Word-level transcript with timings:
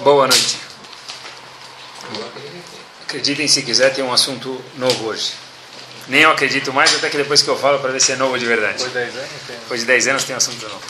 Boa 0.00 0.26
noite. 0.26 0.58
Acreditem 3.02 3.46
se 3.46 3.60
quiser, 3.60 3.92
tem 3.92 4.02
um 4.02 4.10
assunto 4.10 4.58
novo 4.76 5.08
hoje. 5.08 5.32
Nem 6.08 6.22
eu 6.22 6.30
acredito 6.30 6.72
mais, 6.72 6.94
até 6.94 7.10
que 7.10 7.18
depois 7.18 7.42
que 7.42 7.48
eu 7.48 7.58
falo 7.58 7.78
para 7.80 7.92
ver 7.92 8.00
se 8.00 8.12
é 8.12 8.16
novo 8.16 8.38
de 8.38 8.46
verdade. 8.46 8.82
Depois 8.82 8.90
de 8.92 8.96
10 8.96 9.16
anos 9.16 9.30
tem. 9.46 9.56
Depois 9.58 9.80
de 9.80 9.86
10 9.86 10.08
anos 10.08 10.24
tem 10.24 10.34
um 10.34 10.38
assunto 10.38 10.62
novo. 10.62 10.80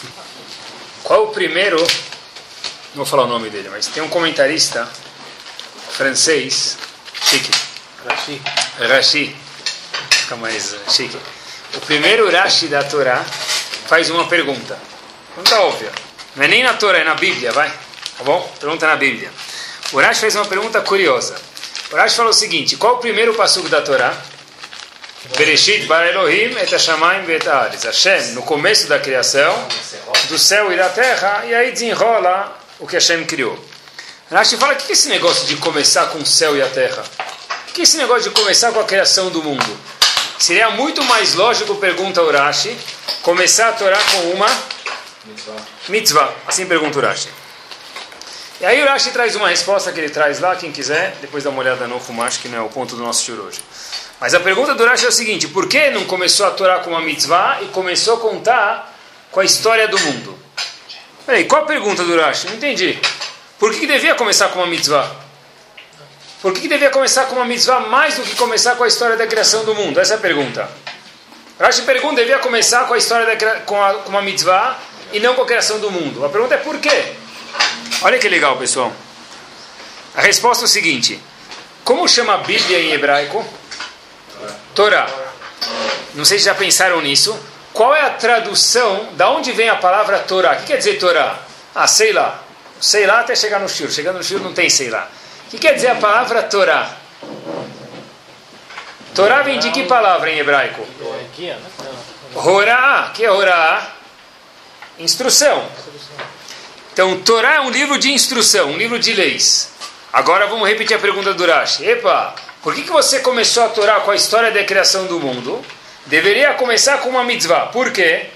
Qual 1.03 1.25
o 1.25 1.29
primeiro. 1.33 1.77
Não 1.79 2.97
vou 2.97 3.07
falar 3.07 3.25
o 3.25 3.27
nome 3.27 3.51
dele, 3.51 3.69
mas 3.69 3.89
tem 3.89 4.01
um 4.01 4.09
comentarista 4.09 4.89
francês, 5.91 6.79
chique, 7.25 7.51
Rashi. 8.07 8.41
Rashi, 8.79 9.37
fica 10.11 10.37
mais 10.37 10.73
eh, 10.73 10.79
chique. 10.89 11.19
O 11.75 11.81
primeiro 11.81 12.31
Rashi 12.31 12.69
da 12.69 12.85
Torá 12.85 13.25
faz 13.89 14.09
uma 14.09 14.29
pergunta. 14.29 14.79
Pergunta 15.35 15.61
óbvia. 15.63 15.91
Não 16.37 16.45
é 16.45 16.49
nem 16.49 16.63
na 16.63 16.75
Torá, 16.75 16.99
é 16.99 17.05
na 17.05 17.15
Bíblia, 17.15 17.51
vai. 17.51 17.90
Tá 18.21 18.25
bom? 18.25 18.53
Pergunta 18.61 18.87
na 18.87 18.97
Bíblia. 18.97 19.33
O 19.95 19.99
Rashi 19.99 20.21
faz 20.21 20.37
uma 20.37 20.45
pergunta 20.45 20.79
curiosa. 20.83 21.35
O 21.91 21.97
Rashi 21.97 22.17
fala 22.17 22.29
o 22.29 22.35
seguinte: 22.35 22.77
qual 22.77 22.97
o 22.97 22.99
primeiro 22.99 23.33
passuco 23.33 23.67
da 23.71 23.81
Torá? 23.81 24.15
Bereshit 25.39 25.87
bara 25.87 26.11
Elohim 26.11 26.55
et 26.59 26.71
Hashamayim 26.71 27.25
ve'et 27.25 27.49
haaretz. 27.49 27.85
Hashem, 27.85 28.33
no 28.33 28.43
começo 28.43 28.87
da 28.89 28.99
criação, 28.99 29.67
do 30.29 30.39
céu 30.39 30.71
e 30.71 30.77
da 30.77 30.91
terra, 30.91 31.47
e 31.47 31.55
aí 31.55 31.73
desenrola 31.73 32.61
o 32.79 32.87
que 32.87 32.95
Hashem 32.95 33.25
criou. 33.25 33.59
Rashi 34.31 34.59
fala, 34.59 34.75
o 34.75 34.77
que 34.77 34.91
é 34.91 34.93
esse 34.93 35.09
negócio 35.09 35.47
de 35.47 35.57
começar 35.57 36.09
com 36.09 36.19
o 36.19 36.27
céu 36.27 36.55
e 36.55 36.61
a 36.61 36.69
terra? 36.69 37.03
O 37.71 37.73
que 37.73 37.81
é 37.81 37.85
esse 37.85 37.97
negócio 37.97 38.25
de 38.25 38.31
começar 38.39 38.71
com 38.71 38.81
a 38.81 38.85
criação 38.85 39.31
do 39.31 39.43
mundo? 39.43 39.81
Seria 40.39 40.69
muito 40.71 41.03
mais 41.05 41.35
lógico, 41.35 41.75
pergunta 41.77 42.21
o 42.21 42.31
Rashi, 42.31 42.77
começar 43.23 43.71
a 43.71 43.73
Torá 43.73 43.99
com 43.99 44.33
uma 44.33 44.47
mitzvah. 45.89 46.35
Assim 46.47 46.67
pergunta 46.67 46.99
o 46.99 47.03
Rashi. 47.03 47.40
E 48.61 48.67
aí 48.67 48.83
o 48.83 48.87
Rashi 48.87 49.11
traz 49.11 49.35
uma 49.35 49.49
resposta 49.49 49.91
que 49.91 49.99
ele 49.99 50.11
traz 50.11 50.39
lá, 50.39 50.55
quem 50.55 50.71
quiser, 50.71 51.17
depois 51.23 51.43
dá 51.43 51.49
uma 51.49 51.61
olhada 51.61 51.87
no 51.87 51.99
Fumash, 51.99 52.37
que 52.37 52.49
não 52.49 52.59
é 52.59 52.61
o 52.61 52.69
ponto 52.69 52.95
do 52.95 53.03
nosso 53.03 53.25
show 53.25 53.35
hoje. 53.37 53.59
Mas 54.21 54.35
a 54.35 54.41
pergunta 54.41 54.75
do 54.75 54.85
Rashi 54.85 55.07
é 55.07 55.09
o 55.09 55.13
seguinte, 55.13 55.49
por 55.49 55.67
que 55.67 55.89
não 55.89 56.05
começou 56.05 56.45
a 56.47 56.51
Torá 56.51 56.81
com 56.81 56.91
uma 56.91 57.01
mitzvah 57.01 57.63
e 57.63 57.69
começou 57.69 58.17
a 58.17 58.21
contar 58.21 58.95
com 59.31 59.41
a 59.41 59.45
história 59.45 59.89
do 59.89 59.99
mundo? 60.01 60.39
Peraí, 61.25 61.47
qual 61.47 61.63
a 61.63 61.67
pergunta 61.67 62.05
do 62.05 62.15
Rashi? 62.21 62.49
Não 62.49 62.55
entendi. 62.55 63.01
Por 63.59 63.73
que, 63.73 63.81
que 63.81 63.87
devia 63.87 64.15
começar 64.15 64.49
com 64.49 64.59
uma 64.59 64.67
mitzvah? 64.67 65.11
Por 66.43 66.53
que, 66.53 66.61
que 66.61 66.69
devia 66.69 66.91
começar 66.91 67.25
com 67.27 67.37
uma 67.37 67.47
mitzvah 67.47 67.81
mais 67.81 68.17
do 68.17 68.23
que 68.23 68.37
começar 68.37 68.77
com 68.77 68.85
a 68.85 68.89
história 68.89 69.17
da 69.17 69.27
criação 69.27 69.65
do 69.65 69.75
mundo? 69.75 69.99
Essa 69.99 70.15
é 70.15 70.17
a 70.17 70.21
pergunta. 70.21 70.69
Rashi 71.59 71.81
pergunta, 71.83 72.17
devia 72.17 72.39
começar 72.41 72.87
com 72.87 72.93
a 72.93 72.99
história 72.99 73.25
da, 73.25 73.61
com, 73.61 73.83
a, 73.83 73.95
com 73.95 74.11
uma 74.11 74.21
mitzvah 74.21 74.79
e 75.15 75.21
não 75.21 75.35
com 75.35 75.41
a 75.41 75.47
criação 75.47 75.79
do 75.79 75.91
mundo. 75.91 76.27
A 76.27 76.29
pergunta 76.29 76.57
é 76.57 76.59
por 76.59 76.79
quê? 76.79 77.15
Olha 78.03 78.19
que 78.19 78.29
legal, 78.29 78.57
pessoal. 78.57 78.93
A 80.15 80.23
resposta 80.23 80.65
é 80.65 80.67
o 80.67 80.69
seguinte. 80.69 81.21
Como 81.85 82.09
chama 82.09 82.35
a 82.35 82.39
Bíblia 82.39 82.81
em 82.81 82.93
hebraico? 82.93 83.45
Torá. 84.75 85.07
Não 86.15 86.25
sei 86.25 86.39
se 86.39 86.47
já 86.47 86.55
pensaram 86.55 87.01
nisso. 87.01 87.39
Qual 87.73 87.95
é 87.95 88.03
a 88.03 88.11
tradução? 88.11 89.11
Da 89.13 89.31
onde 89.31 89.53
vem 89.53 89.69
a 89.69 89.77
palavra 89.77 90.19
Torá? 90.21 90.53
O 90.53 90.57
que 90.57 90.67
quer 90.67 90.79
dizer 90.79 90.99
Torá? 90.99 91.39
Ah, 91.75 91.87
sei 91.87 92.13
lá. 92.13 92.43
Sei 92.81 93.07
lá 93.07 93.21
até 93.21 93.37
chegar 93.37 93.61
no 93.61 93.69
Shur. 93.69 93.91
Chegando 93.91 94.17
no 94.17 94.25
Shur 94.25 94.41
não 94.41 94.53
tem 94.53 94.71
sei 94.71 94.89
lá. 94.89 95.09
O 95.47 95.51
que 95.51 95.59
quer 95.59 95.75
dizer 95.75 95.89
a 95.89 95.97
palavra 95.97 96.43
Torá? 96.45 96.97
Torá 99.15 99.43
vem 99.43 99.59
de 99.59 99.71
que 99.71 99.85
palavra 99.85 100.31
em 100.31 100.39
hebraico? 100.39 100.87
Horá. 102.35 103.11
que 103.15 103.25
é 103.25 103.31
Horá? 103.31 103.93
Instrução. 104.99 105.69
Então, 107.01 107.19
Torá 107.21 107.55
é 107.55 107.61
um 107.63 107.71
livro 107.71 107.97
de 107.97 108.13
instrução, 108.13 108.73
um 108.73 108.77
livro 108.77 108.99
de 108.99 109.15
leis. 109.15 109.71
Agora 110.13 110.47
vamos 110.47 110.69
repetir 110.69 110.95
a 110.95 111.01
pergunta 111.01 111.33
do 111.33 111.47
Rashi. 111.47 111.83
Epa, 111.83 112.35
por 112.63 112.75
que, 112.75 112.83
que 112.83 112.91
você 112.91 113.21
começou 113.21 113.65
a 113.65 113.71
Torá 113.71 114.01
com 114.01 114.11
a 114.11 114.15
história 114.15 114.51
da 114.51 114.63
criação 114.65 115.07
do 115.07 115.19
mundo? 115.19 115.65
Deveria 116.05 116.53
começar 116.53 116.99
com 116.99 117.09
uma 117.09 117.25
mitzvah. 117.25 117.69
Por 117.69 117.91
quê? 117.91 118.27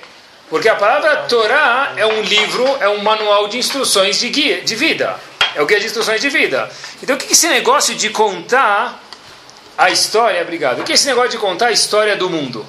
Porque 0.49 0.67
a 0.67 0.77
palavra 0.77 1.15
Torá 1.29 1.93
é 1.95 2.07
um 2.07 2.23
livro, 2.23 2.65
é 2.81 2.89
um 2.89 3.03
manual 3.03 3.49
de 3.49 3.59
instruções 3.59 4.19
de, 4.19 4.31
guia, 4.31 4.63
de 4.63 4.75
vida. 4.75 5.15
É 5.55 5.61
o 5.61 5.67
guia 5.67 5.79
de 5.79 5.85
instruções 5.85 6.23
de 6.23 6.31
vida. 6.31 6.71
Então, 7.03 7.17
o 7.17 7.19
que, 7.19 7.27
que 7.27 7.35
esse 7.35 7.49
negócio 7.49 7.95
de 7.95 8.09
contar 8.09 8.99
a 9.77 9.91
história, 9.91 10.41
obrigado, 10.41 10.81
o 10.81 10.85
que 10.85 10.93
é 10.93 10.95
esse 10.95 11.07
negócio 11.07 11.33
de 11.33 11.37
contar 11.37 11.67
a 11.67 11.73
história 11.73 12.17
do 12.17 12.31
mundo? 12.31 12.67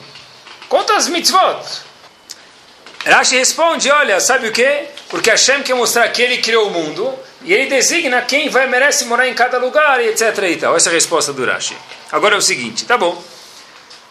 Conta 0.68 0.98
as 0.98 1.08
mitzvot. 1.08 1.64
Rashi 3.06 3.38
responde, 3.38 3.90
olha, 3.92 4.20
sabe 4.20 4.48
o 4.48 4.52
que? 4.52 4.86
Porque 5.10 5.30
Hashem 5.30 5.62
quer 5.62 5.76
mostrar 5.76 6.10
que 6.10 6.22
ele 6.22 6.38
criou 6.38 6.68
o 6.68 6.72
mundo 6.72 7.14
e 7.44 7.54
ele 7.54 7.70
designa 7.70 8.22
quem 8.24 8.50
vai 8.50 8.68
merece 8.68 9.06
morar 9.06 9.28
em 9.28 9.34
cada 9.34 9.60
lugar 9.60 10.02
e 10.02 10.08
etc 10.08 10.36
e 10.50 10.56
tal. 10.56 10.76
Essa 10.76 10.90
é 10.90 10.92
a 10.92 10.94
resposta 10.94 11.32
do 11.32 11.46
Rashi. 11.46 11.78
Agora 12.12 12.34
é 12.34 12.38
o 12.38 12.42
seguinte, 12.42 12.86
tá 12.86 12.98
bom. 12.98 13.22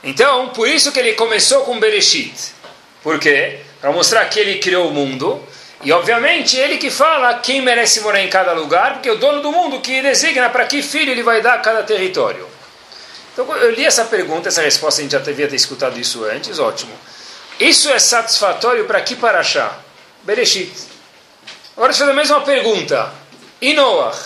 Então, 0.04 0.50
por 0.50 0.68
isso 0.68 0.92
que 0.92 1.00
ele 1.00 1.14
começou 1.14 1.62
com 1.62 1.80
Bereshit. 1.80 2.54
Por 3.02 3.18
quê? 3.18 3.58
Para 3.80 3.90
mostrar 3.90 4.24
que 4.26 4.38
ele 4.38 4.58
criou 4.58 4.88
o 4.88 4.92
mundo 4.92 5.42
e, 5.82 5.90
obviamente, 5.90 6.56
ele 6.56 6.78
que 6.78 6.90
fala 6.90 7.34
quem 7.40 7.60
merece 7.60 8.00
morar 8.00 8.20
em 8.20 8.28
cada 8.28 8.52
lugar, 8.52 8.94
porque 8.94 9.08
é 9.08 9.12
o 9.12 9.18
dono 9.18 9.42
do 9.42 9.50
mundo 9.50 9.80
que 9.80 10.00
designa 10.02 10.48
para 10.48 10.66
que 10.66 10.82
filho 10.82 11.10
ele 11.10 11.22
vai 11.22 11.42
dar 11.42 11.54
a 11.54 11.58
cada 11.58 11.82
território. 11.82 12.48
Então, 13.32 13.50
eu 13.56 13.72
li 13.72 13.84
essa 13.84 14.04
pergunta, 14.04 14.48
essa 14.48 14.62
resposta, 14.62 15.00
a 15.00 15.02
gente 15.02 15.12
já 15.12 15.18
devia 15.18 15.48
ter 15.48 15.56
escutado 15.56 15.98
isso 15.98 16.24
antes, 16.24 16.58
ótimo. 16.58 16.92
Isso 17.58 17.88
é 17.90 17.98
satisfatório 17.98 18.84
para 18.84 19.00
que 19.00 19.14
paraxá? 19.14 19.78
Bereshit. 20.22 20.72
Agora 21.76 21.92
deixa 21.92 22.02
eu 22.02 22.06
fazer 22.06 22.16
mais 22.16 22.30
uma 22.30 22.40
pergunta. 22.40 23.12
E 23.60 23.72
Noach, 23.74 24.18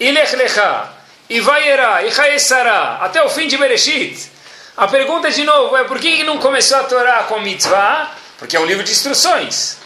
e 0.00 0.10
Lech 0.10 0.34
Lechá, 0.36 0.92
e 1.28 1.38
Vayera, 1.40 2.02
e 2.04 2.10
Chaesará, 2.10 2.98
até 3.02 3.22
o 3.22 3.28
fim 3.28 3.46
de 3.46 3.58
Bereshit. 3.58 4.30
A 4.76 4.88
pergunta 4.88 5.30
de 5.30 5.44
novo 5.44 5.76
é 5.76 5.84
por 5.84 5.98
que 5.98 6.22
não 6.22 6.38
começou 6.38 6.78
a 6.78 6.84
Torá 6.84 7.24
com 7.24 7.40
mitzvah? 7.40 8.10
Porque 8.38 8.56
é 8.56 8.60
um 8.60 8.66
livro 8.66 8.84
de 8.84 8.92
instruções. 8.92 9.78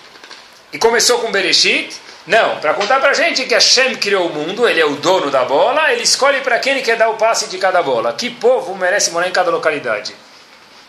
E 0.73 0.79
começou 0.79 1.19
com 1.19 1.33
Bereshit? 1.33 1.95
Não, 2.27 2.61
para 2.61 2.75
contar 2.75 3.01
para 3.01 3.11
a 3.11 3.15
gente 3.15 3.47
que 3.47 3.55
Hashem 3.55 3.97
criou 3.97 4.29
o 4.29 4.33
mundo, 4.33 4.69
ele 4.69 4.81
é 4.81 4.85
o 4.85 4.95
dono 4.97 5.31
da 5.31 5.45
bola, 5.45 5.93
ele 5.93 6.03
escolhe 6.03 6.41
para 6.43 6.59
quem 6.61 6.75
ele 6.75 6.83
quer 6.83 6.97
dar 6.97 7.09
o 7.09 7.15
passe 7.15 7.49
de 7.49 7.59
cada 7.59 7.83
bola. 7.83 8.13
Que 8.13 8.31
povo 8.31 8.77
merece 8.77 9.11
morar 9.11 9.27
em 9.27 9.33
cada 9.33 9.51
localidade? 9.51 10.15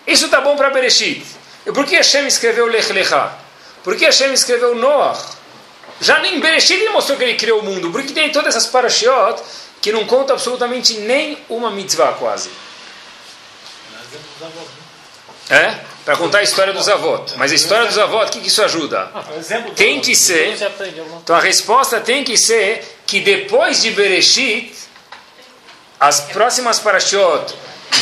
Isso 0.05 0.29
tá 0.29 0.41
bom 0.41 0.55
para 0.55 0.69
Bereshit. 0.69 1.40
E 1.65 1.71
por 1.71 1.85
que 1.85 1.95
Hashem 1.95 2.25
escreveu 2.27 2.65
Lech 2.67 2.91
Lechá? 2.91 3.37
Por 3.83 3.95
que 3.95 4.05
Hashem 4.05 4.33
escreveu 4.33 4.75
Noach? 4.75 5.19
Já 5.99 6.19
nem 6.19 6.39
Bereshit 6.39 6.73
ele 6.81 6.89
mostrou 6.89 7.17
que 7.17 7.23
ele 7.23 7.35
criou 7.35 7.59
o 7.59 7.63
mundo. 7.63 7.91
Por 7.91 8.01
que 8.03 8.11
tem 8.13 8.31
todas 8.31 8.55
essas 8.55 8.69
parashiot 8.69 9.41
que 9.81 9.91
não 9.91 10.05
contam 10.05 10.35
absolutamente 10.35 10.93
nem 10.99 11.37
uma 11.49 11.69
mitzvah 11.69 12.13
quase? 12.13 12.49
É? 15.49 15.75
Para 16.05 16.17
contar 16.17 16.39
a 16.39 16.43
história 16.43 16.73
dos 16.73 16.89
avós. 16.89 17.33
Mas 17.35 17.51
a 17.51 17.55
história 17.55 17.85
dos 17.85 17.97
avós, 17.97 18.29
o 18.29 18.31
que, 18.31 18.39
que 18.41 18.47
isso 18.47 18.63
ajuda? 18.63 19.11
Tem 19.75 19.99
que 19.99 20.15
ser- 20.15 20.47
Então 21.23 21.35
a 21.35 21.39
resposta 21.39 21.99
tem 21.99 22.23
que 22.23 22.35
ser 22.37 22.99
que 23.05 23.19
depois 23.19 23.81
de 23.81 23.91
Bereshit, 23.91 24.73
as 25.99 26.21
próximas 26.21 26.79
parashiot, 26.79 27.53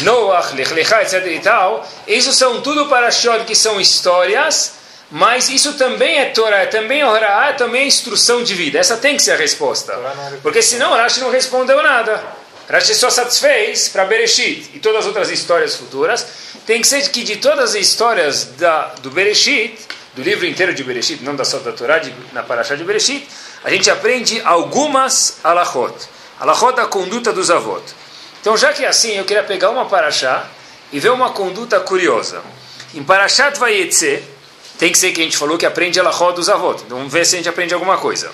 Noach, 0.01 0.55
Lech 0.55 0.73
Lechá, 0.73 1.01
etc 1.01 1.25
e 1.27 1.39
tal, 1.39 1.87
isso 2.07 2.31
são 2.33 2.61
tudo 2.61 2.87
parashiot 2.87 3.43
que 3.45 3.55
são 3.55 3.79
histórias, 3.79 4.73
mas 5.11 5.49
isso 5.49 5.73
também 5.73 6.19
é 6.19 6.25
Torá, 6.25 6.59
é 6.59 6.65
também 6.67 7.01
é 7.01 7.53
também 7.53 7.87
instrução 7.87 8.43
de 8.43 8.53
vida. 8.53 8.79
Essa 8.79 8.97
tem 8.97 9.17
que 9.17 9.23
ser 9.23 9.31
a 9.31 9.35
resposta. 9.35 9.93
É- 9.93 10.37
Porque 10.41 10.61
senão 10.61 10.91
Rashi 10.93 11.19
não 11.19 11.31
respondeu 11.31 11.81
nada. 11.81 12.23
Rashi 12.69 12.93
só 12.93 13.09
satisfez 13.09 13.89
para 13.89 14.05
Bereshit 14.05 14.69
e 14.75 14.79
todas 14.79 15.01
as 15.01 15.05
outras 15.07 15.29
histórias 15.31 15.75
futuras. 15.75 16.25
Tem 16.65 16.79
que 16.81 16.87
ser 16.87 17.01
que 17.09 17.23
de 17.23 17.37
todas 17.37 17.71
as 17.71 17.75
histórias 17.75 18.45
da, 18.57 18.93
do 19.01 19.09
Bereshit, 19.09 19.75
do 20.13 20.21
livro 20.21 20.45
inteiro 20.45 20.73
de 20.73 20.83
Bereshit, 20.83 21.23
não 21.23 21.35
da 21.35 21.43
só 21.43 21.57
da 21.57 21.71
Torá, 21.71 21.97
de, 21.97 22.13
na 22.31 22.43
Parashá 22.43 22.75
de 22.75 22.83
Bereshit, 22.83 23.27
a 23.63 23.69
gente 23.71 23.89
aprende 23.89 24.39
algumas 24.45 25.37
alachot. 25.43 25.95
Alachot 26.39 26.75
da 26.75 26.85
conduta 26.85 27.33
dos 27.33 27.49
avós. 27.49 27.81
Então, 28.41 28.55
já 28.55 28.73
que 28.73 28.85
é 28.85 28.87
assim, 28.87 29.17
eu 29.17 29.25
queria 29.25 29.43
pegar 29.43 29.69
uma 29.69 29.85
Parashá 29.85 30.47
e 30.91 30.99
ver 30.99 31.11
uma 31.11 31.31
conduta 31.31 31.79
curiosa. 31.79 32.41
Em 32.93 33.03
Parashat 33.03 33.57
Vayetze, 33.59 34.23
tem 34.77 34.91
que 34.91 34.97
ser 34.97 35.11
que 35.11 35.21
a 35.21 35.23
gente 35.23 35.37
falou 35.37 35.57
que 35.57 35.65
aprende 35.65 35.99
alachot 35.99 36.33
dos 36.33 36.49
avós. 36.49 36.81
Então, 36.81 36.97
vamos 36.97 37.11
ver 37.11 37.25
se 37.25 37.35
a 37.35 37.37
gente 37.37 37.49
aprende 37.49 37.73
alguma 37.73 37.97
coisa. 37.97 38.31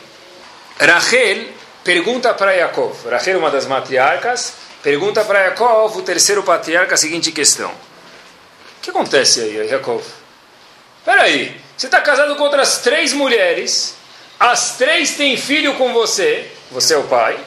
Rachel 0.80 1.48
pergunta 1.84 2.34
para 2.34 2.52
Yaakov, 2.52 3.10
Rachel, 3.10 3.40
uma 3.40 3.50
das 3.50 3.66
matriarcas, 3.66 4.54
pergunta 4.84 5.24
para 5.24 5.40
Yaakov, 5.40 5.98
o 5.98 6.02
terceiro 6.02 6.44
patriarca, 6.44 6.96
a 6.96 6.98
seguinte 6.98 7.32
questão: 7.32 7.72
O 7.72 8.82
que 8.82 8.90
acontece 8.90 9.42
aí, 9.42 9.70
Yaakov? 9.70 10.04
Espera 11.00 11.24
aí, 11.24 11.60
você 11.78 11.88
está 11.88 12.02
casado 12.02 12.36
com 12.36 12.44
outras 12.44 12.80
três 12.80 13.14
mulheres, 13.14 13.96
as 14.40 14.78
três 14.78 15.16
têm 15.16 15.38
filho 15.38 15.76
com 15.76 15.94
você, 15.94 16.52
você 16.70 16.94
é 16.94 16.98
o 16.98 17.04
pai, 17.04 17.40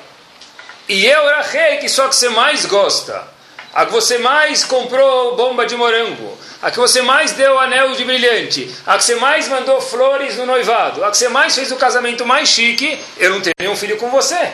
e 0.89 1.07
eu, 1.07 1.27
Rachel, 1.27 1.79
que 1.79 1.89
só 1.89 2.09
que 2.09 2.17
você 2.17 2.29
mais 2.29 2.65
gosta. 2.65 3.39
a 3.75 3.87
que 3.87 3.93
você 3.93 4.19
mais 4.19 4.65
comprou 4.65 5.37
bomba 5.37 5.67
de 5.67 5.77
morango, 5.77 6.37
a 6.61 6.71
que 6.71 6.79
você 6.79 7.03
mais 7.03 7.33
deu 7.33 7.59
anel 7.59 7.95
de 7.95 8.05
brilhante, 8.05 8.75
a 8.87 8.97
que 8.97 9.05
você 9.05 9.15
mais 9.17 9.47
mandou 9.47 9.81
flores 9.81 10.37
no 10.37 10.47
noivado, 10.47 11.05
a 11.05 11.11
que 11.11 11.17
você 11.17 11.29
mais 11.29 11.55
fez 11.55 11.71
o 11.71 11.77
casamento 11.77 12.27
mais 12.27 12.49
chique, 12.49 12.99
eu 13.19 13.31
não 13.31 13.41
tenho 13.41 13.55
nenhum 13.61 13.77
filho 13.77 13.97
com 13.97 14.11
você. 14.11 14.53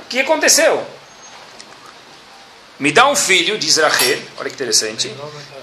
O 0.00 0.04
que 0.08 0.20
aconteceu? 0.20 0.84
Me 2.78 2.90
dá 2.92 3.08
um 3.08 3.16
filho, 3.16 3.56
diz 3.56 3.76
Rachel, 3.76 4.20
olha 4.36 4.50
que 4.50 4.56
interessante. 4.56 5.14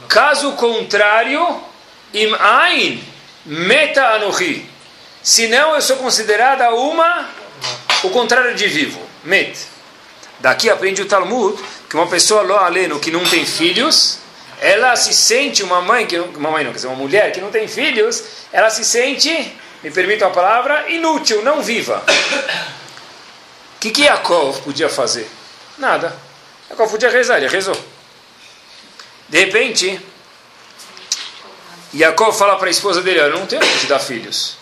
Caso 0.08 0.54
contrário, 0.54 1.62
im 2.14 2.34
ain 2.36 3.04
meta 3.46 4.04
anohi. 4.16 4.68
Senão 5.22 5.76
eu 5.76 5.82
sou 5.82 5.98
considerada 5.98 6.74
uma, 6.74 7.30
o 8.04 8.10
contrário 8.10 8.56
de 8.56 8.68
vivo, 8.68 9.00
met. 9.24 9.71
Daqui 10.42 10.72
aprende 10.72 11.04
o 11.04 11.06
Talmud 11.06 11.62
que 11.88 11.96
uma 11.96 12.08
pessoa 12.08 12.42
lo 12.42 12.58
aleno 12.58 13.00
que 13.00 13.12
não 13.12 13.24
tem 13.24 13.46
filhos, 13.46 14.18
ela 14.60 14.96
se 14.96 15.14
sente 15.14 15.62
uma 15.62 15.82
mãe 15.82 16.08
que 16.08 16.18
uma 16.18 16.50
mãe 16.50 16.64
não, 16.64 16.72
quer 16.72 16.78
dizer, 16.78 16.88
uma 16.88 16.96
mulher 16.96 17.32
que 17.32 17.40
não 17.40 17.52
tem 17.52 17.68
filhos, 17.68 18.24
ela 18.52 18.70
se 18.70 18.84
sente, 18.84 19.30
me 19.84 19.92
permitam 19.92 20.28
a 20.28 20.32
palavra, 20.32 20.90
inútil, 20.90 21.44
não 21.44 21.62
viva. 21.62 22.04
O 23.76 23.80
que 23.80 23.92
que 23.92 24.04
Yaakov 24.04 24.62
podia 24.62 24.90
fazer? 24.90 25.30
Nada. 25.78 26.16
Yaakov 26.70 26.90
podia 26.90 27.12
rezar, 27.12 27.38
ele 27.38 27.48
rezou. 27.48 27.78
De 29.30 29.46
repente, 29.46 30.02
Yaakov 31.94 32.36
fala 32.36 32.56
para 32.56 32.68
a 32.68 32.72
esposa 32.72 33.02
dele, 33.02 33.20
eu 33.20 33.30
não 33.30 33.46
tenho 33.46 33.62
que 33.62 33.80
te 33.80 33.86
dar 33.86 34.00
filhos. 34.00 34.58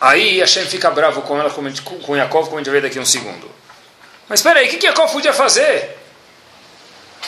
Aí 0.00 0.38
Hashem 0.38 0.66
fica 0.66 0.88
bravo 0.90 1.22
com 1.22 1.38
ela, 1.38 1.50
com 1.50 2.16
Yaakov, 2.16 2.44
como 2.44 2.58
a 2.58 2.62
gente 2.62 2.70
vai 2.70 2.80
daqui 2.80 2.98
a 2.98 3.02
um 3.02 3.06
segundo. 3.06 3.63
Mas 4.28 4.40
espera 4.40 4.60
aí, 4.60 4.66
o 4.66 4.70
que, 4.70 4.78
que 4.78 4.86
Yaakov 4.86 5.12
podia 5.12 5.32
fazer? 5.32 5.98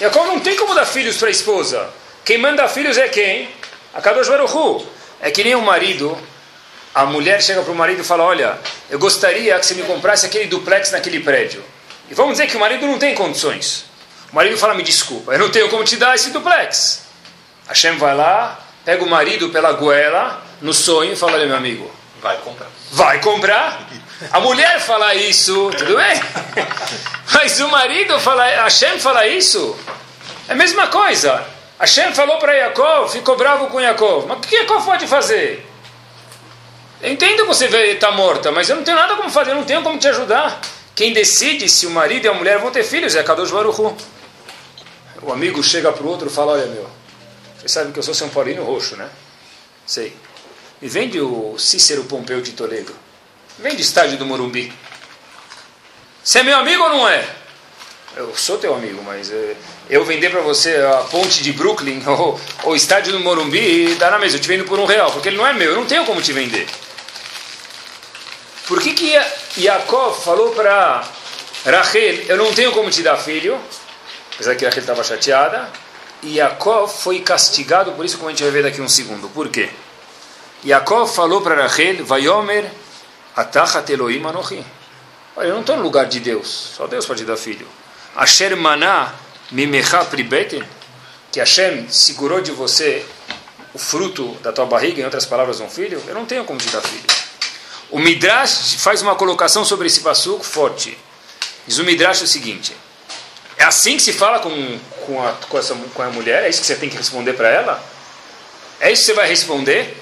Yaakov 0.00 0.26
não 0.26 0.40
tem 0.40 0.56
como 0.56 0.74
dar 0.74 0.86
filhos 0.86 1.16
para 1.16 1.28
a 1.28 1.30
esposa. 1.30 1.88
Quem 2.24 2.38
manda 2.38 2.66
filhos 2.68 2.98
é 2.98 3.08
quem? 3.08 3.48
A 3.94 4.00
Kadosh 4.00 4.28
Baruch 4.28 4.86
É 5.20 5.30
que 5.30 5.44
nem 5.44 5.54
um 5.54 5.60
marido, 5.60 6.16
a 6.94 7.06
mulher 7.06 7.42
chega 7.42 7.62
para 7.62 7.72
o 7.72 7.76
marido 7.76 8.00
e 8.00 8.04
fala, 8.04 8.24
olha, 8.24 8.58
eu 8.90 8.98
gostaria 8.98 9.58
que 9.58 9.66
você 9.66 9.74
me 9.74 9.82
comprasse 9.82 10.26
aquele 10.26 10.46
duplex 10.46 10.90
naquele 10.90 11.20
prédio. 11.20 11.62
E 12.10 12.14
vamos 12.14 12.32
dizer 12.32 12.46
que 12.46 12.56
o 12.56 12.60
marido 12.60 12.86
não 12.86 12.98
tem 12.98 13.14
condições. 13.14 13.84
O 14.32 14.34
marido 14.34 14.56
fala, 14.56 14.74
me 14.74 14.82
desculpa, 14.82 15.32
eu 15.32 15.38
não 15.38 15.50
tenho 15.50 15.68
como 15.68 15.84
te 15.84 15.96
dar 15.96 16.14
esse 16.14 16.30
duplex. 16.30 17.02
Hashem 17.68 17.96
vai 17.96 18.14
lá, 18.14 18.60
pega 18.84 19.04
o 19.04 19.08
marido 19.08 19.50
pela 19.50 19.72
goela, 19.72 20.42
no 20.60 20.72
sonho, 20.72 21.12
e 21.12 21.16
fala, 21.16 21.34
olha 21.34 21.46
meu 21.46 21.56
amigo, 21.56 21.90
Vai 22.20 22.36
comprar. 22.38 22.68
vai 22.92 23.20
comprar. 23.20 23.85
A 24.30 24.40
mulher 24.40 24.80
fala 24.80 25.14
isso, 25.14 25.70
tudo 25.76 25.96
bem? 25.96 26.20
Mas 27.34 27.60
o 27.60 27.68
marido 27.68 28.18
fala, 28.18 28.44
Hashem 28.46 28.98
fala 28.98 29.26
isso. 29.26 29.76
É 30.48 30.52
a 30.52 30.54
mesma 30.54 30.86
coisa. 30.86 31.44
Hashem 31.78 32.14
falou 32.14 32.38
para 32.38 32.54
Yaakov, 32.54 33.12
ficou 33.12 33.36
bravo 33.36 33.66
com 33.66 33.80
Yaakov. 33.80 34.26
Mas 34.26 34.38
o 34.38 34.40
que 34.40 34.56
Yaakov 34.56 34.84
pode 34.84 35.06
fazer? 35.06 35.66
Eu 37.02 37.12
entendo 37.12 37.42
que 37.42 37.48
você 37.48 37.66
está 37.66 38.10
morta, 38.10 38.50
mas 38.50 38.70
eu 38.70 38.76
não 38.76 38.82
tenho 38.82 38.96
nada 38.96 39.16
como 39.16 39.28
fazer, 39.28 39.50
eu 39.50 39.56
não 39.56 39.64
tenho 39.64 39.82
como 39.82 39.98
te 39.98 40.08
ajudar. 40.08 40.60
Quem 40.94 41.12
decide 41.12 41.68
se 41.68 41.86
o 41.86 41.90
marido 41.90 42.24
e 42.24 42.28
a 42.28 42.32
mulher 42.32 42.58
vão 42.58 42.70
ter 42.70 42.84
filhos 42.84 43.14
é 43.14 43.22
Kadosh 43.22 43.50
Baruch 43.50 43.78
Hu. 43.78 43.94
O 45.22 45.30
amigo 45.30 45.62
chega 45.62 45.92
para 45.92 46.02
o 46.02 46.08
outro 46.08 46.28
e 46.28 46.30
fala, 46.32 46.52
olha 46.52 46.66
meu, 46.66 46.88
você 47.58 47.68
sabe 47.68 47.92
que 47.92 47.98
eu 47.98 48.02
sou 48.02 48.14
São 48.14 48.30
Paulino 48.30 48.64
roxo, 48.64 48.96
né? 48.96 49.10
Sei. 49.86 50.16
Me 50.80 50.88
vende 50.88 51.20
o 51.20 51.58
Cícero 51.58 52.04
Pompeu 52.04 52.40
de 52.40 52.52
Toledo. 52.52 52.94
Vende 53.58 53.80
estádio 53.80 54.18
do 54.18 54.26
Morumbi. 54.26 54.70
Você 56.22 56.40
é 56.40 56.42
meu 56.42 56.58
amigo 56.58 56.82
ou 56.82 56.90
não 56.90 57.08
é? 57.08 57.26
Eu 58.14 58.34
sou 58.36 58.58
teu 58.58 58.74
amigo, 58.74 59.02
mas 59.02 59.30
é, 59.30 59.56
eu 59.88 60.04
vender 60.04 60.30
para 60.30 60.40
você 60.40 60.76
a 60.76 61.04
ponte 61.04 61.42
de 61.42 61.52
Brooklyn 61.54 62.02
ou 62.06 62.38
o 62.64 62.76
estádio 62.76 63.12
do 63.12 63.20
Morumbi, 63.20 63.94
dá 63.94 64.10
na 64.10 64.18
mesa. 64.18 64.36
Eu 64.36 64.40
te 64.40 64.48
vendo 64.48 64.64
por 64.64 64.78
um 64.78 64.84
real, 64.84 65.10
porque 65.10 65.28
ele 65.28 65.38
não 65.38 65.46
é 65.46 65.54
meu. 65.54 65.70
Eu 65.70 65.76
não 65.76 65.86
tenho 65.86 66.04
como 66.04 66.20
te 66.20 66.34
vender. 66.34 66.66
Por 68.66 68.78
que 68.82 68.92
que 68.92 69.14
Yaakov 69.58 70.22
falou 70.22 70.50
para 70.52 71.02
Rachel, 71.64 72.24
eu 72.28 72.36
não 72.36 72.52
tenho 72.52 72.72
como 72.72 72.90
te 72.90 73.02
dar 73.02 73.16
filho? 73.16 73.58
Apesar 74.34 74.54
que 74.54 74.66
Rachel 74.66 74.80
estava 74.82 75.02
chateada. 75.02 75.70
E 76.22 76.36
Yaakov 76.36 76.92
foi 76.92 77.20
castigado 77.20 77.92
por 77.92 78.04
isso, 78.04 78.18
como 78.18 78.28
a 78.28 78.32
gente 78.32 78.42
vai 78.42 78.52
ver 78.52 78.64
daqui 78.64 78.82
um 78.82 78.88
segundo. 78.88 79.30
Por 79.30 79.48
quê? 79.48 79.70
Yaakov 80.62 81.10
falou 81.14 81.40
para 81.40 81.62
Rachel, 81.62 82.04
Vayomer 82.04 82.70
atachat 83.36 83.88
Elohim 83.92 84.24
anochi. 84.24 84.64
Olha, 85.36 85.48
eu 85.48 85.54
não 85.54 85.60
estou 85.60 85.76
no 85.76 85.82
lugar 85.82 86.06
de 86.06 86.18
Deus, 86.18 86.72
só 86.76 86.86
Deus 86.86 87.04
pode 87.04 87.24
dar 87.24 87.36
filho. 87.36 87.68
Asher 88.16 88.56
maná 88.56 89.12
mimecha 89.50 90.02
pribeten, 90.06 90.64
que 91.30 91.38
Hashem 91.38 91.88
segurou 91.90 92.40
de 92.40 92.50
você 92.50 93.04
o 93.74 93.78
fruto 93.78 94.28
da 94.42 94.52
tua 94.52 94.64
barriga, 94.64 95.02
em 95.02 95.04
outras 95.04 95.26
palavras, 95.26 95.60
um 95.60 95.68
filho, 95.68 96.02
eu 96.06 96.14
não 96.14 96.24
tenho 96.24 96.44
como 96.44 96.58
te 96.58 96.70
dar 96.70 96.80
filho. 96.80 97.04
O 97.90 97.98
Midrash 97.98 98.76
faz 98.78 99.02
uma 99.02 99.14
colocação 99.14 99.64
sobre 99.64 99.86
esse 99.86 100.00
passuco 100.00 100.42
forte. 100.42 100.98
Diz 101.66 101.78
o 101.78 101.84
Midrash 101.84 102.22
o 102.22 102.26
seguinte, 102.26 102.74
é 103.58 103.64
assim 103.64 103.96
que 103.96 104.02
se 104.02 104.12
fala 104.12 104.38
com, 104.38 104.78
com, 105.04 105.22
a, 105.22 105.32
com, 105.32 105.58
essa, 105.58 105.74
com 105.74 106.02
a 106.02 106.08
mulher? 106.08 106.44
É 106.44 106.48
isso 106.48 106.60
que 106.60 106.66
você 106.66 106.76
tem 106.76 106.88
que 106.88 106.96
responder 106.96 107.34
para 107.34 107.48
ela? 107.48 107.84
É 108.80 108.90
isso 108.90 109.02
que 109.02 109.06
você 109.06 109.14
vai 109.14 109.28
responder? 109.28 109.96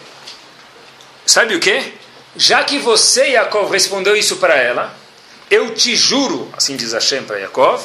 Sabe 1.26 1.54
o 1.54 1.60
que? 1.60 1.94
Já 2.36 2.64
que 2.64 2.78
você, 2.78 3.30
Yaakov, 3.30 3.70
respondeu 3.70 4.16
isso 4.16 4.36
para 4.36 4.56
ela, 4.56 4.94
eu 5.50 5.74
te 5.74 5.94
juro, 5.94 6.50
assim 6.56 6.76
diz 6.76 6.92
Hashem 6.92 7.22
para 7.22 7.38
Yaakov, 7.38 7.82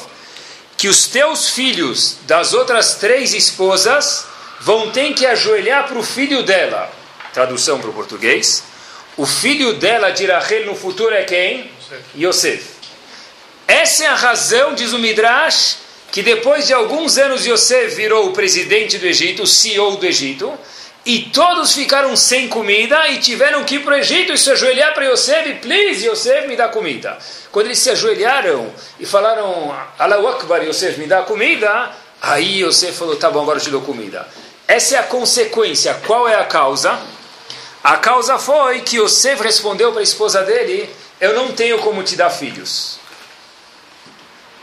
que 0.76 0.88
os 0.88 1.06
teus 1.06 1.50
filhos 1.50 2.16
das 2.22 2.52
outras 2.52 2.94
três 2.94 3.34
esposas 3.34 4.26
vão 4.60 4.90
ter 4.90 5.12
que 5.14 5.26
ajoelhar 5.26 5.86
para 5.86 5.98
o 5.98 6.02
filho 6.02 6.42
dela. 6.42 6.90
Tradução 7.32 7.78
para 7.78 7.90
o 7.90 7.92
português. 7.92 8.64
O 9.16 9.26
filho 9.26 9.74
dela 9.74 10.10
de 10.10 10.26
Rachel 10.26 10.66
no 10.66 10.74
futuro 10.74 11.14
é 11.14 11.22
quem? 11.24 11.70
Yosef. 12.16 12.64
Essa 13.68 14.04
é 14.04 14.06
a 14.08 14.14
razão, 14.14 14.74
diz 14.74 14.92
o 14.92 14.98
Midrash, 14.98 15.76
que 16.10 16.22
depois 16.22 16.66
de 16.66 16.72
alguns 16.72 17.18
anos 17.18 17.46
Yosef 17.46 17.94
virou 17.94 18.28
o 18.28 18.32
presidente 18.32 18.98
do 18.98 19.06
Egito, 19.06 19.44
o 19.44 19.46
CEO 19.46 19.96
do 19.96 20.06
Egito, 20.06 20.52
e 21.10 21.22
todos 21.22 21.72
ficaram 21.72 22.16
sem 22.16 22.46
comida 22.46 23.08
e 23.08 23.18
tiveram 23.18 23.64
que 23.64 23.74
ir 23.74 23.78
para 23.80 23.94
o 23.94 23.98
Egito 23.98 24.32
e 24.32 24.38
se 24.38 24.48
ajoelhar 24.48 24.94
para 24.94 25.06
Yosef, 25.06 25.54
please, 25.54 26.06
Yosef, 26.06 26.46
me 26.46 26.54
dá 26.54 26.68
comida. 26.68 27.18
Quando 27.50 27.66
eles 27.66 27.80
se 27.80 27.90
ajoelharam 27.90 28.72
e 29.00 29.04
falaram, 29.04 29.76
Allahu 29.98 30.28
Akbar, 30.28 30.62
Yosef, 30.62 31.00
me 31.00 31.08
dá 31.08 31.22
comida, 31.22 31.90
aí 32.22 32.62
Yosef 32.62 32.96
falou, 32.96 33.16
tá 33.16 33.28
bom, 33.28 33.42
agora 33.42 33.58
eu 33.58 33.62
te 33.62 33.70
dou 33.70 33.80
comida. 33.80 34.24
Essa 34.68 34.94
é 34.94 34.98
a 35.00 35.02
consequência. 35.02 35.94
Qual 36.06 36.28
é 36.28 36.36
a 36.36 36.44
causa? 36.44 36.96
A 37.82 37.96
causa 37.96 38.38
foi 38.38 38.82
que 38.82 38.98
Yosef 38.98 39.42
respondeu 39.42 39.90
para 39.90 40.02
a 40.02 40.04
esposa 40.04 40.44
dele, 40.44 40.88
eu 41.20 41.34
não 41.34 41.50
tenho 41.50 41.80
como 41.80 42.04
te 42.04 42.14
dar 42.14 42.30
filhos. 42.30 43.00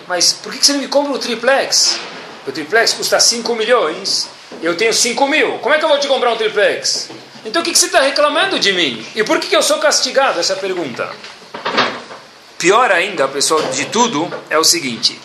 Mas 0.07 0.31
por 0.31 0.53
que 0.53 0.65
você 0.65 0.71
não 0.71 0.79
me 0.79 0.87
compra 0.87 1.11
o 1.11 1.19
triplex? 1.19 1.99
O 2.47 2.53
triplex 2.53 2.93
custa 2.93 3.19
5 3.19 3.53
milhões 3.53 4.36
eu 4.61 4.75
tenho 4.75 4.93
5 4.93 5.27
mil. 5.27 5.59
Como 5.59 5.73
é 5.73 5.79
que 5.79 5.85
eu 5.85 5.89
vou 5.89 5.99
te 5.99 6.07
comprar 6.07 6.31
um 6.31 6.37
triplex? 6.37 7.09
Então 7.45 7.61
o 7.61 7.65
que, 7.65 7.71
que 7.71 7.79
você 7.79 7.85
está 7.85 8.01
reclamando 8.01 8.59
de 8.59 8.73
mim? 8.73 9.05
E 9.15 9.23
por 9.23 9.39
que, 9.39 9.47
que 9.47 9.55
eu 9.55 9.61
sou 9.61 9.77
castigado? 9.77 10.39
Essa 10.39 10.53
é 10.53 10.55
a 10.55 10.59
pergunta. 10.59 11.09
Pior 12.57 12.91
ainda, 12.91 13.27
pessoal, 13.27 13.61
de 13.71 13.85
tudo, 13.85 14.31
é 14.49 14.57
o 14.57 14.63
seguinte. 14.63 15.19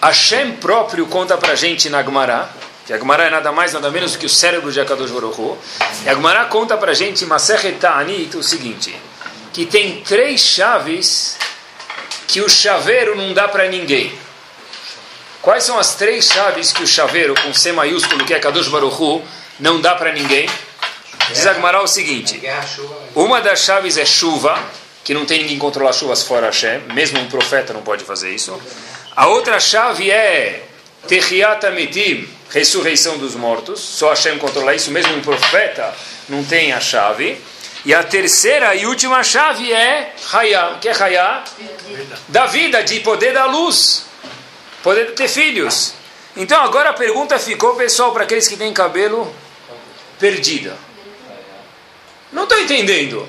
Hashem 0.00 0.52
próprio 0.56 1.06
conta 1.06 1.36
para 1.36 1.54
gente 1.54 1.88
na 1.88 2.02
Gemara, 2.02 2.48
que 2.86 2.92
a 2.92 2.98
Gemara 2.98 3.24
é 3.24 3.30
nada 3.30 3.52
mais, 3.52 3.72
nada 3.72 3.90
menos 3.90 4.12
do 4.12 4.18
que 4.18 4.26
o 4.26 4.28
cérebro 4.28 4.72
de 4.72 4.80
Akadosh 4.80 5.10
Baruch 5.10 5.58
e 6.04 6.08
a 6.08 6.14
Gemara 6.14 6.46
conta 6.46 6.76
para 6.76 6.94
gente, 6.94 7.24
Masechet 7.26 7.78
o 8.36 8.42
seguinte, 8.42 8.94
que 9.52 9.66
tem 9.66 10.02
três 10.02 10.40
chaves 10.40 11.38
que 12.26 12.40
o 12.40 12.48
chaveiro 12.48 13.14
não 13.14 13.32
dá 13.32 13.46
para 13.46 13.68
ninguém. 13.68 14.12
Quais 15.44 15.64
são 15.64 15.78
as 15.78 15.94
três 15.94 16.26
chaves 16.26 16.72
que 16.72 16.82
o 16.82 16.86
chaveiro, 16.86 17.34
com 17.34 17.52
C 17.52 17.70
maiúsculo, 17.70 18.24
que 18.24 18.32
é 18.32 18.38
Kadosh 18.38 18.68
Baruchu, 18.68 19.20
não 19.60 19.78
dá 19.78 19.94
para 19.94 20.10
ninguém? 20.10 20.48
Diz 21.28 21.46
Agmará 21.46 21.82
o 21.82 21.86
seguinte: 21.86 22.40
uma 23.14 23.42
das 23.42 23.60
chaves 23.60 23.98
é 23.98 24.06
chuva, 24.06 24.58
que 25.04 25.12
não 25.12 25.26
tem 25.26 25.42
ninguém 25.42 25.58
controlar 25.58 25.92
chuvas 25.92 26.22
fora 26.22 26.46
Hashem, 26.46 26.80
mesmo 26.94 27.20
um 27.20 27.28
profeta 27.28 27.74
não 27.74 27.82
pode 27.82 28.04
fazer 28.04 28.30
isso. 28.30 28.58
A 29.14 29.26
outra 29.26 29.60
chave 29.60 30.10
é 30.10 30.62
Tehiat 31.06 31.66
Amitim, 31.66 32.26
ressurreição 32.48 33.18
dos 33.18 33.34
mortos, 33.34 33.80
só 33.80 34.08
Hashem 34.08 34.38
controla 34.38 34.74
isso, 34.74 34.90
mesmo 34.90 35.14
um 35.14 35.20
profeta 35.20 35.94
não 36.26 36.42
tem 36.42 36.72
a 36.72 36.80
chave. 36.80 37.38
E 37.84 37.92
a 37.92 38.02
terceira 38.02 38.74
e 38.74 38.86
última 38.86 39.22
chave 39.22 39.70
é 39.70 40.14
Hayá, 40.32 40.78
que 40.80 40.88
é 40.88 40.92
Hayá? 40.98 41.44
Da 42.28 42.46
vida, 42.46 42.82
de 42.82 43.00
poder 43.00 43.34
da 43.34 43.44
luz 43.44 44.13
poder 44.84 45.14
ter 45.14 45.26
filhos. 45.26 45.94
Então 46.36 46.60
agora 46.62 46.90
a 46.90 46.92
pergunta 46.92 47.38
ficou, 47.38 47.74
pessoal, 47.74 48.12
para 48.12 48.24
aqueles 48.24 48.46
que 48.46 48.56
têm 48.56 48.72
cabelo 48.72 49.34
perdida. 50.20 50.76
Não 52.30 52.44
estou 52.44 52.58
entendendo. 52.58 53.26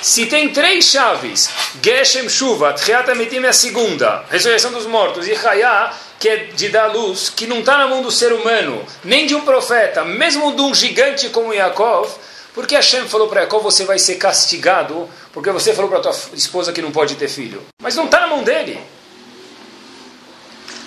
Se 0.00 0.26
tem 0.26 0.50
três 0.50 0.84
chaves, 0.86 1.50
Geshem 1.82 2.28
Shuva, 2.28 2.74
Tchiat 2.74 3.10
Amitim 3.10 3.42
é 3.42 3.48
a 3.48 3.52
segunda, 3.52 4.24
ressurreição 4.30 4.70
dos 4.70 4.86
mortos, 4.86 5.26
e 5.26 5.32
Hayá 5.32 5.92
que 6.18 6.28
é 6.28 6.36
de 6.36 6.68
dar 6.68 6.86
luz, 6.86 7.28
que 7.28 7.46
não 7.46 7.58
está 7.58 7.76
na 7.76 7.86
mão 7.86 8.00
do 8.00 8.10
ser 8.10 8.32
humano, 8.32 8.82
nem 9.02 9.26
de 9.26 9.34
um 9.34 9.42
profeta, 9.42 10.04
mesmo 10.04 10.54
de 10.54 10.62
um 10.62 10.74
gigante 10.74 11.28
como 11.28 11.52
Yaakov, 11.52 12.10
porque 12.54 12.74
Hashem 12.74 13.08
falou 13.08 13.28
para 13.28 13.40
Yaakov, 13.40 13.62
você 13.62 13.84
vai 13.84 13.98
ser 13.98 14.14
castigado, 14.14 15.08
porque 15.32 15.50
você 15.50 15.74
falou 15.74 15.90
para 15.90 16.00
tua 16.00 16.14
esposa 16.34 16.72
que 16.72 16.80
não 16.80 16.92
pode 16.92 17.16
ter 17.16 17.28
filho. 17.28 17.62
Mas 17.82 17.96
não 17.96 18.04
está 18.04 18.20
na 18.20 18.28
mão 18.28 18.42
dele. 18.42 18.78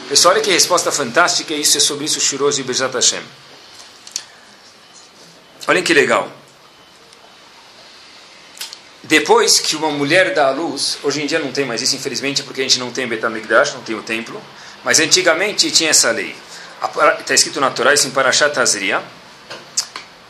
Pessoal, 0.07 0.35
olha 0.35 0.43
que 0.43 0.49
resposta 0.49 0.89
fantástica, 0.89 1.53
isso 1.53 1.75
é 1.75 1.81
sobre 1.81 2.05
isso, 2.05 2.17
Shiroz 2.21 2.57
e 2.57 2.63
Bezat 2.63 2.93
Hashem. 2.93 3.21
Olhem 5.67 5.83
que 5.83 5.93
legal. 5.93 6.31
Depois 9.03 9.59
que 9.59 9.75
uma 9.75 9.89
mulher 9.89 10.33
dá 10.33 10.47
à 10.47 10.51
luz, 10.51 10.97
hoje 11.03 11.21
em 11.21 11.25
dia 11.25 11.39
não 11.39 11.51
tem 11.51 11.65
mais 11.65 11.81
isso, 11.81 11.95
infelizmente, 11.97 12.41
porque 12.43 12.61
a 12.61 12.63
gente 12.63 12.79
não 12.79 12.89
tem 12.89 13.05
Betamigdash, 13.05 13.73
não 13.73 13.81
tem 13.81 13.95
o 13.95 14.01
templo, 14.01 14.41
mas 14.81 15.01
antigamente 15.01 15.69
tinha 15.71 15.89
essa 15.89 16.09
lei. 16.11 16.33
Está 17.19 17.33
escrito 17.33 17.59
na 17.59 17.69
Torá, 17.69 17.93
isso 17.93 18.07
em 18.07 18.11
Parashat 18.11 18.57
Azria. 18.57 19.03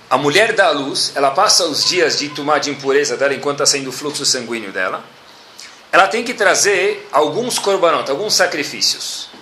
A 0.10 0.18
mulher 0.18 0.54
dá 0.54 0.68
à 0.68 0.72
luz, 0.72 1.12
ela 1.14 1.30
passa 1.30 1.66
os 1.66 1.86
dias 1.86 2.18
de 2.18 2.30
tomar 2.30 2.60
de 2.60 2.72
impureza 2.72 3.16
dela 3.16 3.36
enquanto 3.36 3.58
está 3.58 3.66
saindo 3.68 3.90
o 3.90 3.94
fluxo 3.94 4.26
sanguíneo 4.26 4.72
dela. 4.72 5.04
Ela 5.92 6.08
tem 6.08 6.24
que 6.24 6.34
trazer 6.34 7.08
alguns 7.12 7.60
korbanot, 7.60 8.10
alguns 8.10 8.34
sacrifícios. 8.34 9.37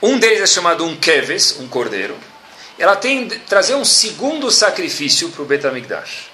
Um 0.00 0.18
deles 0.18 0.40
é 0.40 0.46
chamado 0.46 0.84
um 0.84 0.96
keves, 0.96 1.58
um 1.58 1.66
cordeiro. 1.66 2.16
Ela 2.78 2.94
tem 2.94 3.28
que 3.28 3.38
trazer 3.40 3.74
um 3.74 3.84
segundo 3.84 4.50
sacrifício 4.50 5.30
para 5.30 5.42
o 5.42 5.44
Betamigdash. 5.44 6.28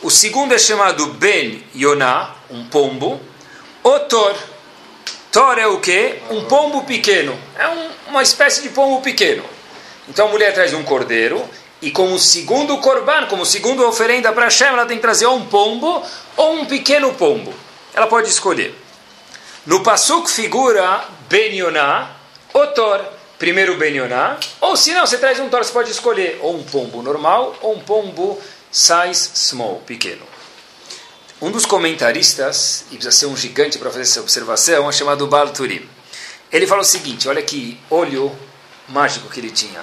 O 0.00 0.10
segundo 0.10 0.54
é 0.54 0.58
chamado 0.58 1.06
Ben 1.14 1.64
Yonah, 1.74 2.36
um 2.48 2.64
pombo. 2.66 3.20
O 3.82 3.98
Tor. 4.00 4.36
É 5.58 5.66
o 5.66 5.80
quê? 5.80 6.20
Um 6.30 6.44
pombo 6.44 6.84
pequeno. 6.84 7.38
É 7.58 7.66
um, 7.68 7.88
uma 8.08 8.22
espécie 8.22 8.62
de 8.62 8.68
pombo 8.68 9.00
pequeno. 9.00 9.44
Então 10.08 10.28
a 10.28 10.30
mulher 10.30 10.54
traz 10.54 10.72
um 10.72 10.82
cordeiro. 10.84 11.44
E 11.82 11.90
como 11.90 12.18
segundo 12.18 12.78
korban, 12.78 13.26
como 13.26 13.44
segundo 13.44 13.86
oferenda 13.86 14.32
para 14.32 14.44
Hashem, 14.44 14.68
ela 14.68 14.86
tem 14.86 14.98
que 14.98 15.02
trazer 15.02 15.26
um 15.26 15.46
pombo 15.46 16.02
ou 16.36 16.54
um 16.54 16.66
pequeno 16.66 17.12
pombo. 17.14 17.52
Ela 17.92 18.06
pode 18.06 18.28
escolher. 18.28 18.74
No 19.66 19.82
Pasuk 19.82 20.30
figura 20.30 21.04
Ben 21.28 21.56
Yonah, 21.56 22.19
o 22.60 22.66
Tor. 22.68 23.04
Primeiro 23.38 23.76
Ben 23.76 23.96
Yonah. 23.96 24.38
Ou 24.60 24.76
se 24.76 24.92
não, 24.92 25.06
você 25.06 25.16
traz 25.18 25.40
um 25.40 25.48
Tor, 25.48 25.64
você 25.64 25.72
pode 25.72 25.90
escolher 25.90 26.38
ou 26.42 26.54
um 26.54 26.62
pombo 26.62 27.02
normal 27.02 27.56
ou 27.62 27.74
um 27.74 27.80
pombo 27.80 28.40
size 28.70 29.30
small, 29.34 29.82
pequeno. 29.86 30.22
Um 31.40 31.50
dos 31.50 31.64
comentaristas, 31.64 32.84
e 32.90 32.96
precisa 32.96 33.10
ser 33.10 33.26
um 33.26 33.36
gigante 33.36 33.78
para 33.78 33.88
fazer 33.90 34.02
essa 34.02 34.20
observação, 34.20 34.88
é 34.88 34.92
chamado 34.92 35.26
Balturim. 35.26 35.88
Ele 36.52 36.66
fala 36.66 36.82
o 36.82 36.84
seguinte: 36.84 37.28
olha 37.28 37.42
que 37.42 37.80
olho 37.88 38.30
mágico 38.88 39.30
que 39.30 39.40
ele 39.40 39.50
tinha. 39.50 39.80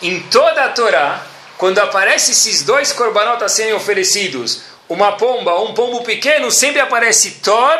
Em 0.00 0.20
toda 0.20 0.64
a 0.64 0.68
Torá, 0.68 1.26
quando 1.58 1.78
aparecem 1.78 2.32
esses 2.32 2.62
dois 2.62 2.92
corbanotas 2.92 3.52
serem 3.52 3.72
oferecidos, 3.74 4.62
uma 4.88 5.12
pomba 5.12 5.52
ou 5.54 5.70
um 5.70 5.74
pombo 5.74 6.02
pequeno, 6.02 6.50
sempre 6.50 6.80
aparece 6.80 7.32
Thor 7.42 7.78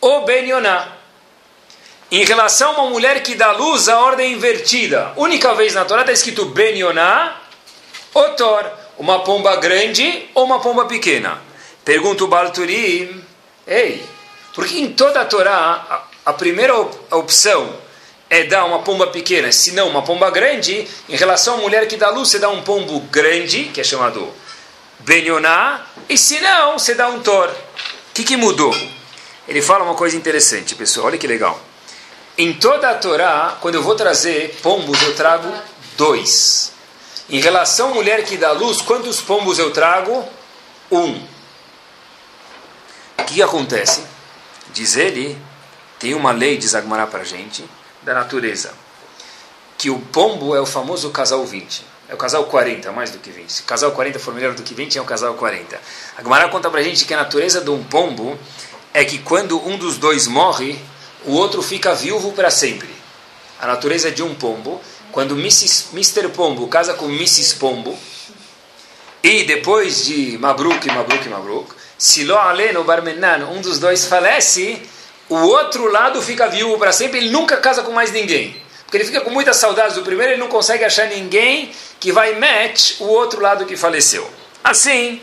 ou 0.00 0.24
Benioná. 0.24 0.95
Em 2.10 2.24
relação 2.24 2.70
a 2.70 2.82
uma 2.82 2.90
mulher 2.90 3.20
que 3.22 3.34
dá 3.34 3.50
luz, 3.50 3.88
a 3.88 3.98
ordem 3.98 4.34
invertida. 4.34 5.12
Única 5.16 5.52
vez 5.54 5.74
na 5.74 5.84
Torá 5.84 6.02
está 6.02 6.12
escrito 6.12 6.44
Benioná 6.44 7.36
ou 8.14 8.28
Thor 8.34 8.64
uma 8.96 9.24
pomba 9.24 9.56
grande 9.56 10.30
ou 10.32 10.44
uma 10.44 10.60
pomba 10.60 10.84
pequena? 10.84 11.42
Pergunta 11.84 12.22
o 12.22 12.28
Balturi, 12.28 13.24
ei, 13.66 14.04
porque 14.54 14.78
em 14.78 14.92
toda 14.92 15.20
a 15.20 15.24
Torá 15.24 15.84
a, 16.24 16.30
a 16.30 16.32
primeira 16.32 16.76
opção 17.10 17.74
é 18.30 18.44
dar 18.44 18.64
uma 18.66 18.80
pomba 18.80 19.08
pequena, 19.08 19.50
se 19.50 19.72
não 19.72 19.88
uma 19.88 20.02
pomba 20.02 20.30
grande, 20.30 20.86
em 21.08 21.16
relação 21.16 21.54
à 21.54 21.58
mulher 21.58 21.88
que 21.88 21.96
dá 21.96 22.10
luz, 22.10 22.28
você 22.28 22.38
dá 22.38 22.48
um 22.48 22.62
pombo 22.62 23.00
grande, 23.10 23.64
que 23.64 23.80
é 23.80 23.84
chamado 23.84 24.32
Benioná, 25.00 25.84
e 26.08 26.16
se 26.16 26.40
não, 26.40 26.78
você 26.78 26.94
dá 26.94 27.08
um 27.08 27.20
tor. 27.20 27.48
O 27.48 28.14
que, 28.14 28.22
que 28.24 28.36
mudou? 28.36 28.74
Ele 29.46 29.60
fala 29.60 29.84
uma 29.84 29.94
coisa 29.94 30.16
interessante, 30.16 30.74
pessoal, 30.76 31.06
olha 31.06 31.18
que 31.18 31.26
legal. 31.26 31.60
Em 32.38 32.52
toda 32.52 32.90
a 32.90 32.94
Torá, 32.94 33.56
quando 33.62 33.76
eu 33.76 33.82
vou 33.82 33.94
trazer 33.94 34.58
pombos, 34.62 35.00
eu 35.00 35.14
trago 35.14 35.50
dois. 35.96 36.70
Em 37.30 37.40
relação 37.40 37.92
à 37.92 37.94
mulher 37.94 38.24
que 38.24 38.36
dá 38.36 38.52
luz, 38.52 38.82
quantos 38.82 39.22
pombos 39.22 39.58
eu 39.58 39.70
trago? 39.70 40.22
Um. 40.92 41.18
O 43.18 43.24
que 43.24 43.42
acontece? 43.42 44.04
Diz 44.74 44.96
ele, 44.96 45.40
tem 45.98 46.12
uma 46.12 46.30
lei, 46.30 46.58
diz 46.58 46.74
Agmará 46.74 47.06
para 47.06 47.24
gente, 47.24 47.64
da 48.02 48.12
natureza, 48.12 48.74
que 49.78 49.88
o 49.88 49.98
pombo 49.98 50.54
é 50.54 50.60
o 50.60 50.66
famoso 50.66 51.10
casal 51.10 51.42
20. 51.44 51.84
É 52.08 52.14
o 52.14 52.18
casal 52.18 52.44
40, 52.44 52.92
mais 52.92 53.10
do 53.10 53.18
que 53.18 53.30
20. 53.30 53.50
Se 53.50 53.62
o 53.62 53.64
casal 53.64 53.92
40 53.92 54.18
for 54.18 54.34
melhor 54.34 54.52
do 54.52 54.62
que 54.62 54.74
20, 54.74 54.98
é 54.98 55.00
o 55.00 55.04
casal 55.06 55.34
40. 55.34 55.80
A 56.18 56.22
Gemara 56.22 56.50
conta 56.50 56.70
para 56.70 56.82
gente 56.82 57.06
que 57.06 57.14
a 57.14 57.16
natureza 57.16 57.62
de 57.62 57.70
um 57.70 57.82
pombo 57.82 58.38
é 58.92 59.04
que 59.06 59.18
quando 59.18 59.58
um 59.66 59.76
dos 59.76 59.96
dois 59.96 60.26
morre, 60.26 60.78
o 61.26 61.32
outro 61.32 61.62
fica 61.62 61.94
viúvo 61.94 62.32
para 62.32 62.50
sempre. 62.50 62.88
A 63.60 63.66
natureza 63.66 64.10
de 64.10 64.22
um 64.22 64.34
pombo 64.34 64.80
quando 65.12 65.34
Mrs., 65.34 65.86
Mr. 65.92 66.28
Pombo 66.28 66.68
casa 66.68 66.92
com 66.94 67.06
Mrs. 67.06 67.56
Pombo, 67.56 67.98
e 69.22 69.44
depois 69.44 70.04
de 70.04 70.36
Mabruk, 70.38 70.86
Mabruk, 70.88 71.28
Mabruk, 71.28 71.74
Silo 71.96 72.36
Aleno 72.36 72.84
Barmenan, 72.84 73.46
um 73.46 73.60
dos 73.60 73.78
dois 73.78 74.04
falece, 74.04 74.80
o 75.28 75.36
outro 75.36 75.90
lado 75.90 76.20
fica 76.20 76.46
viúvo 76.48 76.78
para 76.78 76.92
sempre, 76.92 77.18
ele 77.18 77.30
nunca 77.30 77.56
casa 77.56 77.82
com 77.82 77.92
mais 77.92 78.12
ninguém. 78.12 78.54
Porque 78.84 78.98
ele 78.98 79.04
fica 79.06 79.22
com 79.22 79.30
muitas 79.30 79.56
saudades 79.56 79.96
do 79.96 80.02
primeiro, 80.02 80.34
ele 80.34 80.40
não 80.40 80.48
consegue 80.48 80.84
achar 80.84 81.08
ninguém 81.08 81.72
que 81.98 82.12
vai 82.12 82.38
match 82.38 83.00
o 83.00 83.06
outro 83.06 83.40
lado 83.40 83.66
que 83.66 83.76
faleceu. 83.76 84.30
Assim, 84.62 85.20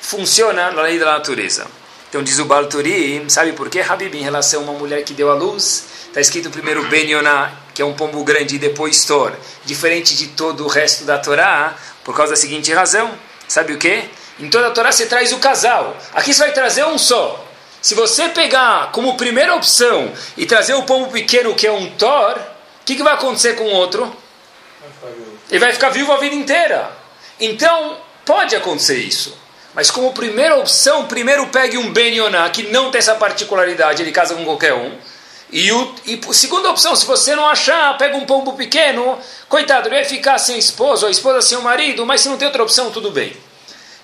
funciona 0.00 0.68
a 0.68 0.82
lei 0.82 0.98
da 0.98 1.12
natureza. 1.12 1.66
Então 2.08 2.22
diz 2.22 2.38
o 2.38 2.46
Balturi, 2.46 3.22
sabe 3.28 3.52
por 3.52 3.68
quê, 3.68 3.80
Habib, 3.80 4.14
em 4.14 4.22
relação 4.22 4.62
a 4.62 4.64
uma 4.64 4.72
mulher 4.72 5.04
que 5.04 5.12
deu 5.12 5.30
à 5.30 5.34
luz? 5.34 5.84
Está 6.06 6.20
escrito 6.20 6.48
primeiro 6.48 6.82
Ben 6.88 7.10
Yonah, 7.10 7.52
que 7.74 7.82
é 7.82 7.84
um 7.84 7.92
pombo 7.92 8.24
grande, 8.24 8.56
e 8.56 8.58
depois 8.58 9.04
Thor. 9.04 9.32
Diferente 9.64 10.16
de 10.16 10.28
todo 10.28 10.64
o 10.64 10.68
resto 10.68 11.04
da 11.04 11.18
Torá, 11.18 11.76
por 12.02 12.16
causa 12.16 12.32
da 12.32 12.36
seguinte 12.36 12.72
razão. 12.72 13.12
Sabe 13.46 13.74
o 13.74 13.78
quê? 13.78 14.04
Em 14.40 14.48
toda 14.48 14.68
a 14.68 14.70
Torá 14.70 14.90
você 14.90 15.04
traz 15.04 15.32
o 15.32 15.38
casal. 15.38 15.94
Aqui 16.14 16.32
você 16.32 16.44
vai 16.44 16.52
trazer 16.52 16.86
um 16.86 16.96
só. 16.96 17.44
Se 17.82 17.94
você 17.94 18.30
pegar 18.30 18.90
como 18.92 19.16
primeira 19.16 19.54
opção 19.54 20.10
e 20.36 20.46
trazer 20.46 20.74
o 20.74 20.84
pombo 20.84 21.10
pequeno, 21.10 21.54
que 21.54 21.66
é 21.66 21.72
um 21.72 21.90
Thor, 21.90 22.38
o 22.38 22.84
que, 22.86 22.96
que 22.96 23.02
vai 23.02 23.14
acontecer 23.14 23.54
com 23.54 23.64
o 23.64 23.72
outro? 23.72 24.10
Ele 25.50 25.60
vai 25.60 25.72
ficar 25.72 25.90
vivo 25.90 26.10
a 26.10 26.16
vida 26.16 26.34
inteira. 26.34 26.90
Então, 27.38 27.98
pode 28.24 28.56
acontecer 28.56 28.96
isso. 28.96 29.36
Mas 29.74 29.90
como 29.90 30.12
primeira 30.12 30.56
opção, 30.56 31.06
primeiro 31.06 31.46
pegue 31.48 31.78
um 31.78 31.92
Ben 31.92 32.16
Yonah, 32.16 32.50
que 32.50 32.64
não 32.64 32.90
tem 32.90 32.98
essa 32.98 33.14
particularidade, 33.14 34.02
ele 34.02 34.12
casa 34.12 34.34
com 34.34 34.44
qualquer 34.44 34.74
um. 34.74 34.96
E, 35.50 35.72
o, 35.72 35.94
e 36.04 36.20
segunda 36.34 36.70
opção, 36.70 36.94
se 36.94 37.06
você 37.06 37.34
não 37.34 37.48
achar, 37.48 37.96
pega 37.96 38.16
um 38.16 38.26
pombo 38.26 38.52
pequeno, 38.52 39.18
coitado, 39.48 39.88
ele 39.88 39.96
vai 39.96 40.04
ficar 40.04 40.38
sem 40.38 40.58
esposa, 40.58 41.06
ou 41.06 41.08
a 41.08 41.10
esposa 41.10 41.40
sem 41.40 41.56
o 41.56 41.62
marido, 41.62 42.04
mas 42.04 42.20
se 42.20 42.28
não 42.28 42.36
tem 42.36 42.46
outra 42.46 42.62
opção, 42.62 42.90
tudo 42.90 43.10
bem. 43.10 43.34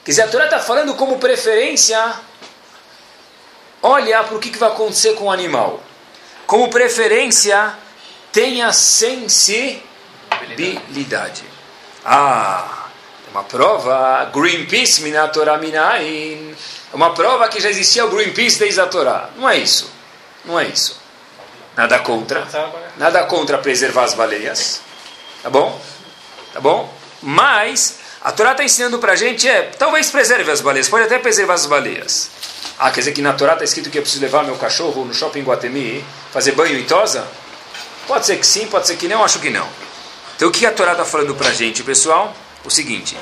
Quer 0.04 0.10
dizer, 0.10 0.22
a 0.22 0.28
Torá 0.28 0.44
está 0.44 0.58
falando 0.58 0.94
como 0.94 1.18
preferência, 1.18 2.14
olha 3.82 4.24
para 4.24 4.36
o 4.36 4.40
que, 4.40 4.50
que 4.50 4.58
vai 4.58 4.70
acontecer 4.70 5.14
com 5.14 5.24
o 5.24 5.30
animal. 5.30 5.82
Como 6.46 6.68
preferência, 6.68 7.74
tenha 8.32 8.72
sensibilidade. 8.72 11.44
Ah, 12.04 12.83
uma 13.34 13.42
prova, 13.42 14.30
Greenpeace, 14.32 15.02
Minatorá 15.02 15.58
Minain, 15.58 16.54
uma 16.92 17.12
prova 17.12 17.48
que 17.48 17.60
já 17.60 17.68
existia 17.68 18.04
o 18.06 18.08
Greenpeace 18.08 18.60
desde 18.60 18.80
a 18.80 18.86
Torá. 18.86 19.28
Não 19.36 19.50
é 19.50 19.58
isso. 19.58 19.90
Não 20.44 20.58
é 20.58 20.66
isso. 20.66 21.00
Nada 21.76 21.98
contra. 21.98 22.46
Nada 22.96 23.24
contra 23.24 23.58
preservar 23.58 24.04
as 24.04 24.14
baleias. 24.14 24.80
Tá 25.42 25.50
bom? 25.50 25.80
Tá 26.52 26.60
bom? 26.60 26.94
Mas 27.20 27.98
a 28.22 28.30
Torá 28.30 28.52
está 28.52 28.62
ensinando 28.62 29.00
para 29.00 29.14
a 29.14 29.16
gente 29.16 29.48
é, 29.48 29.62
talvez 29.76 30.10
preserve 30.10 30.48
as 30.52 30.60
baleias, 30.60 30.88
pode 30.88 31.02
até 31.02 31.18
preservar 31.18 31.54
as 31.54 31.66
baleias. 31.66 32.30
Ah, 32.78 32.92
quer 32.92 33.00
dizer 33.00 33.12
que 33.12 33.22
na 33.22 33.32
Torá 33.32 33.54
está 33.54 33.64
escrito 33.64 33.90
que 33.90 33.98
eu 33.98 34.02
preciso 34.02 34.22
levar 34.22 34.44
meu 34.44 34.56
cachorro 34.56 35.04
no 35.04 35.12
shopping 35.12 35.42
Guatemi, 35.42 36.04
fazer 36.30 36.52
banho 36.52 36.78
em 36.78 36.84
tosa? 36.84 37.26
Pode 38.06 38.26
ser 38.26 38.36
que 38.36 38.46
sim, 38.46 38.68
pode 38.68 38.86
ser 38.86 38.96
que 38.96 39.08
não, 39.08 39.24
acho 39.24 39.40
que 39.40 39.50
não. 39.50 39.66
Então 40.36 40.48
o 40.48 40.52
que 40.52 40.64
a 40.64 40.70
Torá 40.70 40.92
está 40.92 41.04
falando 41.04 41.34
para 41.34 41.48
a 41.48 41.52
gente, 41.52 41.82
pessoal? 41.82 42.32
O 42.64 42.70
seguinte, 42.70 43.16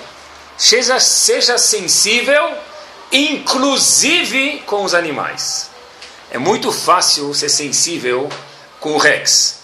seja, 0.57 1.01
seja 1.01 1.59
sensível, 1.59 2.53
inclusive 3.11 4.63
com 4.67 4.85
os 4.85 4.95
animais. 4.95 5.71
É 6.31 6.39
muito 6.39 6.71
fácil 6.71 7.35
ser 7.35 7.49
sensível 7.49 8.29
com 8.79 8.93
o 8.93 8.99
Rex. 8.99 9.63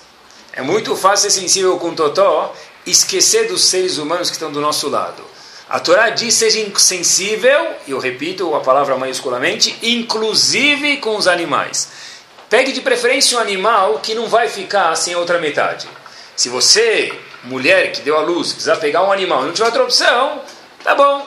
É 0.53 0.63
muito 0.63 0.97
fácil 0.97 1.31
ser 1.31 1.41
sensível 1.41 1.79
com 1.79 1.91
o 1.91 1.95
Totó 1.95 2.55
esquecer 2.85 3.47
dos 3.47 3.65
seres 3.65 3.99
humanos 3.99 4.29
que 4.29 4.37
estão 4.37 4.51
do 4.51 4.61
nosso 4.61 4.89
lado. 4.89 5.23
A 5.69 5.79
Torá 5.79 6.11
diz 6.11 6.35
seja 6.35 6.67
sensível, 6.79 7.75
e 7.87 7.91
eu 7.91 7.99
repito 7.99 8.55
a 8.55 8.61
palavra 8.61 8.97
maiusculamente, 8.97 9.77
inclusive 9.83 10.97
com 10.97 11.17
os 11.17 11.29
animais. 11.29 11.89
pegue 12.49 12.73
de 12.73 12.81
preferência 12.81 13.37
um 13.37 13.41
animal 13.41 13.99
que 13.99 14.15
não 14.15 14.27
vai 14.27 14.49
ficar 14.49 14.97
sem 14.97 15.15
outra 15.15 15.39
metade. 15.39 15.87
Se 16.35 16.49
você, 16.49 17.13
mulher 17.45 17.93
que 17.93 18.01
deu 18.03 18.17
a 18.17 18.23
luz, 18.23 18.53
quiser 18.53 18.79
pegar 18.79 19.03
um 19.03 19.13
animal 19.13 19.43
e 19.43 19.47
não 19.47 19.53
tiver 19.53 19.67
outra 19.67 19.85
opção, 19.85 20.43
tá 20.83 20.95
bom, 20.95 21.27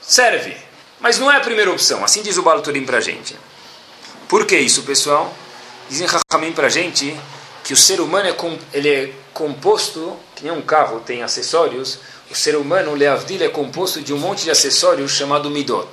serve. 0.00 0.56
Mas 1.00 1.18
não 1.18 1.30
é 1.30 1.36
a 1.36 1.40
primeira 1.40 1.70
opção, 1.70 2.04
assim 2.04 2.22
diz 2.22 2.36
o 2.36 2.42
Balturim 2.42 2.84
para 2.84 3.00
gente. 3.00 3.36
Por 4.28 4.46
que 4.46 4.56
isso, 4.56 4.82
pessoal? 4.82 5.32
Dizem 5.88 6.06
Rahamim 6.06 6.52
para 6.52 6.68
gente 6.68 7.16
que 7.64 7.72
o 7.72 7.76
ser 7.76 8.00
humano 8.00 8.28
é, 8.28 8.36
ele 8.72 8.88
é 8.88 9.12
composto, 9.32 10.16
que 10.34 10.44
nem 10.44 10.52
um 10.52 10.62
carro 10.62 11.00
tem 11.00 11.22
acessórios, 11.22 11.98
o 12.30 12.34
ser 12.34 12.56
humano, 12.56 12.92
o 12.92 12.94
Leavdil, 12.94 13.42
é 13.42 13.48
composto 13.48 14.00
de 14.00 14.12
um 14.12 14.18
monte 14.18 14.44
de 14.44 14.50
acessórios 14.50 15.12
chamado 15.12 15.50
Midot. 15.50 15.86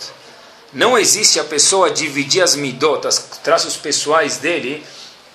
Não 0.72 0.98
existe 0.98 1.40
a 1.40 1.44
pessoa 1.44 1.92
dividir 1.92 2.42
as 2.42 2.56
Midot, 2.56 3.06
os 3.06 3.20
traços 3.44 3.76
pessoais 3.76 4.38
dele, 4.38 4.86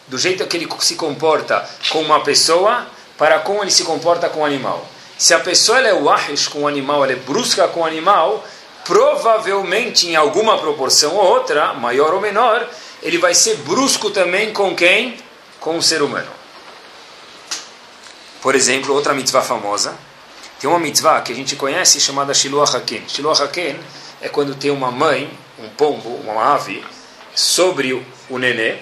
do 0.08 0.16
jeito 0.16 0.46
que 0.46 0.56
ele 0.56 0.68
se 0.80 0.94
comporta 0.94 1.68
com 1.90 2.00
uma 2.00 2.20
pessoa, 2.22 2.86
para 3.24 3.38
como 3.38 3.62
ele 3.64 3.70
se 3.70 3.84
comporta 3.84 4.28
com 4.28 4.40
o 4.40 4.44
animal. 4.44 4.86
Se 5.16 5.32
a 5.32 5.40
pessoa 5.40 5.80
é 5.80 5.94
wahish 5.94 6.46
com 6.46 6.64
o 6.64 6.68
animal, 6.68 7.02
ela 7.02 7.14
é 7.14 7.16
brusca 7.16 7.66
com 7.66 7.80
o 7.80 7.86
animal, 7.86 8.44
provavelmente 8.84 10.06
em 10.06 10.14
alguma 10.14 10.58
proporção 10.58 11.16
ou 11.16 11.24
outra, 11.24 11.72
maior 11.72 12.12
ou 12.12 12.20
menor, 12.20 12.68
ele 13.02 13.16
vai 13.16 13.34
ser 13.34 13.56
brusco 13.56 14.10
também 14.10 14.52
com 14.52 14.76
quem? 14.76 15.16
Com 15.58 15.78
o 15.78 15.82
ser 15.82 16.02
humano. 16.02 16.30
Por 18.42 18.54
exemplo, 18.54 18.92
outra 18.92 19.14
mitzvah 19.14 19.40
famosa, 19.40 19.96
tem 20.60 20.68
uma 20.68 20.78
mitzvah 20.78 21.22
que 21.22 21.32
a 21.32 21.34
gente 21.34 21.56
conhece 21.56 21.98
chamada 22.00 22.34
Shiloh 22.34 22.62
Haken. 22.64 23.04
Shiloh 23.08 23.42
Haken 23.42 23.80
é 24.20 24.28
quando 24.28 24.54
tem 24.54 24.70
uma 24.70 24.90
mãe, 24.90 25.32
um 25.58 25.70
pombo, 25.70 26.10
uma 26.16 26.54
ave, 26.54 26.84
sobre 27.34 28.04
o 28.28 28.38
nenê, 28.38 28.80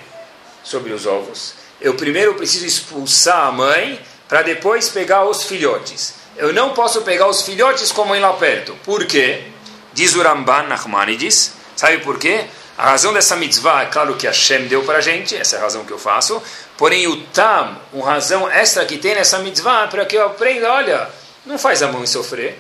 sobre 0.65 0.93
os 0.93 1.07
ovos. 1.07 1.63
Eu 1.81 1.95
primeiro 1.95 2.35
preciso 2.35 2.65
expulsar 2.65 3.47
a 3.47 3.53
mãe 3.53 4.01
para 4.33 4.41
depois 4.41 4.89
pegar 4.89 5.27
os 5.27 5.45
filhotes. 5.45 6.15
Eu 6.39 6.55
não 6.55 6.71
posso 6.71 7.03
pegar 7.03 7.29
os 7.29 7.43
filhotes 7.43 7.93
com 7.93 8.01
a 8.01 8.07
mãe 8.07 8.19
lá 8.19 8.33
perto. 8.33 8.75
Por 8.83 9.05
quê? 9.05 9.45
Diz 9.93 10.15
o 10.15 10.23
Ramban 10.23 10.63
Nachmanides. 10.63 11.53
Sabe 11.77 11.99
por 11.99 12.19
quê? 12.19 12.47
A 12.79 12.87
razão 12.93 13.13
dessa 13.13 13.37
mitzvah 13.37 13.83
é 13.83 13.87
claro 13.87 14.15
que 14.17 14.27
Hashem 14.27 14.69
deu 14.69 14.85
para 14.85 14.97
a 14.97 15.01
gente, 15.03 15.37
essa 15.37 15.57
é 15.57 15.59
a 15.59 15.63
razão 15.63 15.85
que 15.85 15.93
eu 15.93 15.99
faço. 15.99 16.43
Porém, 16.79 17.07
o 17.09 17.21
tam, 17.25 17.79
uma 17.93 18.07
razão 18.07 18.51
extra 18.51 18.87
que 18.87 18.97
tem 18.97 19.15
nessa 19.15 19.39
mitzvah, 19.41 19.85
é 19.85 19.87
para 19.89 20.07
que 20.07 20.17
eu 20.17 20.25
aprenda, 20.25 20.73
olha, 20.73 21.11
não 21.45 21.59
faz 21.59 21.83
a 21.83 21.89
mãe 21.89 22.07
sofrer. 22.07 22.59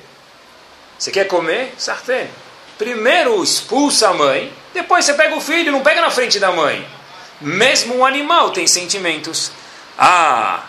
Você 0.98 1.10
quer 1.10 1.26
comer? 1.26 1.72
Sartén. 1.78 2.26
Primeiro 2.76 3.42
expulsa 3.42 4.10
a 4.10 4.12
mãe, 4.12 4.52
depois 4.74 5.06
você 5.06 5.14
pega 5.14 5.34
o 5.34 5.40
filho, 5.40 5.72
não 5.72 5.80
pega 5.80 6.02
na 6.02 6.10
frente 6.10 6.38
da 6.38 6.52
mãe. 6.52 6.86
Mesmo 7.40 7.96
um 7.96 8.04
animal 8.04 8.50
tem 8.50 8.66
sentimentos. 8.66 9.50
Ah, 9.96 10.64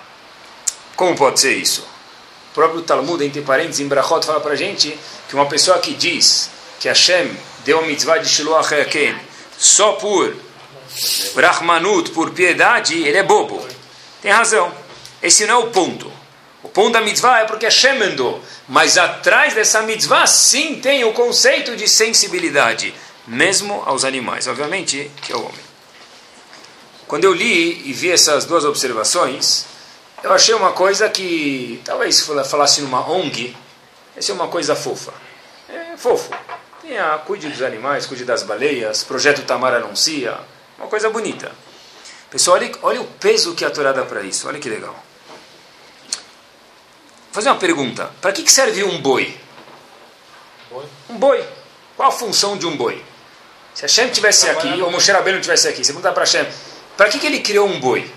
como 0.96 1.16
pode 1.16 1.40
ser 1.40 1.56
isso? 1.56 1.82
O 2.52 2.54
próprio 2.54 2.82
Talmud, 2.82 3.24
entre 3.24 3.42
parênteses, 3.42 3.80
em 3.80 3.88
Brachot, 3.88 4.26
fala 4.26 4.40
para 4.40 4.54
a 4.54 4.56
gente 4.56 4.98
que 5.28 5.36
uma 5.36 5.48
pessoa 5.48 5.80
que 5.80 5.94
diz 5.94 6.50
que 6.80 6.88
Hashem 6.88 7.36
deu 7.66 7.80
a 7.80 7.82
mitzvah 7.84 8.18
de 8.18 8.30
Shiloh 8.30 8.58
HaKen 8.58 9.16
só 9.58 9.94
por 9.94 10.36
Brahmanut, 11.34 12.12
por 12.12 12.32
piedade, 12.32 13.02
ele 13.02 13.18
é 13.18 13.24
bobo. 13.24 13.66
Tem 14.22 14.32
razão. 14.32 14.72
Esse 15.22 15.46
não 15.46 15.56
é 15.56 15.58
o 15.66 15.68
ponto. 15.72 16.12
O 16.62 16.70
ponto 16.70 16.94
da 16.94 17.02
mitzvah 17.02 17.40
é 17.40 17.46
porque 17.46 17.66
Hashem 17.66 17.98
mandou. 17.98 18.42
Mas 18.68 18.98
atrás 18.98 19.54
dessa 19.54 19.82
mitzvah, 19.82 20.28
sim, 20.28 20.80
tem 20.80 21.04
o 21.04 21.14
conceito 21.14 21.76
de 21.76 21.88
sensibilidade, 21.88 22.94
mesmo 23.28 23.82
aos 23.86 24.06
animais. 24.06 24.48
Obviamente, 24.48 25.10
que 25.22 25.34
é 25.34 25.36
o 25.36 25.42
homem. 25.44 25.74
Quando 27.08 27.26
eu 27.26 27.34
li 27.34 27.90
e 27.90 27.94
vi 27.94 28.12
essas 28.12 28.46
duas 28.46 28.64
observações, 28.64 29.66
eu 30.24 30.32
achei 30.32 30.56
uma 30.56 30.72
coisa 30.72 31.10
que, 31.10 31.82
talvez 31.84 32.26
falasse 32.50 32.82
numa 32.82 33.08
ONG, 33.10 33.56
essa 34.16 34.32
é 34.32 34.36
uma 34.36 34.48
coisa 34.48 34.74
fofa. 34.74 35.14
É 35.68 35.98
fofo. 35.98 36.32
Tem 36.82 36.98
a 36.98 37.18
cuide 37.18 37.50
dos 37.50 37.62
animais, 37.62 38.06
cuide 38.06 38.24
das 38.24 38.44
baleias, 38.44 39.04
projeto 39.04 39.44
Tamar 39.44 39.74
anuncia, 39.74 40.38
uma 40.78 40.88
coisa 40.88 41.10
bonita. 41.10 41.52
Pessoal, 42.30 42.58
olha, 42.58 42.72
olha 42.82 43.02
o 43.02 43.06
peso 43.06 43.54
que 43.54 43.66
a 43.66 43.70
Torá 43.70 43.92
dá 43.92 44.04
para 44.04 44.22
isso, 44.22 44.48
olha 44.48 44.60
que 44.60 44.70
legal. 44.70 44.94
Vou 44.94 45.04
fazer 47.34 47.50
uma 47.50 47.60
pergunta: 47.60 48.10
para 48.22 48.32
que, 48.32 48.44
que 48.44 48.52
serve 48.52 48.84
um 48.84 49.02
boi? 49.02 49.38
Boi? 50.70 50.86
Um 51.10 51.18
boi. 51.18 51.46
Qual 51.98 52.10
a 52.10 52.12
função 52.12 52.58
de 52.58 52.66
um 52.66 52.76
boi? 52.76 53.04
Se 53.74 53.84
Hashem 53.84 54.08
estivesse 54.08 54.50
aqui, 54.50 54.82
ou 54.82 54.90
Moshe 54.90 55.12
Rabbeinu 55.12 55.40
estivesse 55.40 55.68
aqui, 55.68 55.84
você 55.84 55.92
pergunta 55.92 56.12
para 56.12 56.24
Hashem, 56.24 56.48
para 56.96 57.10
que, 57.10 57.20
que 57.20 57.28
ele 57.28 57.40
criou 57.40 57.68
um 57.68 57.80
boi? 57.80 58.10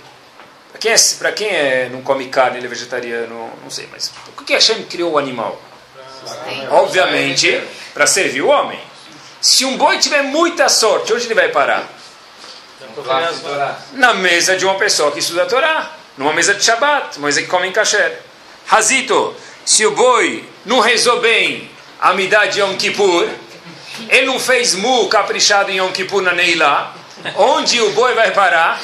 Para 0.77 0.79
quem, 0.79 0.93
é, 0.93 0.97
para 1.19 1.33
quem 1.33 1.49
é, 1.49 1.89
não 1.91 2.03
come 2.03 2.27
carne, 2.29 2.59
ele 2.59 2.67
é 2.67 2.69
vegetariano, 2.69 3.51
não 3.63 3.71
sei, 3.71 3.89
mas 3.91 4.13
por 4.35 4.45
que 4.45 4.53
Hashem 4.53 4.83
criou 4.85 5.13
o 5.13 5.19
animal? 5.19 5.59
Obviamente, 6.71 7.63
para 7.95 8.07
servir 8.07 8.43
o 8.43 8.49
homem. 8.49 8.79
Se 9.41 9.65
um 9.65 9.79
boi 9.79 9.99
tiver 9.99 10.23
muita 10.23 10.69
sorte, 10.69 11.15
onde 11.15 11.25
ele 11.25 11.35
vai 11.35 11.49
parar? 11.49 11.89
Na 13.93 14.13
mesa 14.13 14.55
de 14.57 14.67
uma 14.67 14.75
pessoa 14.75 15.11
que 15.13 15.21
estuda 15.21 15.45
a 15.45 15.47
Torá, 15.47 15.93
numa 16.19 16.35
mesa 16.35 16.53
de 16.53 16.63
Shabbat, 16.63 17.17
uma 17.17 17.29
mesa 17.29 17.41
que 17.41 17.49
come 17.49 17.69
em 17.69 17.73
kasher. 17.73 18.21
Razito, 18.67 19.35
se 19.65 19.87
o 19.87 19.93
boi 19.93 20.47
não 20.67 20.81
rezou 20.81 21.21
bem 21.21 21.71
a 21.99 22.13
midá 22.13 22.45
de 22.45 22.61
Yom 22.61 22.77
Kippur, 22.77 23.31
ele 24.11 24.27
não 24.27 24.39
fez 24.39 24.75
mu 24.75 25.09
caprichado 25.09 25.71
em 25.71 25.79
Yom 25.79 25.91
Kippur 25.91 26.21
na 26.21 26.33
Neilá, 26.33 26.95
onde 27.37 27.81
o 27.81 27.91
boi 27.93 28.15
vai 28.15 28.31
parar? 28.31 28.81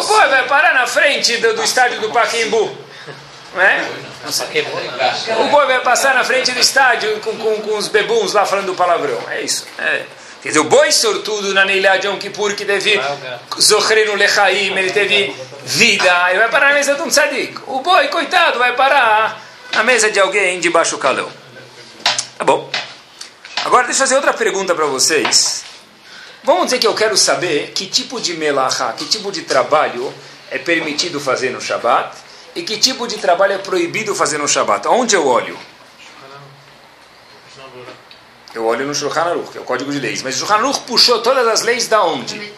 O 0.00 0.06
boi 0.06 0.28
vai 0.28 0.46
parar 0.46 0.74
na 0.74 0.86
frente 0.86 1.36
do, 1.38 1.54
do 1.54 1.62
estádio 1.62 2.00
do 2.00 2.10
Paquembu. 2.10 2.76
Não 3.54 3.62
é? 3.62 3.86
O 5.40 5.44
boi 5.48 5.66
vai 5.66 5.80
passar 5.80 6.14
na 6.14 6.24
frente 6.24 6.52
do 6.52 6.60
estádio 6.60 7.20
com, 7.20 7.36
com, 7.36 7.60
com 7.60 7.76
os 7.76 7.88
bebuns 7.88 8.32
lá 8.32 8.46
falando 8.46 8.74
palavrão. 8.74 9.18
É 9.28 9.42
isso. 9.42 9.66
É. 9.78 10.04
Quer 10.42 10.48
dizer, 10.48 10.60
o 10.60 10.64
boi 10.64 10.90
sortudo 10.90 11.54
na 11.54 11.64
Neilá 11.64 11.98
de 11.98 12.08
Yom 12.08 12.18
Kippur, 12.18 12.54
que 12.56 12.64
teve 12.64 13.00
Zohrenu 13.60 14.16
Lechaim, 14.16 14.76
ele 14.76 14.90
teve 14.90 15.36
vida, 15.64 16.30
ele 16.30 16.40
vai 16.40 16.50
parar 16.50 16.70
na 16.70 16.74
mesa 16.74 16.94
de 16.96 17.02
um 17.02 17.08
tzadik. 17.08 17.60
O 17.68 17.80
boi, 17.80 18.08
coitado, 18.08 18.58
vai 18.58 18.74
parar 18.74 19.40
na 19.72 19.84
mesa 19.84 20.10
de 20.10 20.18
alguém 20.18 20.58
de 20.58 20.68
baixo 20.68 20.98
calão. 20.98 21.30
Tá 22.36 22.44
bom. 22.44 22.68
Agora 23.64 23.84
deixa 23.84 24.02
eu 24.02 24.06
fazer 24.06 24.16
outra 24.16 24.32
pergunta 24.32 24.74
para 24.74 24.86
vocês. 24.86 25.62
Vamos 26.44 26.64
dizer 26.64 26.78
que 26.78 26.86
eu 26.86 26.94
quero 26.94 27.16
saber 27.16 27.70
que 27.70 27.86
tipo 27.86 28.20
de 28.20 28.34
melachá, 28.34 28.92
que 28.92 29.04
tipo 29.04 29.30
de 29.30 29.42
trabalho 29.42 30.12
é 30.50 30.58
permitido 30.58 31.20
fazer 31.20 31.50
no 31.50 31.60
Shabat 31.60 32.16
e 32.54 32.62
que 32.62 32.78
tipo 32.78 33.06
de 33.06 33.16
trabalho 33.18 33.52
é 33.52 33.58
proibido 33.58 34.14
fazer 34.14 34.38
no 34.38 34.48
Shabat. 34.48 34.88
Onde 34.88 35.14
eu 35.14 35.26
olho? 35.26 35.56
Eu 38.54 38.66
olho 38.66 38.86
no 38.86 38.94
Shulchan 38.94 39.22
Aruch, 39.22 39.50
que 39.50 39.58
é 39.58 39.60
o 39.60 39.64
código 39.64 39.90
de 39.90 39.98
leis. 39.98 40.20
Mas 40.22 40.34
o 40.34 40.38
Shulchan 40.40 40.54
Aruch 40.54 40.80
puxou 40.80 41.22
todas 41.22 41.46
as 41.46 41.62
leis 41.62 41.86
da 41.86 42.04
onde? 42.04 42.52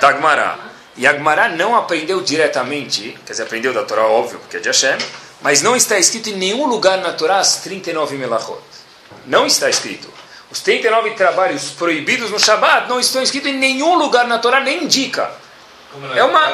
Da 0.00 0.08
Agmará. 0.08 0.58
E 0.96 1.06
Agmará 1.06 1.48
não 1.48 1.74
aprendeu 1.76 2.22
diretamente, 2.22 3.18
quer 3.26 3.32
dizer, 3.32 3.42
aprendeu 3.42 3.74
da 3.74 3.84
Torá, 3.84 4.06
óbvio, 4.06 4.38
porque 4.38 4.56
é 4.56 4.60
de 4.60 4.68
Hashem, 4.68 4.96
mas 5.42 5.60
não 5.60 5.76
está 5.76 5.98
escrito 5.98 6.30
em 6.30 6.36
nenhum 6.36 6.66
lugar 6.66 6.96
na 6.98 7.12
Torá 7.12 7.38
as 7.38 7.56
39 7.56 8.16
melachot. 8.16 8.62
Não 9.26 9.46
está 9.46 9.68
escrito. 9.68 10.08
Os 10.56 10.62
39 10.62 11.10
trabalhos 11.10 11.70
proibidos 11.72 12.30
no 12.30 12.40
Shabat 12.40 12.88
não 12.88 12.98
estão 12.98 13.22
escritos 13.22 13.50
em 13.50 13.58
nenhum 13.58 13.98
lugar 13.98 14.26
na 14.26 14.38
Torá, 14.38 14.58
nem 14.58 14.84
indica. 14.84 15.30
É 16.14 16.24
uma. 16.24 16.48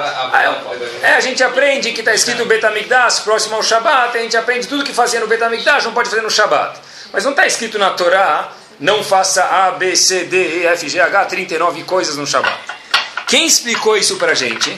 É, 1.02 1.14
a 1.14 1.20
gente 1.20 1.40
aprende 1.40 1.92
que 1.92 2.00
está 2.00 2.12
escrito 2.12 2.44
Betamigdash 2.44 3.20
próximo 3.20 3.54
ao 3.54 3.62
Shabat, 3.62 4.18
a 4.18 4.20
gente 4.20 4.36
aprende 4.36 4.66
tudo 4.66 4.82
que 4.82 4.92
fazia 4.92 5.20
no 5.20 5.28
Betamigdash 5.28 5.84
não 5.84 5.92
pode 5.92 6.10
fazer 6.10 6.20
no 6.20 6.30
Shabat. 6.30 6.80
Mas 7.12 7.22
não 7.22 7.30
está 7.30 7.46
escrito 7.46 7.78
na 7.78 7.90
Torá, 7.90 8.50
não 8.80 9.04
faça 9.04 9.44
A, 9.44 9.70
B, 9.70 9.94
C, 9.94 10.24
D, 10.24 10.62
E, 10.62 10.66
F, 10.66 10.88
G, 10.88 10.98
H, 10.98 11.24
39 11.26 11.84
coisas 11.84 12.16
no 12.16 12.26
Shabat. 12.26 12.58
Quem 13.28 13.46
explicou 13.46 13.96
isso 13.96 14.16
para 14.16 14.32
a 14.32 14.34
gente? 14.34 14.76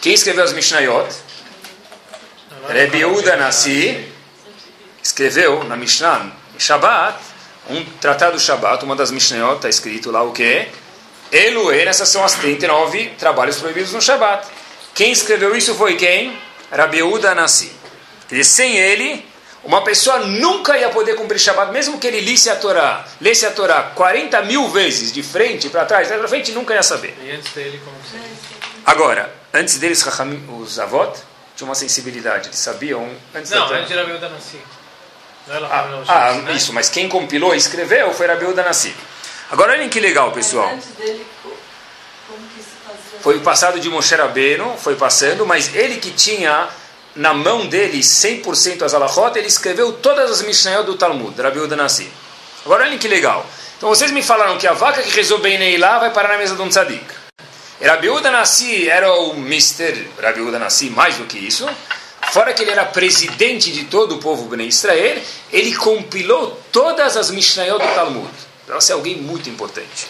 Quem 0.00 0.14
escreveu 0.14 0.42
as 0.42 0.54
Mishnayot? 0.54 1.14
Rebbe 2.70 2.96
Yehuda 2.96 3.36
Nassi 3.36 4.10
escreveu 5.02 5.64
na 5.64 5.76
Mishnah, 5.76 6.32
Shabat, 6.58 7.31
um 7.70 7.84
tratado 8.00 8.32
do 8.32 8.40
Shabat, 8.40 8.84
uma 8.84 8.96
das 8.96 9.10
Mishnayot, 9.10 9.56
está 9.56 9.68
escrito 9.68 10.10
lá 10.10 10.22
o 10.22 10.32
quê? 10.32 10.68
Eloen, 11.30 11.86
essas 11.86 12.08
são 12.08 12.24
as 12.24 12.34
39 12.34 13.14
trabalhos 13.18 13.56
proibidos 13.58 13.92
no 13.92 14.02
Shabat. 14.02 14.46
Quem 14.94 15.12
escreveu 15.12 15.56
isso 15.56 15.74
foi 15.74 15.96
quem? 15.96 16.38
Rabiúda 16.70 17.34
Nassi. 17.34 17.72
Dizer, 18.28 18.44
sem 18.44 18.76
ele, 18.76 19.24
uma 19.64 19.82
pessoa 19.82 20.18
nunca 20.20 20.76
ia 20.76 20.90
poder 20.90 21.14
cumprir 21.14 21.38
Shabat, 21.38 21.72
mesmo 21.72 21.98
que 21.98 22.06
ele 22.06 22.20
lisse 22.20 22.50
a 22.50 22.56
Torá, 22.56 23.04
lesse 23.20 23.46
a 23.46 23.50
Torá 23.50 23.92
40 23.94 24.42
mil 24.42 24.68
vezes, 24.68 25.12
de 25.12 25.22
frente 25.22 25.70
para 25.70 25.84
trás, 25.84 26.08
de 26.08 26.28
frente, 26.28 26.52
nunca 26.52 26.74
ia 26.74 26.82
saber. 26.82 27.16
E 27.22 27.30
antes 27.30 27.52
dele, 27.52 27.80
como 27.84 27.96
que 27.98 28.62
Agora, 28.84 29.32
antes 29.54 29.78
deles, 29.78 30.04
os 30.58 30.78
avot 30.78 31.18
tinham 31.56 31.68
uma 31.68 31.74
sensibilidade, 31.74 32.48
eles 32.48 32.58
sabiam... 32.58 33.08
Antes 33.34 33.50
Não, 33.50 33.68
da 33.68 33.76
antes 33.76 33.90
era 33.90 34.02
Rabiúda 34.02 34.28
Nassi. 34.28 34.58
Ah, 35.48 35.88
ah, 36.08 36.32
né? 36.34 36.52
isso, 36.52 36.72
mas 36.72 36.88
quem 36.88 37.08
compilou 37.08 37.54
e 37.54 37.58
escreveu 37.58 38.12
foi 38.14 38.26
Rabiúda 38.26 38.62
Nassi. 38.62 38.94
Agora 39.50 39.72
olhem 39.72 39.88
que 39.88 40.00
legal, 40.00 40.32
pessoal. 40.32 40.70
Foi 43.20 43.38
passado 43.40 43.78
de 43.78 43.88
Moshe 43.88 44.14
Rabbeinu, 44.14 44.76
foi 44.78 44.96
passando, 44.96 45.44
mas 45.46 45.74
ele 45.74 45.96
que 45.96 46.10
tinha 46.10 46.68
na 47.14 47.34
mão 47.34 47.66
dele 47.66 48.00
100% 48.00 48.82
as 48.82 48.94
alahot, 48.94 49.36
ele 49.38 49.48
escreveu 49.48 49.92
todas 49.92 50.30
as 50.30 50.42
Mishnayot 50.42 50.86
do 50.86 50.96
Talmud, 50.96 51.40
Rabi 51.40 51.60
Uda 51.60 51.76
Nassi. 51.76 52.10
Agora 52.64 52.84
olhem 52.84 52.98
que 52.98 53.08
legal. 53.08 53.44
Então 53.76 53.88
vocês 53.88 54.10
me 54.10 54.22
falaram 54.22 54.56
que 54.56 54.66
a 54.66 54.72
vaca 54.72 55.02
que 55.02 55.10
rezou 55.10 55.38
bem 55.38 55.58
Neilá 55.58 55.98
vai 55.98 56.10
parar 56.10 56.30
na 56.30 56.38
mesa 56.38 56.54
de 56.54 56.62
um 56.62 56.68
tzadik. 56.68 57.04
Rabi 57.84 58.08
Uda 58.08 58.30
Nassi 58.30 58.88
era 58.88 59.12
o 59.12 59.32
Mr. 59.32 60.08
Rabi 60.20 60.40
Uda 60.40 60.58
Nassi, 60.58 60.88
mais 60.88 61.16
do 61.16 61.24
que 61.24 61.36
isso. 61.36 61.68
Fora 62.32 62.54
que 62.54 62.62
ele 62.62 62.70
era 62.70 62.86
presidente 62.86 63.70
de 63.70 63.84
todo 63.84 64.14
o 64.14 64.18
povo 64.18 64.48
Bnei 64.48 64.68
Israel, 64.68 65.20
ele 65.52 65.76
compilou 65.76 66.58
todas 66.72 67.14
as 67.14 67.30
Mishnayot 67.30 67.78
do 67.78 67.94
Talmud. 67.94 68.32
Então, 68.64 68.78
esse 68.78 68.90
é 68.90 68.94
alguém 68.94 69.18
muito 69.18 69.50
importante. 69.50 70.08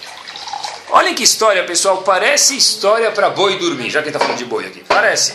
Olhem 0.90 1.16
que 1.16 1.24
história, 1.24 1.64
pessoal. 1.64 2.02
Parece 2.02 2.56
história 2.56 3.10
para 3.10 3.28
boi 3.28 3.58
dormir, 3.58 3.90
já 3.90 4.00
que 4.02 4.08
está 4.08 4.20
falando 4.20 4.38
de 4.38 4.44
boi 4.44 4.64
aqui. 4.64 4.84
Parece. 4.86 5.34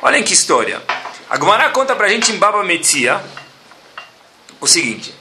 Olhem 0.00 0.22
que 0.22 0.32
história. 0.32 0.82
A 1.28 1.36
Gemara 1.36 1.68
conta 1.72 1.94
para 1.94 2.06
a 2.06 2.08
gente 2.08 2.32
em 2.32 2.38
Baba 2.38 2.64
Metzia 2.64 3.22
o 4.58 4.66
seguinte. 4.66 5.14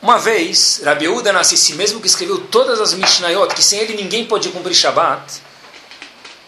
Uma 0.00 0.20
vez, 0.20 0.82
Rabi 0.84 1.08
Uda 1.08 1.32
nasce 1.32 1.56
si 1.56 1.74
mesmo 1.74 2.00
que 2.00 2.06
escreveu 2.06 2.38
todas 2.38 2.80
as 2.80 2.94
Mishnayot, 2.94 3.52
que 3.52 3.62
sem 3.62 3.80
ele 3.80 4.00
ninguém 4.00 4.24
pode 4.24 4.50
cumprir 4.50 4.72
Shabbat, 4.72 5.42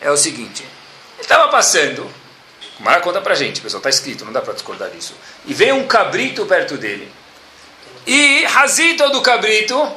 é 0.01 0.13
o 0.13 0.17
seguinte. 0.17 0.63
Ele 0.63 1.23
estava 1.23 1.49
passando, 1.49 2.09
a 2.77 2.79
Gemara 2.79 3.01
conta 3.01 3.21
para 3.21 3.33
a 3.33 3.37
gente, 3.37 3.61
pessoal, 3.61 3.79
está 3.79 3.89
escrito, 3.89 4.25
não 4.25 4.33
dá 4.33 4.43
para 4.43 4.53
discordar 4.53 4.91
disso. 4.91 5.15
E 5.47 5.55
veio 5.55 5.77
um 5.77 5.87
cabrito 5.87 6.45
perto 6.45 6.77
dele. 6.77 7.11
E 8.07 8.45
Hazito 8.55 9.09
do 9.11 9.23
cabrito 9.23 9.91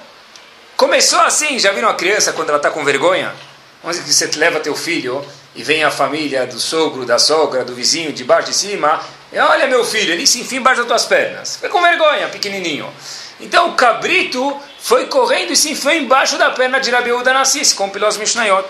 começou 0.77 1.19
assim, 1.19 1.59
já 1.59 1.71
viram 1.71 1.89
a 1.89 1.93
criança 1.93 2.31
quando 2.33 2.49
ela 2.49 2.57
está 2.57 2.71
com 2.71 2.83
vergonha? 2.83 3.33
Dizer 3.83 4.03
que 4.03 4.13
você 4.13 4.39
leva 4.39 4.59
teu 4.59 4.75
filho 4.75 5.25
e 5.55 5.63
vem 5.63 5.83
a 5.83 5.91
família 5.91 6.45
do 6.47 6.59
sogro, 6.59 7.05
da 7.05 7.19
sogra, 7.19 7.63
do 7.63 7.73
vizinho, 7.75 8.13
de 8.13 8.23
baixo 8.23 8.49
de 8.49 8.55
cima, 8.55 9.01
e 9.31 9.37
olha 9.37 9.67
meu 9.67 9.85
filho, 9.85 10.11
ele 10.13 10.25
se 10.25 10.39
enfia 10.41 10.59
embaixo 10.59 10.81
das 10.81 10.87
tuas 10.87 11.05
pernas. 11.05 11.55
Fica 11.55 11.69
com 11.69 11.81
vergonha, 11.81 12.27
pequenininho. 12.29 12.91
Então 13.39 13.69
o 13.69 13.73
cabrito 13.73 14.59
foi 14.79 15.05
correndo 15.05 15.53
e 15.53 15.55
se 15.55 15.71
enfiou 15.71 15.93
embaixo 15.93 16.37
da 16.37 16.49
perna 16.51 16.79
de 16.79 16.89
Rabi 16.89 17.11
Uda 17.11 17.33
Nassi, 17.33 17.63
se 17.63 17.75
compilou 17.75 18.09
os 18.09 18.17
Mishnayot. 18.17 18.67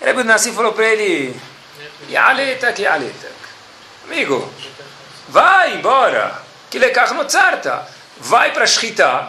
Rabi 0.00 0.20
Uda 0.20 0.24
Nassi 0.32 0.50
falou 0.52 0.72
para 0.72 0.86
ele, 0.86 1.34
Yaletak, 2.08 2.82
Yaletak. 2.82 3.34
Amigo, 4.04 4.52
vai 5.28 5.74
embora, 5.74 6.40
que 6.70 6.78
lekach 6.78 7.12
motzarta. 7.14 7.86
Vai 8.18 8.52
para 8.52 8.66
Shkita, 8.66 9.28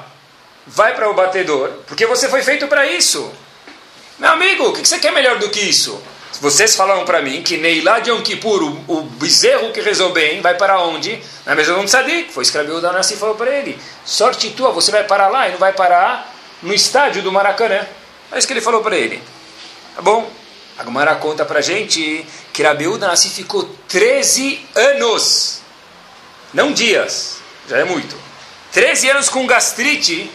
vai 0.65 0.95
para 0.95 1.09
o 1.09 1.13
batedor, 1.13 1.69
porque 1.87 2.05
você 2.05 2.29
foi 2.29 2.41
feito 2.41 2.67
para 2.67 2.85
isso. 2.85 3.31
Meu 4.19 4.31
amigo, 4.31 4.69
o 4.69 4.73
que 4.73 4.87
você 4.87 4.99
quer 4.99 5.11
melhor 5.11 5.39
do 5.39 5.49
que 5.49 5.59
isso? 5.59 6.01
Vocês 6.39 6.75
falaram 6.75 7.03
para 7.03 7.21
mim 7.21 7.41
que 7.41 7.57
Neilá 7.57 7.99
de 7.99 8.11
Yom 8.11 8.21
Kippur, 8.21 8.63
o, 8.63 8.83
o 8.87 9.01
bezerro 9.01 9.71
que 9.71 9.81
rezou 9.81 10.11
bem, 10.11 10.41
vai 10.41 10.55
para 10.55 10.81
onde? 10.81 11.19
Na 11.45 11.55
mesa 11.55 11.75
um 11.77 11.85
tzadik. 11.85 12.31
Foi 12.31 12.43
escreveu 12.43 12.75
o 12.75 12.81
Danassi 12.81 13.15
e 13.15 13.17
falou 13.17 13.35
para 13.35 13.49
ele: 13.49 13.79
sorte 14.05 14.51
tua, 14.51 14.71
você 14.71 14.91
vai 14.91 15.03
parar 15.03 15.29
lá 15.29 15.47
e 15.47 15.51
não 15.51 15.57
vai 15.57 15.73
parar 15.73 16.33
no 16.61 16.73
estádio 16.73 17.23
do 17.23 17.31
Maracanã. 17.31 17.87
É 18.31 18.37
isso 18.37 18.45
que 18.45 18.53
ele 18.53 18.61
falou 18.61 18.81
para 18.81 18.95
ele. 18.95 19.21
Tá 19.95 20.01
bom? 20.01 20.29
A 20.77 20.83
Gemara 20.83 21.15
conta 21.15 21.43
para 21.43 21.59
gente 21.59 22.23
que 22.57 22.63
Rabi 22.63 22.85
Danassi 22.97 23.29
ficou 23.29 23.69
13 23.87 24.59
anos, 24.73 25.59
não 26.51 26.73
dias, 26.73 27.37
já 27.69 27.77
é 27.77 27.83
muito. 27.83 28.17
13 28.71 29.11
anos 29.11 29.29
com 29.29 29.45
gastrite. 29.45 30.27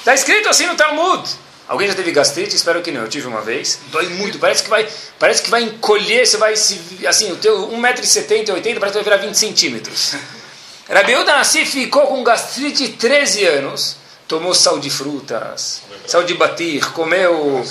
Está 0.00 0.12
escrito 0.12 0.48
assim 0.48 0.66
no 0.66 0.74
Talmud. 0.74 1.24
Alguém 1.68 1.86
já 1.86 1.94
teve 1.94 2.10
gastrite? 2.10 2.56
Espero 2.56 2.82
que 2.82 2.90
não. 2.90 3.02
Eu 3.02 3.08
tive 3.08 3.28
uma 3.28 3.42
vez. 3.42 3.78
Dói 3.92 4.08
muito. 4.08 4.40
Parece 4.40 4.64
que 4.64 4.68
vai, 4.68 4.88
parece 5.20 5.40
que 5.40 5.48
vai 5.48 5.62
encolher. 5.62 6.26
Você 6.26 6.36
vai 6.36 6.56
se. 6.56 7.06
Assim, 7.06 7.30
o 7.30 7.36
teu 7.36 7.70
1,70m, 7.70 8.52
80 8.52 8.80
parece 8.80 8.98
que 8.98 9.04
vai 9.04 9.16
virar 9.16 9.16
20 9.18 9.36
centímetros. 9.36 10.14
Rabiuda 10.90 11.32
Nassi 11.36 11.64
ficou 11.64 12.08
com 12.08 12.24
gastrite 12.24 12.88
13 12.88 13.44
anos. 13.44 13.96
Tomou 14.28 14.54
sal 14.54 14.80
de 14.80 14.90
frutas, 14.90 15.82
sal 16.06 16.24
de 16.24 16.34
batir, 16.34 16.84
comeu 16.92 17.64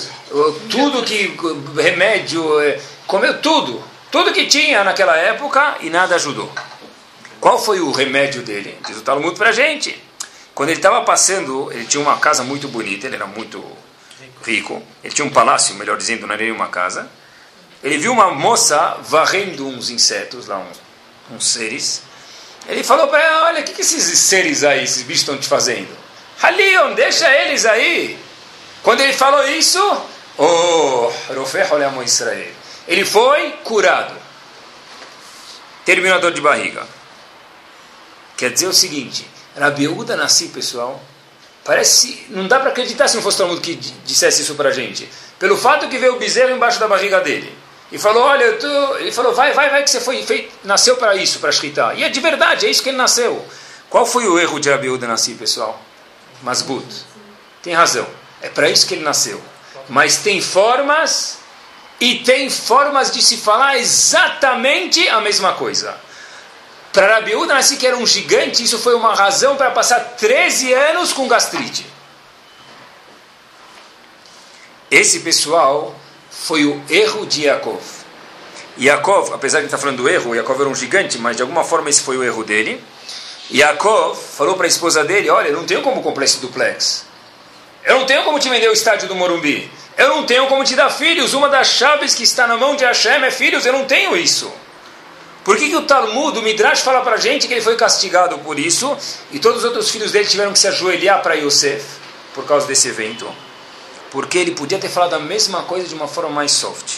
tudo 0.70 1.02
que. 1.02 1.36
remédio, 1.76 2.60
eh, 2.60 2.80
comeu 3.06 3.40
tudo. 3.42 3.82
Tudo 4.10 4.32
que 4.32 4.46
tinha 4.46 4.82
naquela 4.82 5.16
época 5.16 5.76
e 5.80 5.90
nada 5.90 6.14
ajudou. 6.14 6.50
Qual 7.40 7.58
foi 7.58 7.80
o 7.80 7.90
remédio 7.90 8.42
dele? 8.42 8.78
Diz 8.86 8.96
o 8.96 9.02
Talmud 9.02 9.36
pra 9.36 9.52
gente. 9.52 10.02
Quando 10.54 10.70
ele 10.70 10.78
estava 10.78 11.02
passando, 11.02 11.70
ele 11.70 11.84
tinha 11.84 12.02
uma 12.02 12.16
casa 12.18 12.42
muito 12.42 12.68
bonita, 12.68 13.06
ele 13.06 13.16
era 13.16 13.26
muito 13.26 13.62
rico. 14.42 14.82
Ele 15.04 15.12
tinha 15.12 15.26
um 15.26 15.30
palácio, 15.30 15.74
melhor 15.74 15.98
dizendo, 15.98 16.26
não 16.26 16.32
era 16.32 16.42
nem 16.42 16.52
uma 16.52 16.68
casa. 16.68 17.10
Ele 17.82 17.98
viu 17.98 18.12
uma 18.12 18.30
moça 18.30 18.96
varrendo 19.02 19.68
uns 19.68 19.90
insetos 19.90 20.46
lá, 20.46 20.58
uns, 20.58 20.80
uns 21.36 21.46
seres. 21.46 22.02
Ele 22.66 22.82
falou 22.82 23.08
para 23.08 23.22
ela: 23.22 23.46
Olha, 23.48 23.60
o 23.60 23.64
que, 23.64 23.74
que 23.74 23.82
esses 23.82 24.18
seres 24.18 24.64
aí, 24.64 24.82
esses 24.82 25.02
bichos 25.02 25.20
estão 25.20 25.36
te 25.36 25.46
fazendo? 25.46 26.05
Halion, 26.42 26.94
deixa 26.94 27.30
eles 27.30 27.64
aí. 27.64 28.18
Quando 28.82 29.00
ele 29.00 29.12
falou 29.12 29.46
isso, 29.48 29.80
oh, 30.38 31.10
Israel. 32.04 32.52
Ele 32.86 33.04
foi 33.04 33.50
curado. 33.64 34.14
Terminou 35.84 36.18
a 36.18 36.20
dor 36.20 36.32
de 36.32 36.40
barriga. 36.40 36.86
Quer 38.36 38.50
dizer 38.50 38.66
o 38.66 38.72
seguinte: 38.72 39.28
Rabi 39.58 39.88
Uda 39.88 40.16
Nassi, 40.16 40.48
pessoal, 40.48 41.02
parece. 41.64 42.26
Não 42.28 42.46
dá 42.46 42.60
para 42.60 42.70
acreditar 42.70 43.08
se 43.08 43.16
não 43.16 43.22
fosse 43.22 43.38
todo 43.38 43.48
mundo 43.48 43.60
que 43.60 43.74
dissesse 43.74 44.42
isso 44.42 44.54
para 44.54 44.68
a 44.68 44.72
gente. 44.72 45.08
Pelo 45.38 45.56
fato 45.56 45.88
que 45.88 45.98
veio 45.98 46.14
o 46.14 46.18
bezerro 46.18 46.54
embaixo 46.54 46.78
da 46.78 46.86
barriga 46.86 47.20
dele. 47.20 47.56
E 47.90 47.98
falou: 47.98 48.22
Olha, 48.22 48.44
eu 48.44 48.58
tô... 48.58 48.96
ele 48.98 49.12
falou: 49.12 49.34
Vai, 49.34 49.52
vai, 49.52 49.70
vai, 49.70 49.82
que 49.82 49.90
você 49.90 50.00
foi 50.00 50.22
feito, 50.22 50.52
nasceu 50.64 50.96
para 50.96 51.16
isso, 51.16 51.38
para 51.38 51.50
Shkita. 51.50 51.94
E 51.94 52.04
é 52.04 52.08
de 52.08 52.20
verdade, 52.20 52.66
é 52.66 52.70
isso 52.70 52.82
que 52.82 52.90
ele 52.90 52.98
nasceu. 52.98 53.44
Qual 53.88 54.04
foi 54.04 54.26
o 54.26 54.38
erro 54.38 54.58
de 54.58 54.70
Rabi 54.70 54.88
Uda 54.90 55.06
Nassi, 55.06 55.34
pessoal? 55.34 55.80
Masbut. 56.42 56.86
Tem 57.62 57.74
razão. 57.74 58.06
É 58.40 58.48
para 58.48 58.68
isso 58.68 58.86
que 58.86 58.94
ele 58.94 59.04
nasceu. 59.04 59.40
Mas 59.88 60.18
tem 60.18 60.40
formas 60.40 61.38
e 62.00 62.16
tem 62.16 62.50
formas 62.50 63.10
de 63.10 63.22
se 63.22 63.36
falar 63.36 63.78
exatamente 63.78 65.08
a 65.08 65.20
mesma 65.20 65.54
coisa. 65.54 65.98
Para 66.92 67.14
Rabi 67.16 67.34
Uda 67.34 67.54
Nassi, 67.54 67.76
que 67.76 67.86
era 67.86 67.96
um 67.96 68.06
gigante, 68.06 68.62
isso 68.62 68.78
foi 68.78 68.94
uma 68.94 69.14
razão 69.14 69.56
para 69.56 69.70
passar 69.70 70.00
13 70.00 70.72
anos 70.72 71.12
com 71.12 71.28
gastrite. 71.28 71.86
Esse 74.90 75.20
pessoal 75.20 75.94
foi 76.30 76.64
o 76.64 76.82
erro 76.88 77.26
de 77.26 77.44
Yaakov. 77.44 77.82
Yaakov, 78.78 79.32
apesar 79.34 79.60
de 79.60 79.66
estar 79.66 79.78
falando 79.78 79.98
do 79.98 80.08
erro, 80.08 80.34
Yaakov 80.34 80.60
era 80.60 80.68
um 80.68 80.74
gigante, 80.74 81.18
mas 81.18 81.36
de 81.36 81.42
alguma 81.42 81.64
forma 81.64 81.90
esse 81.90 82.02
foi 82.02 82.16
o 82.16 82.24
erro 82.24 82.44
dele. 82.44 82.82
Yaakov 83.52 84.16
falou 84.16 84.56
para 84.56 84.66
a 84.66 84.68
esposa 84.68 85.04
dele: 85.04 85.30
Olha, 85.30 85.48
eu 85.48 85.56
não 85.56 85.64
tenho 85.64 85.82
como 85.82 86.02
comprar 86.02 86.24
esse 86.24 86.38
duplex. 86.38 87.06
Eu 87.84 88.00
não 88.00 88.06
tenho 88.06 88.24
como 88.24 88.38
te 88.38 88.48
vender 88.48 88.68
o 88.68 88.72
estádio 88.72 89.06
do 89.06 89.14
Morumbi. 89.14 89.70
Eu 89.96 90.08
não 90.08 90.26
tenho 90.26 90.46
como 90.48 90.64
te 90.64 90.74
dar 90.74 90.90
filhos. 90.90 91.34
Uma 91.34 91.48
das 91.48 91.68
chaves 91.68 92.14
que 92.14 92.24
está 92.24 92.46
na 92.46 92.56
mão 92.56 92.74
de 92.74 92.84
Hashem 92.84 93.24
é 93.24 93.30
filhos. 93.30 93.64
Eu 93.64 93.72
não 93.72 93.84
tenho 93.84 94.16
isso. 94.16 94.52
Por 95.44 95.56
que, 95.56 95.68
que 95.68 95.76
o 95.76 95.82
Talmud, 95.82 96.36
o 96.36 96.42
Midrash, 96.42 96.80
fala 96.80 97.02
para 97.02 97.14
a 97.14 97.18
gente 97.18 97.46
que 97.46 97.54
ele 97.54 97.62
foi 97.62 97.76
castigado 97.76 98.36
por 98.38 98.58
isso 98.58 98.98
e 99.30 99.38
todos 99.38 99.58
os 99.58 99.64
outros 99.64 99.88
filhos 99.88 100.10
dele 100.10 100.26
tiveram 100.26 100.52
que 100.52 100.58
se 100.58 100.66
ajoelhar 100.66 101.22
para 101.22 101.34
Yosef 101.34 101.84
por 102.34 102.44
causa 102.44 102.66
desse 102.66 102.88
evento? 102.88 103.32
Porque 104.10 104.38
ele 104.38 104.50
podia 104.50 104.76
ter 104.76 104.88
falado 104.88 105.14
a 105.14 105.20
mesma 105.20 105.62
coisa 105.62 105.86
de 105.86 105.94
uma 105.94 106.08
forma 106.08 106.30
mais 106.30 106.50
soft. 106.50 106.94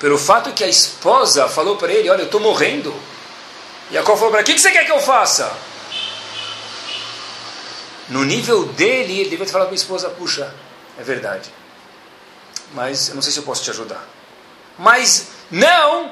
Pelo 0.00 0.16
fato 0.16 0.52
que 0.52 0.64
a 0.64 0.68
esposa 0.68 1.46
falou 1.46 1.76
para 1.76 1.92
ele: 1.92 2.08
Olha, 2.08 2.22
eu 2.22 2.26
estou 2.26 2.40
morrendo. 2.40 2.94
Jacob 3.92 4.16
falou 4.16 4.30
para 4.30 4.40
ele: 4.40 4.44
O 4.44 4.46
que, 4.46 4.54
que 4.54 4.60
você 4.60 4.70
quer 4.70 4.86
que 4.86 4.92
eu 4.92 5.00
faça? 5.00 5.52
No 8.08 8.24
nível 8.24 8.66
dele, 8.66 9.20
ele 9.20 9.30
devia 9.30 9.46
ter 9.46 9.52
falado 9.52 9.68
para 9.68 9.74
a 9.74 9.76
esposa: 9.76 10.10
Puxa, 10.10 10.52
é 10.98 11.02
verdade. 11.02 11.50
Mas 12.74 13.08
eu 13.08 13.14
não 13.14 13.22
sei 13.22 13.32
se 13.32 13.38
eu 13.38 13.44
posso 13.44 13.62
te 13.62 13.70
ajudar. 13.70 14.04
Mas 14.78 15.28
não, 15.50 16.10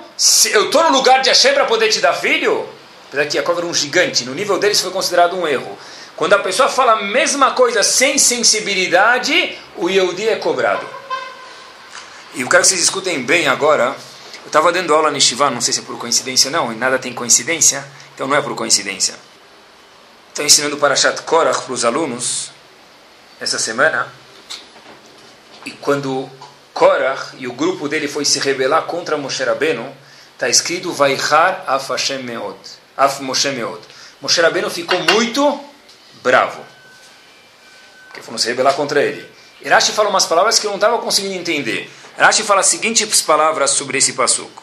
eu 0.53 0.67
estou 0.67 0.85
no 0.85 0.91
lugar 0.91 1.21
de 1.21 1.29
Hashem 1.29 1.53
para 1.53 1.65
poder 1.65 1.89
te 1.89 2.01
dar 2.01 2.15
filho? 2.15 2.69
Apesar 3.09 3.27
que 3.27 3.35
Jacob 3.35 3.59
era 3.59 3.67
um 3.67 3.75
gigante, 3.75 4.25
no 4.25 4.35
nível 4.35 4.59
dele 4.59 4.73
isso 4.73 4.83
foi 4.83 4.93
considerado 4.93 5.37
um 5.37 5.47
erro. 5.47 5.77
Quando 6.17 6.35
a 6.35 6.39
pessoa 6.39 6.69
fala 6.69 6.93
a 6.93 7.03
mesma 7.03 7.51
coisa 7.53 7.83
sem 7.83 8.17
sensibilidade, 8.17 9.59
o 9.77 9.89
Yehudi 9.89 10.29
é 10.29 10.37
cobrado. 10.37 10.87
E 12.35 12.41
eu 12.41 12.49
quero 12.49 12.63
que 12.63 12.69
vocês 12.69 12.81
escutem 12.81 13.23
bem 13.23 13.49
agora. 13.49 13.97
Eu 14.43 14.47
estava 14.47 14.73
dando 14.73 14.95
aula 14.95 15.11
no 15.11 15.21
Shiva, 15.21 15.51
não 15.51 15.61
sei 15.61 15.75
se 15.75 15.81
é 15.81 15.83
por 15.83 15.99
coincidência 15.99 16.49
ou 16.49 16.53
não, 16.53 16.73
e 16.73 16.77
nada 16.77 16.99
tem 16.99 17.13
coincidência, 17.13 17.85
então 18.15 18.27
não 18.27 18.37
é 18.37 18.41
por 18.41 18.55
coincidência. 18.55 19.15
Estou 20.33 20.47
ensinando 20.47 20.79
para 20.79 20.97
Shat 20.97 21.21
Korach 21.25 21.61
para 21.61 21.75
os 21.75 21.85
alunos 21.85 22.51
essa 23.39 23.59
semana. 23.59 24.11
E 25.67 25.73
quando 25.73 26.27
Korach 26.73 27.37
e 27.37 27.47
o 27.47 27.53
grupo 27.53 27.87
dele 27.87 28.09
foi 28.09 28.25
se 28.25 28.39
rebelar 28.39 28.85
contra 28.85 29.19
Moshe 29.19 29.45
Rabbeinu, 29.45 29.95
está 30.33 30.49
escrito 30.49 30.91
Vaihar 30.91 31.65
af 31.67 31.87
meod, 32.25 32.57
af 32.97 33.21
Moshe 33.21 33.51
meod. 33.51 33.83
Moshe 34.23 34.41
Rabbeinu 34.41 34.71
ficou 34.71 34.99
muito 35.03 35.61
bravo. 36.23 36.65
porque 38.07 38.23
foram 38.23 38.39
se 38.39 38.49
rebelar 38.49 38.73
contra 38.73 39.03
ele. 39.03 39.31
Rashi 39.67 39.93
fala 39.93 40.09
umas 40.09 40.25
palavras 40.25 40.59
que 40.59 40.67
eu 40.67 40.71
não 40.71 40.79
estava 40.79 40.97
conseguindo 40.97 41.35
entender. 41.35 41.91
Rashi 42.17 42.43
fala 42.43 42.61
as 42.61 42.69
seguintes 42.69 43.21
palavras 43.21 43.73
sobre 43.73 43.99
esse 43.99 44.15
passuco. 44.15 44.63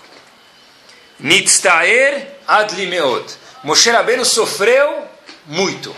Nitztaer 1.19 2.39
adlimeot. 2.47 3.37
Moshe 3.63 3.91
Rabbeinu 3.91 4.25
sofreu 4.25 5.08
muito. 5.49 5.95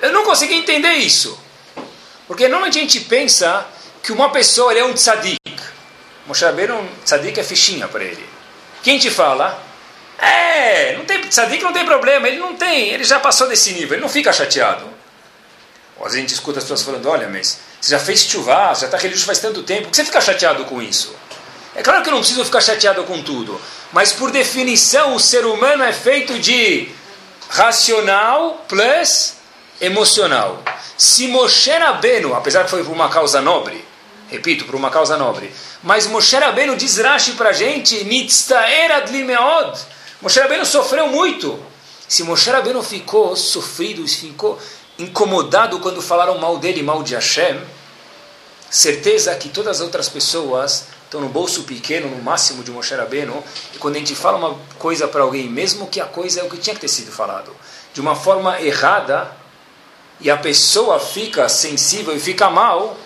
Eu 0.00 0.12
não 0.12 0.24
consegui 0.24 0.54
entender 0.54 0.92
isso. 0.92 1.38
Porque 2.26 2.44
normalmente 2.48 2.78
a 2.78 2.80
gente 2.80 3.00
pensa 3.00 3.66
que 4.02 4.12
uma 4.12 4.30
pessoa 4.30 4.72
é 4.72 4.84
um 4.84 4.94
tzadik. 4.94 5.38
Moshe 6.26 6.44
Rabbeinu, 6.44 6.88
tzadik 7.04 7.38
é 7.38 7.42
fichinha 7.42 7.88
para 7.88 8.04
ele. 8.04 8.24
Quem 8.82 8.98
te 8.98 9.10
fala? 9.10 9.60
É, 10.18 10.96
não 10.96 11.04
tem 11.04 11.20
tzadik 11.22 11.62
não 11.62 11.72
tem 11.72 11.84
problema, 11.84 12.28
ele 12.28 12.38
não 12.38 12.54
tem, 12.54 12.90
ele 12.90 13.02
já 13.02 13.18
passou 13.18 13.48
desse 13.48 13.72
nível, 13.72 13.94
ele 13.94 14.02
não 14.02 14.08
fica 14.08 14.32
chateado. 14.32 14.86
Ou 15.98 16.06
às 16.06 16.12
vezes 16.12 16.16
a 16.16 16.20
gente 16.20 16.34
escuta 16.34 16.58
as 16.58 16.64
pessoas 16.64 16.82
falando, 16.82 17.08
olha, 17.08 17.28
mas 17.28 17.58
você 17.80 17.90
já 17.90 17.98
fez 17.98 18.22
chuvá, 18.22 18.72
já 18.74 18.86
está 18.86 18.96
religioso 18.96 19.26
faz 19.26 19.40
tanto 19.40 19.64
tempo, 19.64 19.82
por 19.82 19.90
que 19.90 19.96
você 19.96 20.04
fica 20.04 20.20
chateado 20.20 20.64
com 20.66 20.80
isso? 20.80 21.14
É 21.74 21.82
claro 21.82 22.02
que 22.02 22.08
eu 22.08 22.12
não 22.12 22.20
preciso 22.20 22.44
ficar 22.44 22.60
chateado 22.60 23.02
com 23.04 23.20
tudo, 23.22 23.60
mas 23.92 24.12
por 24.12 24.30
definição 24.30 25.14
o 25.14 25.20
ser 25.20 25.44
humano 25.44 25.82
é 25.82 25.92
feito 25.92 26.38
de 26.38 26.88
racional 27.52 28.64
plus 28.66 29.34
emocional. 29.80 30.62
Se 30.96 31.28
Moshe 31.28 31.70
Rabbeinu, 31.70 32.34
apesar 32.34 32.64
que 32.64 32.70
foi 32.70 32.82
por 32.82 32.92
uma 32.92 33.10
causa 33.10 33.40
nobre, 33.42 33.84
repito, 34.30 34.64
por 34.64 34.74
uma 34.74 34.90
causa 34.90 35.16
nobre, 35.16 35.52
mas 35.82 36.06
Moshe 36.06 36.36
Rabbeinu 36.36 36.76
diz 36.76 36.96
Rashi 36.96 37.32
para 37.32 37.50
a 37.50 37.52
gente, 37.52 37.96
adlimeod, 38.96 39.78
Moshe 40.22 40.40
Rabbeinu 40.40 40.64
sofreu 40.64 41.08
muito. 41.08 41.62
Se 42.08 42.22
Moshe 42.22 42.50
Rabbeinu 42.50 42.82
ficou 42.82 43.36
sofrido, 43.36 44.06
ficou 44.06 44.58
incomodado 44.98 45.78
quando 45.80 46.00
falaram 46.00 46.38
mal 46.38 46.58
dele, 46.58 46.82
mal 46.82 47.02
de 47.02 47.14
Hashem, 47.14 47.60
certeza 48.70 49.34
que 49.34 49.48
todas 49.48 49.76
as 49.76 49.82
outras 49.82 50.08
pessoas 50.08 50.86
estão 51.12 51.20
no 51.20 51.28
bolso 51.28 51.64
pequeno, 51.64 52.08
no 52.08 52.22
máximo 52.22 52.64
de 52.64 52.70
Moshe 52.70 52.94
Rabbeinu, 52.94 53.44
e 53.74 53.78
quando 53.78 53.96
a 53.96 53.98
gente 53.98 54.14
fala 54.14 54.38
uma 54.38 54.58
coisa 54.78 55.06
para 55.06 55.22
alguém, 55.22 55.46
mesmo 55.46 55.86
que 55.86 56.00
a 56.00 56.06
coisa 56.06 56.40
é 56.40 56.42
o 56.42 56.48
que 56.48 56.56
tinha 56.56 56.74
que 56.74 56.80
ter 56.80 56.88
sido 56.88 57.12
falado, 57.12 57.54
de 57.92 58.00
uma 58.00 58.16
forma 58.16 58.58
errada, 58.62 59.30
e 60.18 60.30
a 60.30 60.38
pessoa 60.38 60.98
fica 60.98 61.50
sensível 61.50 62.16
e 62.16 62.20
fica 62.20 62.48
mal, 62.48 62.96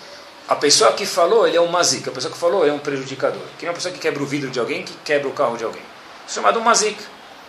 a 0.48 0.54
pessoa 0.54 0.92
que 0.92 1.04
falou, 1.04 1.48
ele 1.48 1.56
é 1.56 1.60
um 1.60 1.66
mazik, 1.66 2.08
a 2.08 2.12
pessoa 2.12 2.32
que 2.32 2.38
falou, 2.38 2.62
ele 2.62 2.70
é 2.70 2.72
um 2.72 2.78
prejudicador. 2.78 3.42
Que 3.58 3.64
nem 3.64 3.70
uma 3.70 3.74
pessoa 3.74 3.92
que 3.92 3.98
quebra 3.98 4.22
o 4.22 4.26
vidro 4.26 4.50
de 4.50 4.60
alguém, 4.60 4.84
que 4.84 4.92
quebra 5.04 5.26
o 5.26 5.32
carro 5.32 5.56
de 5.56 5.64
alguém. 5.64 5.82
Isso 6.28 6.38
é 6.38 6.42
chamado 6.42 6.60
mazik. 6.60 7.02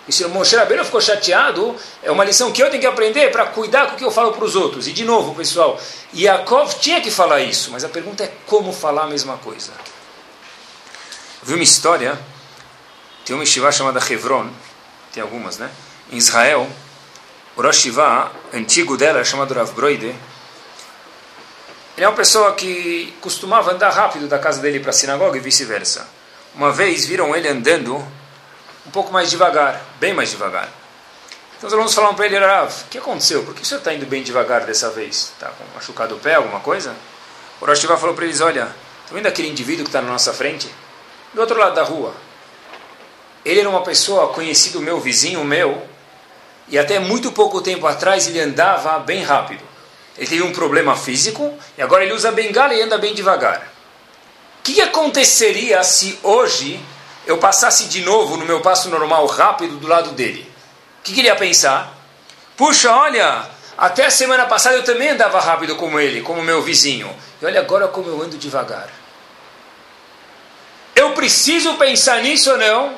E 0.07 0.11
se 0.11 0.23
o 0.23 0.29
Moshe 0.29 0.55
Rabbeinu 0.55 0.83
ficou 0.83 1.01
chateado, 1.01 1.75
é 2.01 2.09
uma 2.09 2.23
lição 2.23 2.51
que 2.51 2.63
eu 2.63 2.69
tenho 2.71 2.81
que 2.81 2.87
aprender 2.87 3.29
para 3.29 3.45
cuidar 3.45 3.87
com 3.87 3.93
o 3.93 3.97
que 3.97 4.03
eu 4.03 4.09
falo 4.09 4.31
para 4.31 4.43
os 4.43 4.55
outros. 4.55 4.87
E 4.87 4.91
de 4.91 5.05
novo, 5.05 5.35
pessoal, 5.35 5.79
Yaakov 6.15 6.79
tinha 6.79 6.99
que 6.99 7.11
falar 7.11 7.41
isso, 7.41 7.69
mas 7.71 7.83
a 7.83 7.89
pergunta 7.89 8.23
é 8.23 8.31
como 8.47 8.73
falar 8.73 9.03
a 9.03 9.07
mesma 9.07 9.37
coisa. 9.37 9.71
Vi 11.47 11.53
uma 11.53 11.63
história, 11.63 12.19
tem 13.23 13.33
uma 13.33 13.43
yeshiva 13.43 13.71
chamada 13.71 14.01
Hebron, 14.05 14.49
tem 15.13 15.23
algumas, 15.23 15.57
né? 15.57 15.71
Em 16.11 16.17
Israel, 16.17 16.69
o 17.55 17.61
Rosh 17.61 17.85
Yeshiva, 17.85 18.29
antigo 18.53 18.97
dela, 18.97 19.23
chamado 19.23 19.53
Rav 19.53 19.71
Broide, 19.71 20.07
ele 21.95 22.05
é 22.05 22.05
uma 22.05 22.17
pessoa 22.17 22.53
que 22.53 23.15
costumava 23.21 23.71
andar 23.71 23.91
rápido 23.91 24.27
da 24.27 24.37
casa 24.37 24.59
dele 24.59 24.81
para 24.81 24.89
a 24.89 24.93
sinagoga 24.93 25.37
e 25.37 25.39
vice-versa. 25.39 26.05
Uma 26.53 26.73
vez 26.73 27.05
viram 27.05 27.33
ele 27.33 27.47
andando 27.47 27.95
um 28.85 28.91
pouco 28.91 29.13
mais 29.13 29.29
devagar, 29.29 29.81
bem 30.01 30.13
mais 30.13 30.29
devagar. 30.29 30.67
Então 31.57 31.67
os 31.67 31.73
alunos 31.73 31.93
falaram 31.93 32.13
para 32.13 32.25
ele, 32.25 32.37
Rav, 32.37 32.69
o 32.69 32.89
que 32.89 32.97
aconteceu? 32.97 33.43
Por 33.43 33.55
que 33.55 33.61
o 33.61 33.65
senhor 33.65 33.79
está 33.79 33.93
indo 33.93 34.05
bem 34.05 34.21
devagar 34.21 34.65
dessa 34.65 34.89
vez? 34.89 35.31
Está 35.33 35.49
machucado 35.73 36.13
o 36.13 36.19
pé, 36.19 36.35
alguma 36.35 36.59
coisa? 36.59 36.93
O 37.61 37.65
Rosh 37.65 37.79
Hashanah 37.79 37.97
falou 37.97 38.13
para 38.13 38.25
eles, 38.25 38.41
olha, 38.41 38.67
estão 39.03 39.15
vendo 39.15 39.27
aquele 39.27 39.47
indivíduo 39.47 39.85
que 39.85 39.89
está 39.89 40.01
na 40.01 40.11
nossa 40.11 40.33
frente? 40.33 40.69
Do 41.33 41.41
outro 41.41 41.57
lado 41.57 41.75
da 41.75 41.83
rua. 41.83 42.13
Ele 43.45 43.59
era 43.61 43.69
uma 43.69 43.81
pessoa 43.81 44.33
conhecido 44.33 44.81
meu, 44.81 44.99
vizinho 44.99 45.43
meu, 45.43 45.85
e 46.67 46.77
até 46.77 46.99
muito 46.99 47.31
pouco 47.31 47.61
tempo 47.61 47.87
atrás 47.87 48.27
ele 48.27 48.39
andava 48.39 48.99
bem 48.99 49.23
rápido. 49.23 49.63
Ele 50.17 50.27
teve 50.27 50.41
um 50.41 50.51
problema 50.51 50.95
físico, 50.95 51.53
e 51.77 51.81
agora 51.81 52.03
ele 52.03 52.13
usa 52.13 52.31
bengala 52.31 52.73
e 52.73 52.81
anda 52.81 52.97
bem 52.97 53.13
devagar. 53.13 53.71
O 54.59 54.63
que 54.63 54.81
aconteceria 54.81 55.83
se 55.83 56.19
hoje 56.23 56.79
eu 57.25 57.37
passasse 57.37 57.85
de 57.85 58.01
novo 58.01 58.35
no 58.35 58.45
meu 58.45 58.61
passo 58.61 58.89
normal 58.89 59.25
rápido 59.27 59.77
do 59.77 59.87
lado 59.87 60.11
dele, 60.11 60.51
o 60.99 61.03
que, 61.03 61.13
que 61.13 61.21
ele 61.21 61.27
ia 61.27 61.35
pensar? 61.35 61.95
Puxa, 62.57 62.91
olha, 62.91 63.45
até 63.77 64.07
a 64.07 64.11
semana 64.11 64.45
passada 64.45 64.75
eu 64.75 64.83
também 64.83 65.09
andava 65.09 65.39
rápido 65.39 65.75
como 65.75 65.99
ele, 65.99 66.21
como 66.21 66.41
meu 66.41 66.61
vizinho. 66.61 67.15
E 67.41 67.45
olha 67.45 67.59
agora 67.61 67.87
como 67.87 68.09
eu 68.09 68.21
ando 68.21 68.37
devagar. 68.37 68.89
Preciso 71.17 71.73
pensar 71.77 72.21
nisso 72.21 72.51
ou 72.51 72.57
não? 72.59 72.95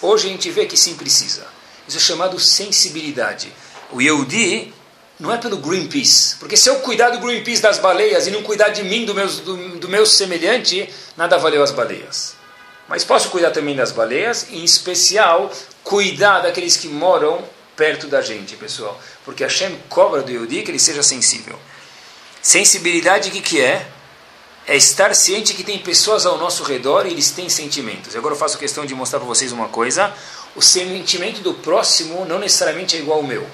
Hoje 0.00 0.26
a 0.26 0.30
gente 0.30 0.50
vê 0.50 0.64
que 0.64 0.74
sim 0.74 0.94
precisa. 0.94 1.46
Isso 1.86 1.98
é 1.98 2.00
chamado 2.00 2.40
sensibilidade. 2.40 3.52
O 3.92 4.00
Yehudi 4.00 4.72
não 5.20 5.30
é 5.30 5.36
pelo 5.36 5.58
Greenpeace. 5.58 6.36
Porque 6.36 6.56
se 6.56 6.70
eu 6.70 6.76
cuidar 6.76 7.10
do 7.10 7.18
Greenpeace 7.18 7.60
das 7.60 7.78
baleias 7.78 8.26
e 8.26 8.30
não 8.30 8.42
cuidar 8.42 8.70
de 8.70 8.82
mim, 8.82 9.04
do 9.04 9.14
meu, 9.14 9.26
do, 9.28 9.78
do 9.78 9.86
meu 9.86 10.06
semelhante, 10.06 10.88
nada 11.14 11.36
valeu 11.36 11.62
as 11.62 11.70
baleias. 11.70 12.34
Mas 12.88 13.04
posso 13.04 13.28
cuidar 13.28 13.50
também 13.50 13.76
das 13.76 13.92
baleias, 13.92 14.46
em 14.50 14.64
especial, 14.64 15.52
cuidar 15.84 16.40
daqueles 16.40 16.78
que 16.78 16.88
moram 16.88 17.44
perto 17.76 18.06
da 18.06 18.22
gente, 18.22 18.56
pessoal. 18.56 18.98
Porque 19.26 19.44
Hashem 19.44 19.78
cobra 19.90 20.22
do 20.22 20.32
Yehudi 20.32 20.62
que 20.62 20.70
ele 20.70 20.78
seja 20.78 21.02
sensível. 21.02 21.58
Sensibilidade, 22.40 23.28
o 23.28 23.32
que, 23.32 23.42
que 23.42 23.60
é? 23.60 23.86
É 24.66 24.76
estar 24.76 25.14
ciente 25.14 25.54
que 25.54 25.64
tem 25.64 25.78
pessoas 25.78 26.24
ao 26.24 26.38
nosso 26.38 26.62
redor 26.62 27.06
e 27.06 27.10
eles 27.10 27.30
têm 27.30 27.48
sentimentos. 27.48 28.14
Agora 28.14 28.34
eu 28.34 28.38
faço 28.38 28.58
questão 28.58 28.86
de 28.86 28.94
mostrar 28.94 29.18
para 29.18 29.28
vocês 29.28 29.50
uma 29.50 29.68
coisa. 29.68 30.12
O 30.54 30.62
sentimento 30.62 31.40
do 31.40 31.54
próximo 31.54 32.24
não 32.24 32.38
necessariamente 32.38 32.96
é 32.96 33.00
igual 33.00 33.18
ao 33.18 33.24
meu. 33.24 33.46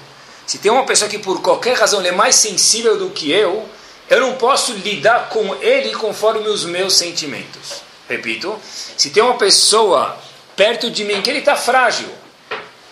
Se 0.45 0.57
tem 0.57 0.71
uma 0.71 0.85
pessoa 0.85 1.09
que 1.09 1.17
por 1.17 1.41
qualquer 1.41 1.77
razão 1.77 2.01
é 2.05 2.11
mais 2.11 2.35
sensível 2.35 2.97
do 2.97 3.09
que 3.09 3.31
eu, 3.31 3.67
eu 4.09 4.19
não 4.19 4.33
posso 4.35 4.73
lidar 4.73 5.29
com 5.29 5.55
ele 5.61 5.91
conforme 5.93 6.47
os 6.47 6.65
meus 6.65 6.97
sentimentos. 6.97 7.81
Repito, 8.09 8.59
se 8.97 9.11
tem 9.11 9.21
uma 9.21 9.37
pessoa 9.37 10.17
perto 10.55 10.89
de 10.89 11.03
mim 11.03 11.21
que 11.21 11.29
ele 11.29 11.39
está 11.39 11.55
frágil, 11.55 12.09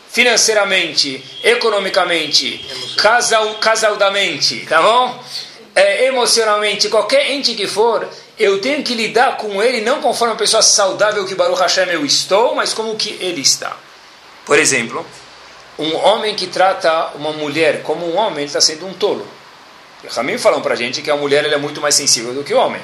financeiramente, 0.10 1.24
economicamente, 1.44 2.64
casal, 2.98 3.56
casaldamente, 3.56 4.66
tá 4.68 4.82
bom? 4.82 5.24
É, 5.78 6.06
emocionalmente, 6.06 6.90
qualquer 6.90 7.30
ente 7.30 7.54
que 7.54 7.68
for, 7.68 8.10
eu 8.40 8.60
tenho 8.60 8.82
que 8.82 8.96
lidar 8.96 9.38
com 9.38 9.62
ele 9.62 9.82
não 9.82 10.02
conforme 10.02 10.34
a 10.34 10.36
pessoa 10.36 10.64
saudável 10.64 11.24
que 11.24 11.36
Baruch 11.36 11.62
Hashem 11.62 11.88
eu 11.90 12.04
estou, 12.04 12.56
mas 12.56 12.74
como 12.74 12.96
que 12.96 13.16
ele 13.22 13.42
está. 13.42 13.78
Por 14.44 14.58
exemplo, 14.58 15.06
um 15.78 15.96
homem 15.98 16.36
que 16.36 16.48
trata 16.48 17.12
uma 17.14 17.32
mulher 17.32 17.84
como 17.84 18.08
um 18.08 18.18
homem, 18.18 18.40
ele 18.40 18.46
está 18.46 18.60
sendo 18.60 18.88
um 18.88 18.94
tolo. 18.94 19.28
E 20.04 20.08
Ramim 20.08 20.40
falam 20.40 20.62
para 20.62 20.74
a 20.74 20.76
gente 20.76 21.04
que 21.04 21.12
a 21.12 21.16
mulher 21.16 21.46
é 21.46 21.58
muito 21.58 21.80
mais 21.80 21.94
sensível 21.94 22.34
do 22.34 22.44
que 22.44 22.56
o 22.56 22.58
homem. 22.58 22.82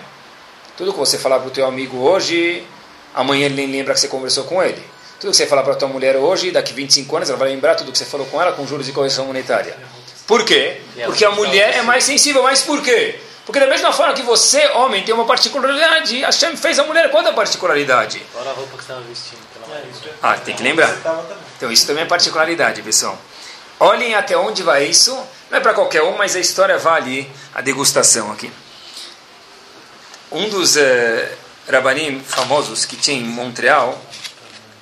Tudo 0.77 0.93
que 0.93 0.99
você 0.99 1.17
falar 1.17 1.39
para 1.39 1.47
o 1.47 1.51
teu 1.51 1.65
amigo 1.65 1.97
hoje, 1.97 2.63
amanhã 3.11 3.47
ele 3.47 3.55
nem 3.55 3.71
lembra 3.71 3.95
que 3.95 4.01
você 4.01 4.07
conversou 4.07 4.43
com 4.43 4.61
ele. 4.61 4.83
Tudo 5.19 5.31
que 5.31 5.37
você 5.37 5.47
falar 5.47 5.63
para 5.63 5.73
a 5.73 5.77
tua 5.77 5.87
mulher 5.87 6.15
hoje, 6.15 6.51
daqui 6.51 6.73
25 6.73 7.15
anos, 7.15 7.29
ela 7.29 7.39
vai 7.39 7.49
lembrar 7.49 7.73
tudo 7.73 7.91
que 7.91 7.97
você 7.97 8.05
falou 8.05 8.27
com 8.27 8.39
ela 8.39 8.51
com 8.51 8.67
juros 8.67 8.87
e 8.87 8.91
correção 8.91 9.25
monetária. 9.25 9.75
Por 10.27 10.45
quê? 10.45 10.81
Porque 11.05 11.25
a 11.25 11.31
mulher 11.31 11.77
é 11.77 11.81
mais 11.81 12.03
sensível. 12.03 12.43
Mas 12.43 12.61
por 12.61 12.81
quê? 12.81 13.19
Porque 13.45 13.59
da 13.59 13.67
mesma 13.67 13.91
forma 13.91 14.13
que 14.13 14.21
você, 14.21 14.65
homem, 14.69 15.03
tem 15.03 15.13
uma 15.13 15.25
particularidade, 15.25 16.21
Hashem 16.21 16.55
fez 16.55 16.79
a 16.79 16.83
mulher 16.85 17.11
qual 17.11 17.25
a 17.27 17.33
particularidade? 17.33 18.21
Olha 18.35 18.51
a 18.51 18.53
roupa 18.53 18.77
que 18.77 18.83
estava 18.83 19.01
vestindo. 19.01 19.41
Ah, 20.21 20.37
tem 20.37 20.55
que 20.55 20.63
lembrar. 20.63 20.95
Então 21.57 21.71
isso 21.71 21.85
também 21.85 22.03
é 22.03 22.07
particularidade, 22.07 22.81
pessoal. 22.81 23.17
Olhem 23.79 24.15
até 24.15 24.37
onde 24.37 24.63
vai 24.63 24.85
isso. 24.85 25.13
Não 25.49 25.57
é 25.57 25.61
para 25.61 25.73
qualquer 25.73 26.03
um, 26.03 26.15
mas 26.15 26.35
a 26.35 26.39
história 26.39 26.77
vale 26.77 27.29
a 27.53 27.61
degustação 27.61 28.31
aqui. 28.31 28.51
Um 30.31 30.49
dos 30.49 30.77
eh, 30.77 31.35
rabanim 31.69 32.21
famosos 32.21 32.85
que 32.85 32.95
tinha 32.95 33.19
em 33.19 33.23
Montreal, 33.23 34.01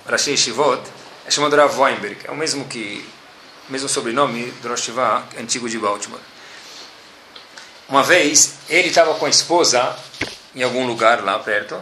Rashi 0.07 0.37
Shivot, 0.37 0.81
é 1.25 1.31
chamado 1.31 1.55
Rav 1.55 1.77
Weinberg. 1.79 2.17
É 2.25 2.31
o 2.31 2.35
mesmo 2.35 2.65
que 2.65 3.05
mesmo 3.71 3.87
sobrenome 3.87 4.51
do 4.61 4.67
Rosh 4.67 4.81
Hashivah, 4.81 5.23
antigo 5.39 5.69
de 5.69 5.79
Baltimore. 5.79 6.19
Uma 7.87 8.03
vez, 8.03 8.55
ele 8.69 8.89
estava 8.89 9.13
com 9.15 9.25
a 9.25 9.29
esposa 9.29 9.95
em 10.53 10.61
algum 10.61 10.85
lugar 10.85 11.23
lá 11.23 11.39
perto. 11.39 11.81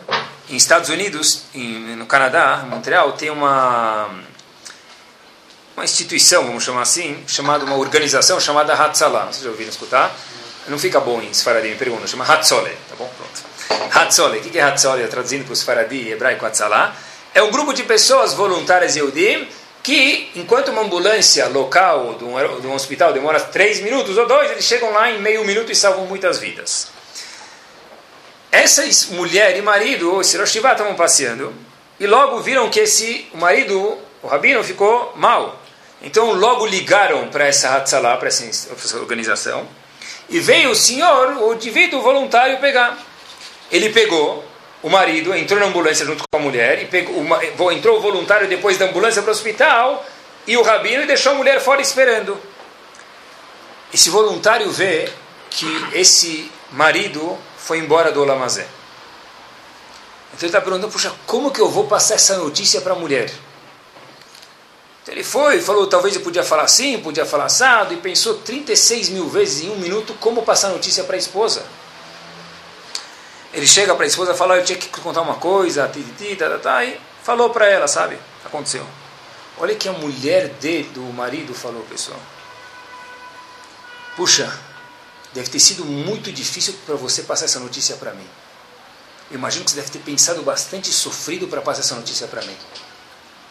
Em 0.50 0.56
Estados 0.56 0.90
Unidos, 0.90 1.44
em, 1.54 1.96
no 1.96 2.06
Canadá, 2.06 2.62
em 2.64 2.70
Montreal, 2.70 3.14
tem 3.14 3.32
uma 3.32 4.08
uma 5.76 5.86
instituição, 5.86 6.46
vamos 6.46 6.64
chamar 6.64 6.82
assim, 6.82 7.24
chamada 7.26 7.64
uma 7.64 7.76
organização 7.76 8.40
chamada 8.40 8.74
Hatzalah. 8.74 9.28
Vocês 9.28 9.44
já 9.44 9.50
ouviram 9.50 9.70
escutar? 9.70 10.14
Não 10.68 10.78
fica 10.78 11.00
bom 11.00 11.22
em 11.22 11.32
Sfaradim, 11.32 11.76
pergunta, 11.76 12.06
chama 12.06 12.26
Hatzole, 12.26 12.76
tá 12.90 12.96
bom? 12.98 13.10
Pronto. 13.18 13.90
Hatzole, 13.98 14.40
o 14.40 14.42
que 14.42 14.60
é 14.60 14.62
Hatzole? 14.62 15.08
Traduzindo 15.08 15.46
para 15.46 15.54
os 15.54 15.64
Faradi, 15.64 16.10
hebraico 16.10 16.46
Hatzalah. 16.46 16.94
É 17.34 17.42
um 17.42 17.50
grupo 17.50 17.74
de 17.74 17.84
pessoas 17.84 18.34
voluntárias 18.34 18.96
Yehudim 18.96 19.48
que 19.84 20.32
enquanto 20.36 20.70
uma 20.70 20.82
ambulância 20.82 21.48
local 21.48 22.16
de 22.16 22.24
um, 22.24 22.62
de 22.62 22.68
um 22.68 22.74
hospital 22.74 23.14
demora 23.14 23.40
três 23.40 23.80
minutos 23.80 24.18
ou 24.18 24.28
dois, 24.28 24.52
eles 24.52 24.66
chegam 24.66 24.92
lá 24.92 25.12
em 25.12 25.22
meio 25.22 25.46
minuto 25.46 25.72
e 25.72 25.76
salvam 25.76 26.06
muitas 26.06 26.38
vidas. 26.38 26.88
Essa 28.52 28.84
mulher 29.14 29.56
e 29.58 29.62
marido, 29.62 30.20
esse 30.22 30.38
Rosh 30.38 30.56
estavam 30.56 30.96
passeando 30.96 31.54
e 32.00 32.08
logo 32.08 32.40
viram 32.40 32.70
que 32.70 32.80
esse 32.80 33.28
o 33.34 33.38
marido, 33.38 33.98
o 34.24 34.28
rabino, 34.28 34.64
ficou 34.64 35.14
mal. 35.16 35.62
Então 36.02 36.34
logo 36.34 36.66
ligaram 36.66 37.28
para 37.28 37.46
essa 37.46 37.76
Hatzalah, 37.76 38.18
para 38.18 38.30
essa 38.30 38.98
organização, 38.98 39.68
e 40.30 40.40
veio 40.40 40.72
o 40.72 40.76
senhor, 40.76 41.38
o 41.44 41.54
indivíduo 41.54 42.02
voluntário, 42.02 42.60
pegar. 42.60 42.98
Ele 43.72 43.90
pegou 43.90 44.44
o 44.82 44.90
marido, 44.90 45.36
entrou 45.36 45.60
na 45.60 45.66
ambulância 45.66 46.06
junto 46.06 46.24
com 46.32 46.38
a 46.38 46.42
mulher, 46.42 46.82
e 46.82 46.86
pegou, 46.86 47.16
uma, 47.16 47.44
entrou 47.74 47.98
o 47.98 48.02
voluntário 48.02 48.48
depois 48.48 48.78
da 48.78 48.86
ambulância 48.86 49.22
para 49.22 49.30
o 49.30 49.34
hospital, 49.34 50.06
e 50.48 50.56
o 50.58 50.62
rabino 50.62 51.06
deixou 51.06 51.34
a 51.34 51.36
mulher 51.36 51.60
fora 51.60 51.82
esperando. 51.82 52.40
Esse 53.94 54.10
voluntário 54.10 54.72
vê 54.72 55.10
que 55.50 55.66
esse 55.94 56.50
marido 56.72 57.38
foi 57.58 57.80
embora 57.80 58.12
do 58.12 58.22
Olamazé. 58.22 58.68
Então 60.34 60.42
ele 60.42 60.48
está 60.48 60.62
perguntando, 60.62 60.92
puxa, 60.92 61.12
como 61.26 61.52
que 61.52 61.60
eu 61.60 61.70
vou 61.70 61.88
passar 61.88 62.16
essa 62.16 62.38
notícia 62.38 62.82
para 62.82 62.94
a 62.94 62.96
mulher? 62.96 63.30
Então 65.02 65.14
ele 65.14 65.24
foi, 65.24 65.60
falou, 65.60 65.88
talvez 65.88 66.16
eu 66.16 66.22
podia 66.22 66.44
falar 66.44 66.64
assim, 66.64 67.00
podia 67.00 67.26
falar 67.26 67.46
assado, 67.46 67.94
e 67.94 67.98
pensou 67.98 68.36
36 68.36 69.10
mil 69.10 69.28
vezes 69.28 69.64
em 69.64 69.70
um 69.70 69.78
minuto 69.78 70.14
como 70.20 70.44
passar 70.44 70.70
notícia 70.70 71.04
para 71.04 71.16
a 71.16 71.20
esposa. 71.20 71.66
Ele 73.54 73.68
chega 73.68 73.96
para 73.96 74.04
a 74.04 74.08
esposa 74.08 74.34
e 74.34 74.38
fala, 74.38 74.58
eu 74.58 74.64
tinha 74.64 74.78
que 74.78 74.88
contar 75.02 75.22
uma 75.22 75.36
coisa, 75.36 75.88
tititi, 75.88 76.36
tá, 76.36 76.50
tá, 76.50 76.58
tá, 76.60 76.86
e 76.86 77.00
falou 77.24 77.50
para 77.50 77.68
ela, 77.68 77.88
sabe? 77.88 78.18
Aconteceu. 78.46 78.86
Olha 79.58 79.76
que 79.76 79.90
a 79.90 79.94
mulher 79.94 80.50
dele, 80.62 80.90
do 80.94 81.02
marido 81.02 81.54
falou, 81.54 81.82
pessoal. 81.84 82.20
Puxa, 84.16 84.52
deve 85.34 85.50
ter 85.50 85.60
sido 85.60 85.84
muito 85.84 86.32
difícil 86.32 86.76
para 86.86 86.96
você 86.96 87.24
passar 87.24 87.46
essa 87.46 87.60
notícia 87.60 87.96
para 87.96 88.14
mim. 88.14 88.28
Eu 89.32 89.38
imagino 89.38 89.64
que 89.64 89.72
você 89.72 89.78
deve 89.78 89.92
ter 89.92 90.00
pensado 90.00 90.42
bastante 90.42 90.90
e 90.90 90.94
sofrido 90.94 91.48
para 91.48 91.62
passar 91.62 91.82
essa 91.82 91.96
notícia 91.96 92.28
para 92.28 92.42
mim. 92.42 92.56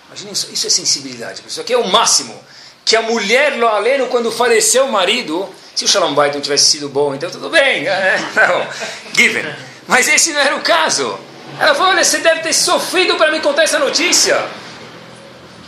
Imagina 0.06 0.32
isso, 0.32 0.48
isso 0.52 0.66
é 0.66 0.70
sensibilidade. 0.70 1.42
Isso 1.46 1.60
aqui 1.60 1.72
é 1.72 1.78
o 1.78 1.86
máximo. 1.86 2.38
Que 2.84 2.96
a 2.96 3.02
mulher, 3.02 3.56
lo 3.58 3.68
aleno, 3.68 4.06
quando 4.08 4.32
faleceu 4.32 4.86
o 4.86 4.92
marido, 4.92 5.48
se 5.74 5.84
o 5.84 5.88
Shalom 5.88 6.14
não 6.14 6.40
tivesse 6.40 6.70
sido 6.70 6.88
bom, 6.88 7.14
então 7.14 7.30
tudo 7.30 7.50
bem. 7.50 7.84
Né? 7.84 8.16
Não, 8.34 9.14
given. 9.14 9.44
Mas 9.88 10.06
esse 10.06 10.32
não 10.34 10.40
era 10.40 10.54
o 10.54 10.60
caso. 10.60 11.18
Ela 11.58 11.74
falou: 11.74 11.92
Olha, 11.92 12.04
você 12.04 12.18
deve 12.18 12.42
ter 12.42 12.52
sofrido 12.52 13.16
para 13.16 13.32
me 13.32 13.40
contar 13.40 13.62
essa 13.62 13.78
notícia. 13.78 14.46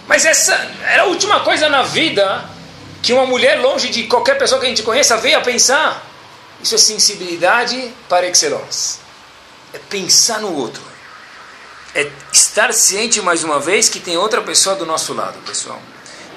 Mas 0.07 0.27
essa 0.27 0.55
era 0.85 1.03
a 1.03 1.07
última 1.07 1.41
coisa 1.41 1.69
na 1.69 1.83
vida 1.83 2.45
que 3.03 3.15
uma 3.15 3.25
mulher, 3.25 3.59
longe 3.61 3.89
de 3.89 4.05
qualquer 4.05 4.37
pessoa 4.37 4.61
que 4.61 4.67
a 4.67 4.69
gente 4.69 4.83
conheça, 4.83 5.17
veio 5.17 5.39
a 5.39 5.41
pensar. 5.41 6.07
Isso 6.63 6.75
é 6.75 6.79
sensibilidade 6.79 7.93
para 8.09 8.27
excellence. 8.27 8.99
É 9.73 9.79
pensar 9.79 10.41
no 10.41 10.55
outro. 10.55 10.83
É 11.95 12.11
estar 12.31 12.73
ciente 12.75 13.23
mais 13.23 13.43
uma 13.43 13.59
vez 13.59 13.89
que 13.89 13.99
tem 13.99 14.19
outra 14.19 14.43
pessoa 14.43 14.77
do 14.77 14.85
nosso 14.85 15.15
lado, 15.15 15.39
pessoal. 15.47 15.81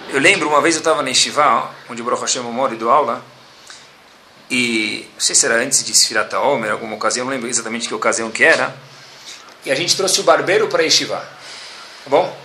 Eu 0.10 0.20
lembro 0.20 0.48
uma 0.48 0.62
vez 0.62 0.76
eu 0.76 0.80
estava 0.80 1.04
na 1.04 1.10
Estivá, 1.10 1.70
onde 1.90 2.02
o 2.02 2.06
Baruch 2.06 2.22
Hashem 2.22 2.44
e 2.72 2.76
do 2.76 2.90
aula, 2.90 3.24
e 4.54 5.10
não 5.16 5.20
sei 5.20 5.34
se 5.34 5.48
era 5.48 5.56
antes 5.56 5.84
de 5.84 5.96
Sfirata 5.96 6.40
Omer, 6.40 6.72
alguma 6.72 6.96
ocasião, 6.96 7.26
não 7.26 7.32
lembro 7.34 7.50
exatamente 7.50 7.88
que 7.88 7.96
ocasião 7.96 8.30
que 8.30 8.44
era, 8.44 8.72
e 9.66 9.72
a 9.72 9.76
gente 9.76 9.98
trouxe 9.98 10.20
o 10.20 10.24
barbeiro 10.24 10.68
para 10.68 10.84
Yeshiva, 10.84 11.18
tá 11.18 12.10
bom? 12.10 12.38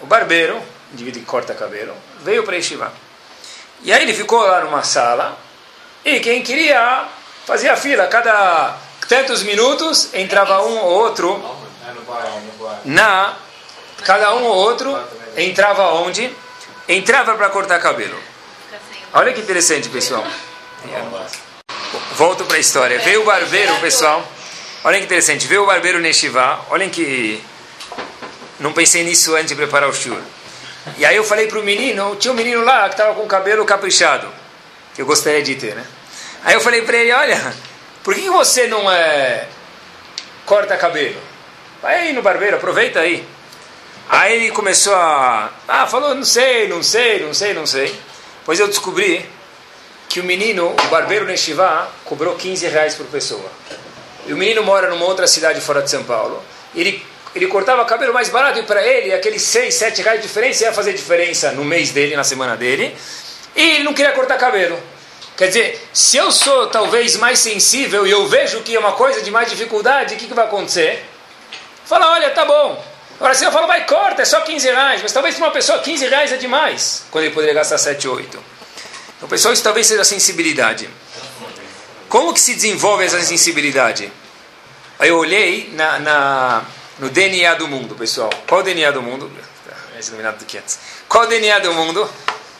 O 0.00 0.06
barbeiro, 0.06 0.58
indivíduo 0.94 1.20
que 1.20 1.26
corta 1.26 1.52
cabelo, 1.52 1.94
veio 2.22 2.42
para 2.42 2.56
Yeshiva. 2.56 2.90
E 3.82 3.92
aí 3.92 4.02
ele 4.02 4.14
ficou 4.14 4.40
lá 4.40 4.64
numa 4.64 4.82
sala, 4.82 5.38
e 6.06 6.20
quem 6.20 6.42
queria 6.42 7.06
fazia 7.44 7.76
fila, 7.76 8.06
cada 8.06 8.74
tantos 9.06 9.42
minutos 9.42 10.08
entrava 10.14 10.62
um 10.62 10.78
ou 10.78 10.90
outro 10.90 11.38
na 12.86 13.36
cada 14.04 14.34
um 14.36 14.44
ou 14.44 14.56
outro 14.56 14.98
entrava 15.36 15.92
onde? 15.92 16.34
Entrava 16.88 17.34
para 17.34 17.50
cortar 17.50 17.78
cabelo. 17.78 18.18
Olha 19.12 19.34
que 19.34 19.42
interessante, 19.42 19.90
pessoal. 19.90 20.24
Volto 22.16 22.44
para 22.44 22.56
a 22.56 22.60
história. 22.60 22.98
Veio 23.00 23.22
o 23.22 23.24
barbeiro, 23.24 23.74
pessoal. 23.80 24.26
Olha 24.84 24.98
que 24.98 25.04
interessante. 25.04 25.46
Veio 25.46 25.64
o 25.64 25.66
barbeiro 25.66 26.00
Neshivá. 26.00 26.60
Olhem 26.70 26.88
que. 26.88 27.42
Não 28.60 28.72
pensei 28.72 29.02
nisso 29.02 29.34
antes 29.34 29.48
de 29.48 29.56
preparar 29.56 29.88
o 29.88 29.92
shur. 29.92 30.20
E 30.96 31.04
aí 31.04 31.16
eu 31.16 31.24
falei 31.24 31.48
para 31.48 31.58
o 31.58 31.62
menino. 31.62 32.14
Tinha 32.16 32.32
um 32.32 32.36
menino 32.36 32.62
lá 32.62 32.84
que 32.84 32.94
estava 32.94 33.14
com 33.14 33.22
o 33.22 33.26
cabelo 33.26 33.64
caprichado. 33.64 34.28
Que 34.94 35.02
eu 35.02 35.06
gostaria 35.06 35.42
de 35.42 35.56
ter, 35.56 35.74
né? 35.74 35.84
Aí 36.44 36.54
eu 36.54 36.60
falei 36.60 36.82
para 36.82 36.96
ele: 36.98 37.12
Olha, 37.12 37.54
por 38.02 38.14
que 38.14 38.28
você 38.30 38.66
não 38.66 38.90
é. 38.90 39.48
corta 40.46 40.76
cabelo? 40.76 41.20
Vai 41.82 41.96
aí 41.96 42.12
no 42.12 42.22
barbeiro, 42.22 42.56
aproveita 42.56 43.00
aí. 43.00 43.26
Aí 44.08 44.34
ele 44.36 44.50
começou 44.52 44.94
a. 44.94 45.50
Ah, 45.66 45.86
falou: 45.86 46.14
Não 46.14 46.24
sei, 46.24 46.68
não 46.68 46.82
sei, 46.82 47.20
não 47.20 47.34
sei, 47.34 47.54
não 47.54 47.66
sei. 47.66 47.98
Pois 48.44 48.60
eu 48.60 48.68
descobri 48.68 49.26
que 50.08 50.20
o 50.20 50.24
menino, 50.24 50.70
o 50.70 50.88
barbeiro 50.88 51.24
Neshivá, 51.24 51.88
cobrou 52.04 52.36
15 52.36 52.66
reais 52.68 52.94
por 52.94 53.06
pessoa. 53.06 53.50
E 54.26 54.32
o 54.32 54.36
menino 54.36 54.62
mora 54.62 54.88
numa 54.88 55.04
outra 55.04 55.26
cidade 55.26 55.60
fora 55.60 55.82
de 55.82 55.90
São 55.90 56.04
Paulo. 56.04 56.42
Ele, 56.74 57.04
ele 57.34 57.46
cortava 57.46 57.84
cabelo 57.84 58.14
mais 58.14 58.28
barato 58.28 58.58
e 58.58 58.62
para 58.62 58.86
ele 58.86 59.12
aqueles 59.12 59.42
6, 59.42 59.74
7 59.74 60.02
reais 60.02 60.20
de 60.20 60.26
diferença 60.26 60.64
ia 60.64 60.72
fazer 60.72 60.92
diferença 60.92 61.52
no 61.52 61.64
mês 61.64 61.90
dele, 61.90 62.16
na 62.16 62.24
semana 62.24 62.56
dele. 62.56 62.96
E 63.54 63.70
ele 63.72 63.84
não 63.84 63.92
queria 63.92 64.12
cortar 64.12 64.38
cabelo. 64.38 64.78
Quer 65.36 65.48
dizer, 65.48 65.88
se 65.92 66.16
eu 66.16 66.30
sou 66.30 66.68
talvez 66.68 67.16
mais 67.16 67.40
sensível 67.40 68.06
e 68.06 68.10
eu 68.10 68.26
vejo 68.28 68.60
que 68.60 68.74
é 68.74 68.78
uma 68.78 68.92
coisa 68.92 69.20
de 69.20 69.30
mais 69.30 69.50
dificuldade, 69.50 70.14
o 70.14 70.16
que, 70.16 70.26
que 70.26 70.34
vai 70.34 70.44
acontecer? 70.44 71.04
Fala, 71.84 72.12
olha, 72.12 72.30
tá 72.30 72.44
bom. 72.44 72.82
Agora 73.16 73.34
se 73.34 73.44
eu 73.44 73.52
falo, 73.52 73.66
vai, 73.66 73.84
corta, 73.84 74.22
é 74.22 74.24
só 74.24 74.40
15 74.40 74.66
reais. 74.68 75.02
Mas 75.02 75.12
talvez 75.12 75.34
para 75.34 75.46
uma 75.46 75.52
pessoa 75.52 75.80
15 75.80 76.06
reais 76.08 76.32
é 76.32 76.36
demais, 76.36 77.04
quando 77.10 77.24
ele 77.24 77.34
poderia 77.34 77.54
gastar 77.54 77.78
7, 77.78 78.06
8. 78.06 78.53
Então, 79.16 79.28
pessoal, 79.28 79.54
isso 79.54 79.62
talvez 79.62 79.86
seja 79.86 80.04
sensibilidade. 80.04 80.88
Como 82.08 82.32
que 82.32 82.40
se 82.40 82.54
desenvolve 82.54 83.04
essa 83.04 83.20
sensibilidade? 83.22 84.12
Aí 84.98 85.08
eu 85.08 85.18
olhei 85.18 85.70
na, 85.72 85.98
na, 85.98 86.64
no 86.98 87.08
DNA 87.10 87.54
do 87.54 87.66
mundo, 87.66 87.94
pessoal. 87.94 88.30
Qual 88.46 88.60
o 88.60 88.64
DNA 88.64 88.92
do 88.92 89.02
mundo? 89.02 89.30
Qual 91.08 91.24
o 91.24 91.26
DNA 91.26 91.58
do 91.58 91.72
mundo? 91.72 92.08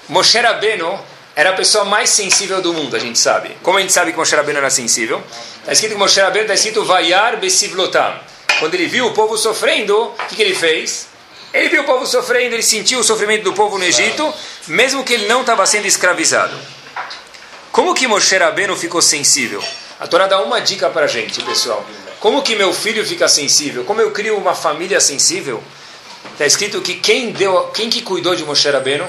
Moshe 0.09 0.39
Rabbeinu 0.39 0.99
era 1.37 1.51
a 1.51 1.53
pessoa 1.55 1.85
mais 1.85 2.11
sensível 2.11 2.61
do 2.61 2.73
mundo, 2.73 2.97
a 2.97 2.99
gente 2.99 3.19
sabe. 3.19 3.57
Como 3.63 3.79
a 3.79 3.81
gente 3.81 3.93
sabe 3.93 4.13
que 4.13 4.19
Moshe 4.19 4.35
Rabbeinu 4.35 4.59
era 4.59 4.71
sensível? 4.71 5.23
Está 5.61 5.73
escrito 5.73 5.93
que 5.93 5.99
Moshe 5.99 6.21
Rabbeinu 6.21 6.45
está 6.45 6.55
escrito 6.55 6.85
Vayar 6.85 7.39
Besivlotam. 7.39 8.19
Quando 8.59 8.75
ele 8.75 8.87
viu 8.87 9.07
o 9.07 9.13
povo 9.13 9.37
sofrendo, 9.37 9.97
o 9.97 10.13
que, 10.29 10.37
que 10.37 10.43
ele 10.43 10.55
fez? 10.55 11.09
Ele 11.55 11.69
viu 11.69 11.83
o 11.83 11.87
povo 11.87 12.05
sofrendo, 12.05 12.53
ele 12.53 12.65
sentiu 12.65 12.99
o 12.99 13.05
sofrimento 13.05 13.45
do 13.45 13.53
povo 13.53 13.79
no 13.79 13.85
Egito, 13.85 14.35
mesmo 14.67 15.05
que 15.05 15.13
ele 15.13 15.29
não 15.29 15.43
estava 15.43 15.65
sendo 15.65 15.87
escravizado. 15.87 16.59
Como 17.71 17.95
que 17.95 18.09
Moshe 18.09 18.37
Rabbeinu 18.37 18.77
ficou 18.77 19.01
sensível? 19.01 19.63
A 20.01 20.07
Torá 20.09 20.27
dá 20.27 20.43
uma 20.43 20.61
dica 20.61 20.91
para 20.91 21.05
a 21.05 21.09
gente, 21.09 21.41
pessoal. 21.45 21.87
Como 22.19 22.43
que 22.43 22.57
meu 22.57 22.75
filho 22.75 23.07
fica 23.07 23.29
sensível? 23.29 23.85
Como 23.85 24.01
eu 24.01 24.11
crio 24.11 24.37
uma 24.37 24.53
família 24.53 25.01
sensível? 25.01 25.63
Está 26.33 26.45
escrito 26.45 26.81
que 26.81 26.97
quem 26.97 27.31
deu, 27.31 27.69
quem 27.69 27.89
que 27.89 28.03
cuidou 28.03 28.35
de 28.35 28.43
Moshe 28.43 28.69
Rabbeinu? 28.69 29.07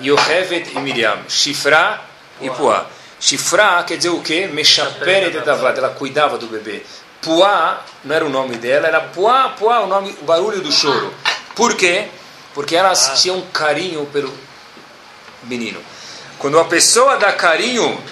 Yohevet 0.00 0.70
e 0.76 0.78
Miriam, 0.78 1.18
Shifra 1.28 2.00
e 2.40 2.48
Puá. 2.50 2.86
Shifra 3.18 3.82
quer 3.82 3.96
dizer 3.96 4.10
o 4.10 4.20
quê? 4.20 4.46
Meshaperet 4.46 5.36
ela 5.36 5.90
cuidava 5.90 6.38
do 6.38 6.46
bebê. 6.46 6.82
Puá 7.22 7.84
não 8.04 8.14
era 8.14 8.24
o 8.24 8.30
nome 8.30 8.56
dela, 8.56 8.86
era 8.86 9.00
Puá, 9.00 9.50
Puá, 9.50 9.80
o, 9.80 9.86
nome, 9.86 10.16
o 10.20 10.24
barulho 10.24 10.60
do 10.60 10.72
choro. 10.72 11.12
Por 11.54 11.76
quê? 11.76 12.08
Porque 12.54 12.74
elas 12.74 13.10
ah. 13.10 13.14
tinham 13.14 13.40
carinho 13.52 14.06
pelo 14.06 14.32
menino. 15.44 15.80
Quando 16.38 16.54
uma 16.54 16.64
pessoa 16.64 17.16
dá 17.16 17.32
carinho 17.32 18.02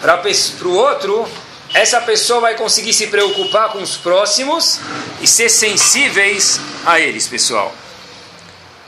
para 0.00 0.20
o 0.68 0.74
outro, 0.74 1.28
essa 1.72 2.00
pessoa 2.00 2.40
vai 2.40 2.56
conseguir 2.56 2.92
se 2.92 3.06
preocupar 3.06 3.70
com 3.70 3.80
os 3.80 3.96
próximos 3.96 4.80
e 5.20 5.26
ser 5.26 5.48
sensíveis 5.48 6.60
a 6.84 6.98
eles, 6.98 7.28
pessoal. 7.28 7.72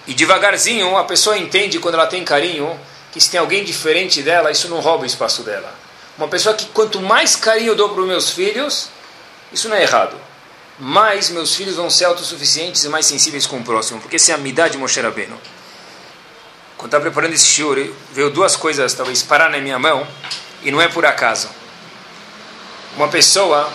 E 0.06 0.12
devagarzinho 0.12 0.96
a 0.98 1.04
pessoa 1.04 1.38
entende 1.38 1.78
quando 1.78 1.94
ela 1.94 2.06
tem 2.06 2.24
carinho 2.24 2.78
que 3.12 3.20
se 3.20 3.30
tem 3.30 3.38
alguém 3.38 3.64
diferente 3.64 4.22
dela, 4.22 4.50
isso 4.50 4.68
não 4.68 4.80
rouba 4.80 5.04
o 5.04 5.06
espaço 5.06 5.44
dela. 5.44 5.72
Uma 6.18 6.26
pessoa 6.26 6.54
que 6.54 6.66
quanto 6.66 7.00
mais 7.00 7.36
carinho 7.36 7.68
eu 7.68 7.76
dou 7.76 7.90
para 7.90 8.00
os 8.00 8.06
meus 8.08 8.30
filhos, 8.30 8.88
isso 9.54 9.68
não 9.68 9.76
é 9.76 9.82
errado. 9.82 10.16
Mas 10.78 11.30
meus 11.30 11.54
filhos 11.54 11.76
vão 11.76 11.88
ser 11.88 12.04
autossuficientes 12.06 12.82
e 12.84 12.88
mais 12.88 13.06
sensíveis 13.06 13.46
com 13.46 13.58
o 13.58 13.62
próximo, 13.62 14.00
porque 14.00 14.16
essa 14.16 14.32
é 14.32 14.34
a 14.34 14.38
midá 14.38 14.66
de 14.66 14.76
Moshe 14.76 15.00
Rabbeinu. 15.00 15.38
Quando 16.76 16.88
estava 16.88 17.02
preparando 17.02 17.32
esse 17.32 17.46
shiur, 17.46 17.94
veio 18.12 18.30
duas 18.30 18.56
coisas 18.56 18.92
talvez 18.92 19.22
parar 19.22 19.48
na 19.48 19.58
minha 19.58 19.78
mão, 19.78 20.06
e 20.62 20.70
não 20.70 20.80
é 20.80 20.88
por 20.88 21.06
acaso. 21.06 21.48
Uma 22.96 23.08
pessoa 23.08 23.72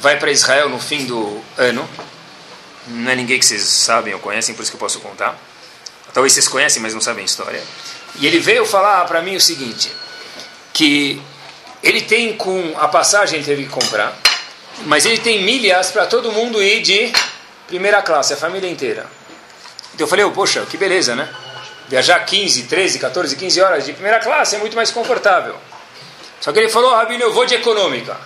vai 0.00 0.18
para 0.18 0.30
Israel 0.30 0.68
no 0.68 0.78
fim 0.78 1.06
do 1.06 1.42
ano, 1.56 1.88
não 2.86 3.10
é 3.10 3.16
ninguém 3.16 3.38
que 3.38 3.46
vocês 3.46 3.62
sabem 3.62 4.12
ou 4.12 4.20
conhecem, 4.20 4.54
por 4.54 4.62
isso 4.62 4.70
que 4.70 4.76
eu 4.76 4.80
posso 4.80 5.00
contar. 5.00 5.38
Talvez 6.12 6.32
vocês 6.32 6.48
conhecem, 6.48 6.82
mas 6.82 6.92
não 6.92 7.00
sabem 7.00 7.22
a 7.22 7.24
história. 7.24 7.62
E 8.16 8.26
ele 8.26 8.40
veio 8.40 8.66
falar 8.66 9.04
para 9.06 9.22
mim 9.22 9.36
o 9.36 9.40
seguinte, 9.40 9.90
que 10.72 11.20
ele 11.82 12.02
tem 12.02 12.36
com 12.36 12.74
a 12.78 12.88
passagem 12.88 13.36
ele 13.36 13.46
teve 13.46 13.64
que 13.64 13.70
comprar, 13.70 14.16
mas 14.86 15.04
ele 15.04 15.18
tem 15.18 15.42
milhas 15.42 15.90
para 15.90 16.06
todo 16.06 16.32
mundo 16.32 16.62
ir 16.62 16.82
de 16.82 17.12
primeira 17.66 18.02
classe, 18.02 18.32
a 18.32 18.36
família 18.36 18.68
inteira. 18.68 19.06
Então 19.94 20.04
eu 20.04 20.08
falei, 20.08 20.24
oh, 20.24 20.30
poxa, 20.30 20.64
que 20.66 20.76
beleza, 20.76 21.14
né? 21.14 21.28
Viajar 21.88 22.20
15, 22.20 22.64
13, 22.64 22.98
14, 22.98 23.36
15 23.36 23.60
horas 23.60 23.84
de 23.84 23.92
primeira 23.92 24.20
classe 24.20 24.56
é 24.56 24.58
muito 24.58 24.76
mais 24.76 24.90
confortável. 24.90 25.56
Só 26.40 26.52
que 26.52 26.58
ele 26.58 26.68
falou, 26.68 26.94
Rabino, 26.94 27.24
eu 27.24 27.32
vou 27.32 27.44
de 27.44 27.54
econômica. 27.54 28.16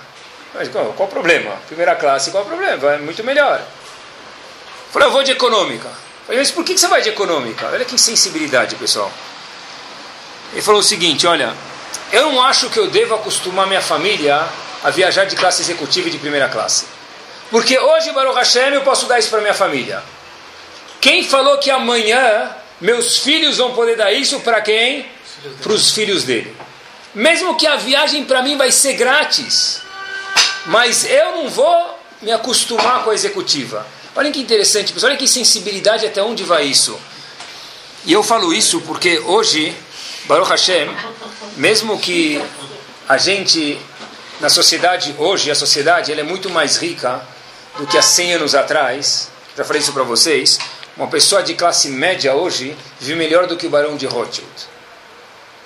Mas 0.55 0.68
qual, 0.68 0.92
qual 0.92 1.09
o 1.09 1.12
problema? 1.12 1.50
Primeira 1.66 1.96
classe, 1.96 2.30
qual 2.30 2.44
o 2.44 2.46
problema? 2.46 2.92
É 2.92 2.98
muito 2.98 3.24
melhor. 3.24 3.61
Falei, 4.92 5.09
eu 5.09 5.12
vou 5.12 5.22
de 5.22 5.32
econômica. 5.32 5.88
Falei, 6.26 6.38
mas 6.38 6.50
por 6.50 6.64
que 6.64 6.78
você 6.78 6.86
vai 6.86 7.02
de 7.02 7.09
econômica? 7.09 7.66
Olha 7.66 7.84
que 7.84 7.94
insensibilidade, 7.94 8.76
pessoal. 8.76 9.11
Ele 10.52 10.62
falou 10.62 10.80
o 10.80 10.84
seguinte, 10.84 11.26
olha, 11.26 11.52
eu 12.12 12.30
não 12.30 12.42
acho 12.42 12.70
que 12.70 12.78
eu 12.78 12.86
devo 12.86 13.14
acostumar 13.14 13.66
minha 13.66 13.82
família 13.82 14.46
a 14.85 14.91
viajar 14.91 15.24
de 15.24 15.35
classe 15.35 15.62
executiva 15.62 16.09
e 16.09 16.11
de 16.11 16.18
primeira 16.18 16.49
classe. 16.49 16.85
Porque 17.51 17.78
hoje, 17.78 18.12
Baruch 18.12 18.37
Hashem, 18.37 18.74
eu 18.74 18.82
posso 18.82 19.07
dar 19.07 19.18
isso 19.18 19.30
para 19.30 19.41
minha 19.41 19.55
família. 19.55 20.03
Quem 21.01 21.24
falou 21.24 21.59
que 21.59 21.70
amanhã 21.70 22.55
meus 22.80 23.18
filhos 23.18 23.57
vão 23.57 23.74
poder 23.74 23.97
dar 23.97 24.12
isso 24.12 24.41
para 24.41 24.61
quem? 24.61 25.07
Para 25.62 25.72
os 25.72 25.91
filhos 25.91 26.24
dele. 26.24 26.55
Mesmo 27.14 27.55
que 27.57 27.66
a 27.66 27.76
viagem 27.76 28.24
para 28.24 28.43
mim 28.43 28.57
vai 28.57 28.70
ser 28.70 28.93
grátis, 28.95 29.80
mas 30.66 31.05
eu 31.05 31.32
não 31.32 31.49
vou 31.49 31.99
me 32.20 32.30
acostumar 32.32 33.05
com 33.05 33.11
a 33.11 33.14
executiva. 33.14 33.87
Olha 34.14 34.30
que 34.30 34.41
interessante, 34.41 34.93
pessoal, 34.93 35.11
olha 35.11 35.18
que 35.18 35.26
sensibilidade 35.26 36.07
até 36.07 36.22
onde 36.22 36.43
vai 36.43 36.64
isso. 36.64 36.99
E 38.05 38.12
eu 38.12 38.22
falo 38.22 38.53
isso 38.53 38.80
porque 38.82 39.18
hoje, 39.20 39.74
Baruch 40.26 40.51
Hashem, 40.51 40.91
mesmo 41.57 41.99
que 41.99 42.43
a 43.09 43.16
gente, 43.16 43.78
na 44.41 44.49
sociedade 44.49 45.14
hoje, 45.18 45.51
a 45.51 45.55
sociedade 45.55 46.11
ela 46.11 46.20
é 46.20 46.24
muito 46.24 46.51
mais 46.51 46.76
rica 46.76 47.22
do 47.78 47.87
que 47.87 47.97
há 47.99 48.03
100 48.03 48.35
anos 48.35 48.55
atrás, 48.55 49.30
já 49.57 49.64
falei 49.64 49.80
isso 49.80 49.93
para 49.93 50.03
vocês, 50.03 50.59
uma 50.97 51.09
pessoa 51.09 51.43
de 51.43 51.55
classe 51.55 51.89
média 51.89 52.35
hoje 52.35 52.76
vive 53.01 53.16
melhor 53.16 53.47
do 53.47 53.57
que 53.57 53.66
o 53.66 53.70
barão 53.70 53.97
de 53.97 54.07
Rothschild. 54.07 54.49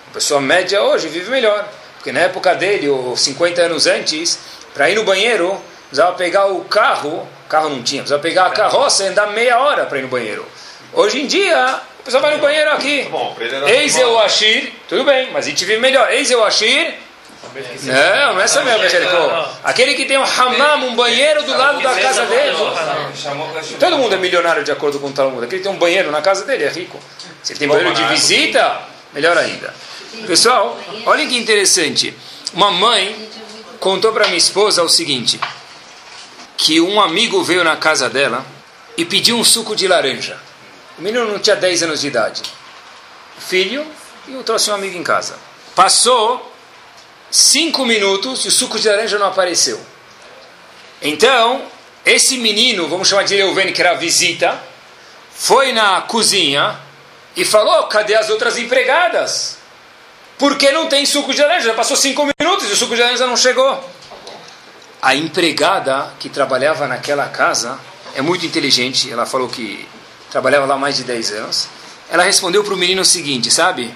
Uma 0.06 0.14
pessoa 0.14 0.40
média 0.40 0.82
hoje 0.82 1.08
vive 1.08 1.30
melhor. 1.30 1.68
Porque 1.96 2.12
na 2.12 2.20
época 2.20 2.54
dele, 2.54 2.88
ou 2.88 3.16
50 3.16 3.60
anos 3.60 3.86
antes, 3.86 4.38
para 4.72 4.88
ir 4.88 4.94
no 4.94 5.04
banheiro, 5.04 5.60
precisava 5.88 6.16
pegar 6.16 6.46
o 6.46 6.64
carro, 6.64 7.28
carro 7.48 7.68
não 7.68 7.82
tinha, 7.82 8.02
precisava 8.02 8.22
pegar 8.22 8.46
a 8.46 8.50
carroça 8.50 9.04
e 9.04 9.08
andar 9.08 9.26
meia 9.32 9.58
hora 9.58 9.84
para 9.84 9.98
ir 9.98 10.02
no 10.02 10.08
banheiro. 10.08 10.46
Hoje 10.92 11.20
em 11.20 11.26
dia, 11.26 11.80
o 12.00 12.02
pessoal 12.04 12.22
vai 12.22 12.34
no 12.36 12.40
banheiro 12.40 12.70
aqui. 12.70 13.08
Tá 13.50 13.70
Eis 13.70 13.98
eu 13.98 14.18
Ashir, 14.18 14.72
tudo 14.88 15.04
bem, 15.04 15.30
mas 15.32 15.46
a 15.46 15.50
gente 15.50 15.64
vive 15.64 15.80
melhor. 15.80 16.10
Eis 16.10 16.30
eu 16.30 16.42
Ashir, 16.44 16.94
não, 17.82 18.34
não 18.34 18.40
é 18.40 18.44
essa 18.44 18.62
mesmo, 18.62 18.82
Aquele 19.64 19.94
que 19.94 20.04
tem 20.04 20.18
um 20.18 20.24
hammam, 20.24 20.88
um 20.88 20.96
banheiro 20.96 21.42
do 21.44 21.56
lado 21.56 21.80
da 21.80 21.94
casa 21.94 22.26
dele. 22.26 22.56
Todo 23.78 23.96
mundo 23.96 24.14
é 24.14 24.18
milionário 24.18 24.64
de 24.64 24.70
acordo 24.70 24.98
com 24.98 25.08
o 25.08 25.12
Talmud. 25.12 25.44
Aquele 25.44 25.62
que 25.62 25.68
tem 25.68 25.74
um 25.74 25.78
banheiro 25.78 26.10
na 26.10 26.20
casa 26.20 26.44
dele 26.44 26.64
é 26.64 26.68
rico. 26.68 26.98
Se 27.42 27.52
ele 27.52 27.60
tem 27.60 27.68
banheiro 27.68 27.94
de 27.94 28.04
visita, 28.04 28.80
melhor 29.12 29.36
ainda. 29.36 29.74
Pessoal, 30.26 30.78
olha 31.06 31.26
que 31.26 31.36
interessante. 31.36 32.14
Uma 32.52 32.70
mãe 32.70 33.28
contou 33.78 34.12
para 34.12 34.26
minha 34.26 34.38
esposa 34.38 34.82
o 34.82 34.88
seguinte: 34.88 35.40
que 36.56 36.80
um 36.80 37.00
amigo 37.00 37.42
veio 37.42 37.62
na 37.62 37.76
casa 37.76 38.08
dela 38.10 38.44
e 38.96 39.04
pediu 39.04 39.36
um 39.36 39.44
suco 39.44 39.76
de 39.76 39.86
laranja. 39.86 40.38
O 40.98 41.02
menino 41.02 41.26
não 41.26 41.38
tinha 41.38 41.54
10 41.54 41.84
anos 41.84 42.00
de 42.00 42.08
idade. 42.08 42.42
Filho, 43.38 43.86
e 44.26 44.34
eu 44.34 44.42
trouxe 44.42 44.70
um 44.70 44.74
amigo 44.74 44.98
em 44.98 45.02
casa. 45.02 45.36
Passou 45.74 46.52
cinco 47.30 47.84
minutos 47.84 48.44
e 48.44 48.48
o 48.48 48.50
suco 48.50 48.78
de 48.78 48.88
laranja 48.88 49.18
não 49.18 49.26
apareceu. 49.26 49.80
Então, 51.00 51.62
esse 52.04 52.38
menino, 52.38 52.88
vamos 52.88 53.08
chamar 53.08 53.24
de 53.24 53.36
Reuven, 53.36 53.72
que 53.72 53.80
era 53.80 53.92
a 53.92 53.94
visita, 53.94 54.60
foi 55.34 55.72
na 55.72 56.00
cozinha 56.02 56.78
e 57.36 57.44
falou: 57.44 57.84
cadê 57.84 58.14
as 58.14 58.28
outras 58.30 58.58
empregadas? 58.58 59.58
Porque 60.36 60.70
não 60.70 60.86
tem 60.86 61.04
suco 61.04 61.34
de 61.34 61.40
laranja? 61.40 61.68
Já 61.68 61.74
passou 61.74 61.96
cinco 61.96 62.28
minutos 62.38 62.68
e 62.68 62.72
o 62.72 62.76
suco 62.76 62.94
de 62.94 63.02
laranja 63.02 63.26
não 63.26 63.36
chegou. 63.36 63.82
A 65.00 65.14
empregada 65.14 66.12
que 66.18 66.28
trabalhava 66.28 66.88
naquela 66.88 67.28
casa 67.28 67.78
é 68.14 68.22
muito 68.22 68.44
inteligente. 68.44 69.10
Ela 69.12 69.26
falou 69.26 69.48
que 69.48 69.86
trabalhava 70.30 70.66
lá 70.66 70.76
mais 70.76 70.96
de 70.96 71.04
10 71.04 71.32
anos. 71.32 71.68
Ela 72.10 72.24
respondeu 72.24 72.64
para 72.64 72.74
o 72.74 72.76
menino 72.76 73.02
o 73.02 73.04
seguinte: 73.04 73.50
sabe? 73.50 73.94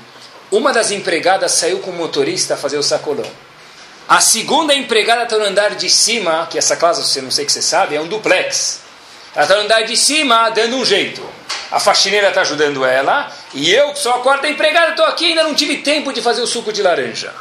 Uma 0.52 0.70
das 0.70 0.90
empregadas 0.90 1.52
saiu 1.52 1.78
com 1.78 1.90
o 1.90 1.94
motorista 1.94 2.52
a 2.52 2.56
fazer 2.58 2.76
o 2.76 2.82
sacolão. 2.82 3.28
A 4.06 4.20
segunda 4.20 4.74
empregada 4.74 5.22
está 5.22 5.38
no 5.38 5.46
andar 5.46 5.74
de 5.76 5.88
cima, 5.88 6.46
que 6.50 6.58
essa 6.58 6.76
casa, 6.76 7.02
você 7.02 7.22
não 7.22 7.30
sei 7.30 7.46
que 7.46 7.52
você 7.52 7.62
sabe, 7.62 7.96
é 7.96 8.00
um 8.02 8.06
duplex. 8.06 8.80
Ela 9.34 9.44
está 9.44 9.56
no 9.56 9.62
andar 9.62 9.80
de 9.84 9.96
cima 9.96 10.50
dando 10.50 10.76
um 10.76 10.84
jeito. 10.84 11.26
A 11.70 11.80
faxineira 11.80 12.28
está 12.28 12.42
ajudando 12.42 12.84
ela, 12.84 13.32
e 13.54 13.72
eu, 13.72 13.94
que 13.94 13.98
sou 13.98 14.12
a 14.12 14.18
quarta 14.18 14.46
empregada, 14.46 14.90
estou 14.90 15.06
aqui 15.06 15.28
ainda 15.28 15.42
não 15.42 15.54
tive 15.54 15.78
tempo 15.78 16.12
de 16.12 16.20
fazer 16.20 16.42
o 16.42 16.46
suco 16.46 16.70
de 16.70 16.82
laranja. 16.82 17.32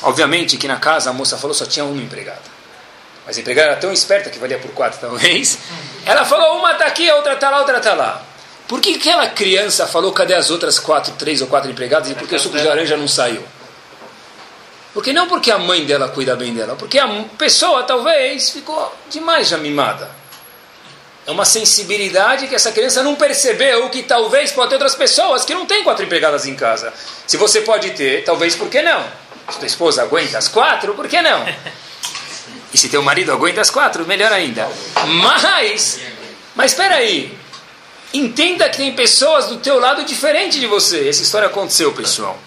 Obviamente 0.00 0.56
que 0.56 0.68
na 0.68 0.76
casa 0.76 1.10
a 1.10 1.12
moça 1.12 1.36
falou 1.36 1.54
só 1.54 1.66
tinha 1.66 1.84
uma 1.84 2.00
empregada. 2.00 2.54
Mas 3.26 3.36
a 3.36 3.40
empregada 3.40 3.72
era 3.72 3.80
tão 3.80 3.92
esperta 3.92 4.30
que 4.30 4.38
valia 4.38 4.60
por 4.60 4.70
quatro 4.70 5.00
talvez. 5.00 5.58
Ela 6.06 6.24
falou, 6.24 6.58
uma 6.58 6.70
está 6.70 6.86
aqui, 6.86 7.10
a 7.10 7.16
outra 7.16 7.32
está 7.32 7.50
lá, 7.50 7.56
a 7.56 7.60
outra 7.60 7.78
está 7.78 7.94
lá. 7.94 8.22
Por 8.66 8.80
que 8.80 8.94
aquela 8.94 9.28
criança 9.28 9.86
falou 9.86 10.12
cadê 10.12 10.34
as 10.34 10.50
outras 10.50 10.78
quatro, 10.78 11.12
três 11.14 11.42
ou 11.42 11.46
quatro 11.46 11.70
empregadas 11.70 12.10
e 12.10 12.14
por 12.14 12.26
que 12.26 12.34
o 12.34 12.38
suco 12.38 12.56
de 12.56 12.64
laranja 12.64 12.96
não 12.96 13.06
saiu? 13.06 13.44
Porque 14.94 15.12
não 15.12 15.28
porque 15.28 15.50
a 15.50 15.58
mãe 15.58 15.84
dela 15.84 16.08
cuida 16.08 16.36
bem 16.36 16.54
dela, 16.54 16.76
porque 16.76 16.98
a 16.98 17.08
pessoa 17.36 17.82
talvez 17.82 18.50
ficou 18.50 18.94
demais 19.10 19.48
já 19.48 19.58
mimada. 19.58 20.08
É 21.26 21.30
uma 21.30 21.44
sensibilidade 21.44 22.46
que 22.46 22.54
essa 22.54 22.70
criança 22.70 23.02
não 23.02 23.16
percebeu 23.16 23.88
que 23.90 24.02
talvez 24.02 24.52
pode 24.52 24.68
ter 24.68 24.74
outras 24.76 24.94
pessoas 24.94 25.44
que 25.44 25.54
não 25.54 25.66
têm 25.66 25.82
quatro 25.82 26.04
empregadas 26.04 26.46
em 26.46 26.54
casa. 26.54 26.92
Se 27.26 27.36
você 27.36 27.62
pode 27.62 27.90
ter, 27.90 28.24
talvez 28.24 28.54
por 28.54 28.68
que 28.68 28.82
não? 28.82 29.04
Se 29.50 29.58
tua 29.58 29.66
esposa 29.66 30.02
aguenta 30.02 30.38
as 30.38 30.48
quatro, 30.48 30.94
por 30.94 31.08
que 31.08 31.20
não? 31.20 31.44
E 32.72 32.78
se 32.78 32.88
teu 32.88 33.02
marido 33.02 33.32
aguenta 33.32 33.60
as 33.60 33.70
quatro, 33.70 34.06
melhor 34.06 34.32
ainda. 34.32 34.68
Mas, 35.22 36.00
mas 36.54 36.72
espera 36.72 36.96
aí, 36.96 37.36
Entenda 38.14 38.70
que 38.70 38.76
tem 38.76 38.94
pessoas 38.94 39.46
do 39.46 39.56
teu 39.56 39.80
lado 39.80 40.04
diferente 40.04 40.60
de 40.60 40.68
você. 40.68 41.08
Essa 41.08 41.22
história 41.22 41.48
aconteceu, 41.48 41.92
pessoal. 41.92 42.38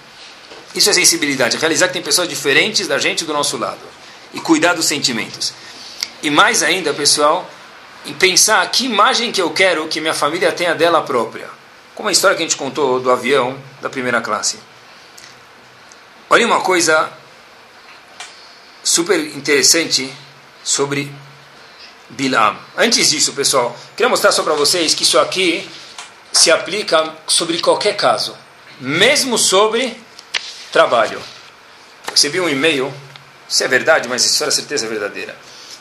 Isso 0.73 0.89
é 0.89 0.93
sensibilidade. 0.93 1.57
Realizar 1.57 1.87
que 1.87 1.93
tem 1.93 2.01
pessoas 2.01 2.29
diferentes 2.29 2.87
da 2.87 2.97
gente 2.97 3.25
do 3.25 3.33
nosso 3.33 3.57
lado. 3.57 3.81
E 4.33 4.39
cuidar 4.39 4.75
dos 4.75 4.85
sentimentos. 4.85 5.53
E 6.23 6.29
mais 6.29 6.63
ainda, 6.63 6.93
pessoal, 6.93 7.49
em 8.05 8.13
pensar 8.13 8.65
que 8.71 8.85
imagem 8.85 9.29
que 9.29 9.41
eu 9.41 9.49
quero 9.49 9.89
que 9.89 9.99
minha 9.99 10.13
família 10.13 10.53
tenha 10.53 10.73
dela 10.73 11.01
própria. 11.01 11.49
Como 11.93 12.07
a 12.07 12.13
história 12.13 12.37
que 12.37 12.43
a 12.43 12.45
gente 12.45 12.55
contou 12.55 13.01
do 13.01 13.11
avião 13.11 13.57
da 13.81 13.89
primeira 13.89 14.21
classe. 14.21 14.57
Olha 16.29 16.45
uma 16.45 16.61
coisa 16.61 17.11
super 18.81 19.19
interessante 19.35 20.13
sobre 20.63 21.11
Bilam. 22.09 22.57
Antes 22.77 23.09
disso, 23.09 23.33
pessoal, 23.33 23.77
queria 23.95 24.09
mostrar 24.09 24.31
só 24.31 24.43
para 24.43 24.53
vocês 24.53 24.93
que 24.93 25.03
isso 25.03 25.19
aqui 25.19 25.69
se 26.31 26.51
aplica 26.51 27.13
sobre 27.27 27.59
qualquer 27.59 27.95
caso, 27.95 28.35
mesmo 28.79 29.37
sobre 29.37 29.99
trabalho. 30.71 31.21
Recebi 32.09 32.39
um 32.39 32.49
e-mail, 32.49 32.93
isso 33.49 33.63
é 33.63 33.67
verdade, 33.67 34.07
mas 34.07 34.25
isso 34.25 34.43
é 34.43 34.51
certeza 34.51 34.87
verdadeira, 34.87 35.35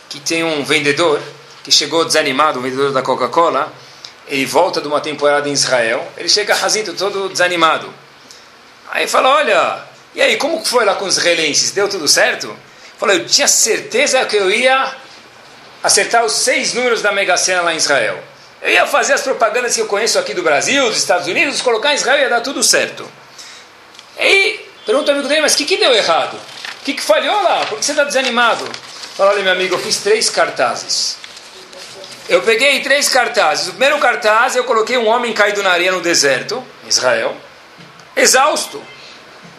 que 0.08 0.20
tem 0.20 0.42
um 0.42 0.64
vendedor 0.64 1.22
que 1.62 1.70
chegou 1.70 2.04
desanimado, 2.04 2.58
um 2.58 2.62
vendedor 2.62 2.92
da 2.92 3.02
Coca-Cola, 3.02 3.72
ele 4.28 4.46
volta 4.46 4.80
de 4.80 4.88
uma 4.88 5.00
temporada 5.00 5.48
em 5.48 5.52
Israel, 5.52 6.12
ele 6.16 6.28
chega 6.28 6.54
razito, 6.54 6.94
todo 6.94 7.28
desanimado. 7.28 7.92
Aí 8.90 9.06
fala, 9.06 9.30
olha, 9.30 9.84
e 10.14 10.22
aí, 10.22 10.36
como 10.36 10.64
foi 10.64 10.84
lá 10.84 10.94
com 10.94 11.04
os 11.04 11.18
israelenses? 11.18 11.72
Deu 11.72 11.88
tudo 11.88 12.08
certo? 12.08 12.56
Falou, 12.98 13.14
eu 13.14 13.26
tinha 13.26 13.46
certeza 13.46 14.24
que 14.24 14.36
eu 14.36 14.50
ia 14.50 14.96
acertar 15.82 16.24
os 16.24 16.32
seis 16.32 16.74
números 16.74 17.02
da 17.02 17.12
Mega 17.12 17.36
Sena 17.36 17.62
lá 17.62 17.72
em 17.72 17.76
Israel. 17.76 18.22
Eu 18.62 18.70
ia 18.70 18.86
fazer 18.86 19.12
as 19.12 19.20
propagandas 19.20 19.74
que 19.74 19.80
eu 19.80 19.86
conheço 19.86 20.18
aqui 20.18 20.34
do 20.34 20.42
Brasil, 20.42 20.88
dos 20.88 20.98
Estados 20.98 21.26
Unidos, 21.26 21.60
colocar 21.60 21.92
em 21.92 21.96
Israel 21.96 22.20
ia 22.20 22.28
dar 22.28 22.40
tudo 22.40 22.62
certo. 22.62 23.08
E 24.18 24.60
pergunta 24.84 25.10
o 25.10 25.14
amigo 25.14 25.28
dele, 25.28 25.42
mas 25.42 25.54
o 25.54 25.56
que, 25.56 25.64
que 25.64 25.76
deu 25.76 25.92
errado? 25.92 26.34
O 26.80 26.84
que, 26.84 26.94
que 26.94 27.02
falhou 27.02 27.42
lá? 27.42 27.66
Por 27.66 27.78
que 27.78 27.84
você 27.84 27.92
está 27.92 28.04
desanimado? 28.04 28.64
Fala, 29.16 29.32
olha 29.32 29.42
meu 29.42 29.52
amigo, 29.52 29.74
eu 29.74 29.78
fiz 29.78 29.98
três 29.98 30.30
cartazes. 30.30 31.16
Eu 32.28 32.42
peguei 32.42 32.80
três 32.80 33.08
cartazes. 33.08 33.68
O 33.68 33.70
primeiro 33.70 33.98
cartaz 33.98 34.56
eu 34.56 34.64
coloquei 34.64 34.98
um 34.98 35.06
homem 35.06 35.32
caído 35.32 35.62
na 35.62 35.70
areia 35.70 35.92
no 35.92 36.00
deserto, 36.00 36.64
Israel, 36.88 37.36
exausto. 38.16 38.82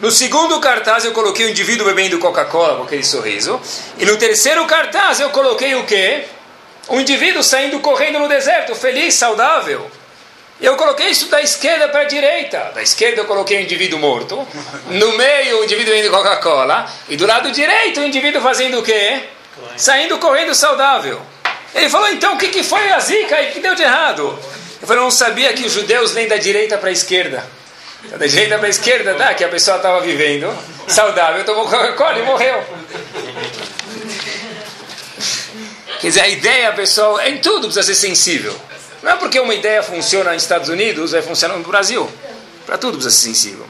No 0.00 0.12
segundo 0.12 0.60
cartaz 0.60 1.04
eu 1.04 1.12
coloquei 1.12 1.46
o 1.46 1.50
indivíduo 1.50 1.84
bebendo 1.84 2.20
Coca-Cola 2.20 2.76
com 2.76 2.84
aquele 2.84 3.02
sorriso. 3.02 3.60
E 3.98 4.06
no 4.06 4.16
terceiro 4.16 4.64
cartaz 4.64 5.18
eu 5.18 5.30
coloquei 5.30 5.74
o 5.74 5.84
quê? 5.84 6.24
Um 6.88 7.00
indivíduo 7.00 7.42
saindo 7.42 7.80
correndo 7.80 8.20
no 8.20 8.28
deserto, 8.28 8.76
feliz, 8.76 9.14
saudável. 9.14 9.90
Eu 10.60 10.76
coloquei 10.76 11.08
isso 11.08 11.26
da 11.26 11.42
esquerda 11.42 11.88
para 11.88 12.02
a 12.02 12.04
direita. 12.04 12.70
Da 12.74 12.80
esquerda 12.80 13.22
eu 13.22 13.24
coloquei 13.24 13.58
o 13.58 13.60
indivíduo 13.60 13.98
morto. 13.98 14.46
No 14.86 15.16
meio 15.16 15.60
o 15.60 15.64
indivíduo 15.64 15.94
indo 15.94 16.10
Coca-Cola. 16.10 16.88
E 17.08 17.16
do 17.16 17.26
lado 17.26 17.50
direito 17.50 18.00
o 18.00 18.04
indivíduo 18.04 18.40
fazendo 18.40 18.78
o 18.78 18.82
quê? 18.84 19.20
Saindo 19.76 20.18
correndo 20.18 20.54
saudável. 20.54 21.20
Ele 21.74 21.88
falou, 21.88 22.08
então 22.08 22.34
o 22.34 22.38
que, 22.38 22.48
que 22.48 22.62
foi 22.62 22.88
a 22.90 23.00
zica 23.00 23.42
e 23.42 23.50
que 23.50 23.58
deu 23.58 23.74
de 23.74 23.82
errado? 23.82 24.38
Eu 24.80 24.86
falei, 24.86 25.02
não 25.02 25.10
sabia 25.10 25.52
que 25.52 25.64
os 25.64 25.72
judeus 25.72 26.14
nem 26.14 26.28
da 26.28 26.36
direita 26.36 26.78
para 26.78 26.88
a 26.88 26.92
esquerda. 26.92 27.57
Da 28.02 28.26
direita 28.26 28.56
para 28.58 28.66
a 28.66 28.70
esquerda, 28.70 29.14
tá? 29.14 29.34
Que 29.34 29.44
a 29.44 29.48
pessoa 29.48 29.76
estava 29.76 30.00
vivendo 30.00 30.56
saudável, 30.86 31.44
tomou 31.44 31.68
Coca-Cola 31.68 32.18
e 32.18 32.22
morreu. 32.22 32.64
Quer 36.00 36.06
dizer, 36.06 36.20
a 36.20 36.28
ideia, 36.28 36.72
pessoal, 36.72 37.20
em 37.20 37.38
tudo 37.38 37.62
precisa 37.62 37.82
ser 37.82 37.94
sensível. 37.94 38.56
Não 39.02 39.12
é 39.12 39.16
porque 39.16 39.38
uma 39.40 39.54
ideia 39.54 39.82
funciona 39.82 40.32
nos 40.32 40.42
Estados 40.42 40.68
Unidos, 40.68 41.10
vai 41.10 41.22
funcionar 41.22 41.56
no 41.56 41.64
Brasil. 41.64 42.08
Para 42.64 42.78
tudo 42.78 42.98
precisa 42.98 43.14
ser 43.14 43.28
sensível. 43.28 43.66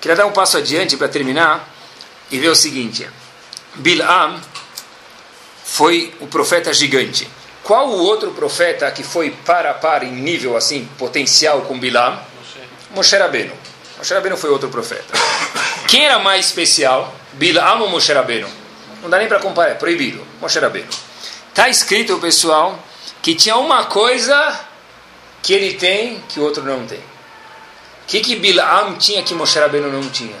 Queria 0.00 0.16
dar 0.16 0.26
um 0.26 0.32
passo 0.32 0.58
adiante 0.58 0.96
para 0.96 1.08
terminar 1.08 1.68
e 2.30 2.38
ver 2.38 2.48
o 2.48 2.54
seguinte. 2.54 3.08
Bilam 3.76 4.40
foi 5.64 6.14
o 6.20 6.26
profeta 6.26 6.72
gigante. 6.72 7.28
Qual 7.62 7.88
o 7.88 8.02
outro 8.04 8.30
profeta 8.32 8.90
que 8.90 9.02
foi 9.02 9.30
para 9.30 9.70
a 9.70 9.74
par 9.74 10.02
em 10.04 10.12
nível 10.12 10.56
assim, 10.56 10.88
potencial 10.98 11.62
com 11.62 11.78
Bilam? 11.78 12.20
Moshe 12.96 13.14
Rabbeinu. 13.14 13.52
Moshe 13.98 14.14
Rabbeinu 14.14 14.38
foi 14.38 14.48
outro 14.48 14.70
profeta. 14.70 15.12
Quem 15.86 16.06
era 16.06 16.18
mais 16.18 16.46
especial? 16.46 17.14
Bilam 17.34 17.82
ou 17.82 17.90
Moshe 17.90 18.10
Rabbeinu? 18.10 18.48
Não 19.02 19.10
dá 19.10 19.18
nem 19.18 19.28
para 19.28 19.38
comparar, 19.38 19.72
é 19.72 19.74
proibido. 19.74 20.26
Moshe 20.40 20.58
Rabbeinu. 20.58 20.88
Está 21.50 21.68
escrito, 21.68 22.18
pessoal, 22.18 22.82
que 23.20 23.34
tinha 23.34 23.54
uma 23.56 23.84
coisa 23.84 24.60
que 25.42 25.52
ele 25.52 25.74
tem 25.74 26.22
que 26.26 26.40
o 26.40 26.42
outro 26.42 26.62
não 26.62 26.86
tem. 26.86 26.98
O 26.98 27.02
que, 28.06 28.20
que 28.20 28.36
Bilam 28.36 28.96
tinha 28.96 29.22
que 29.22 29.34
Moshe 29.34 29.58
Rabbeinu 29.58 29.92
não 29.92 30.08
tinha? 30.08 30.40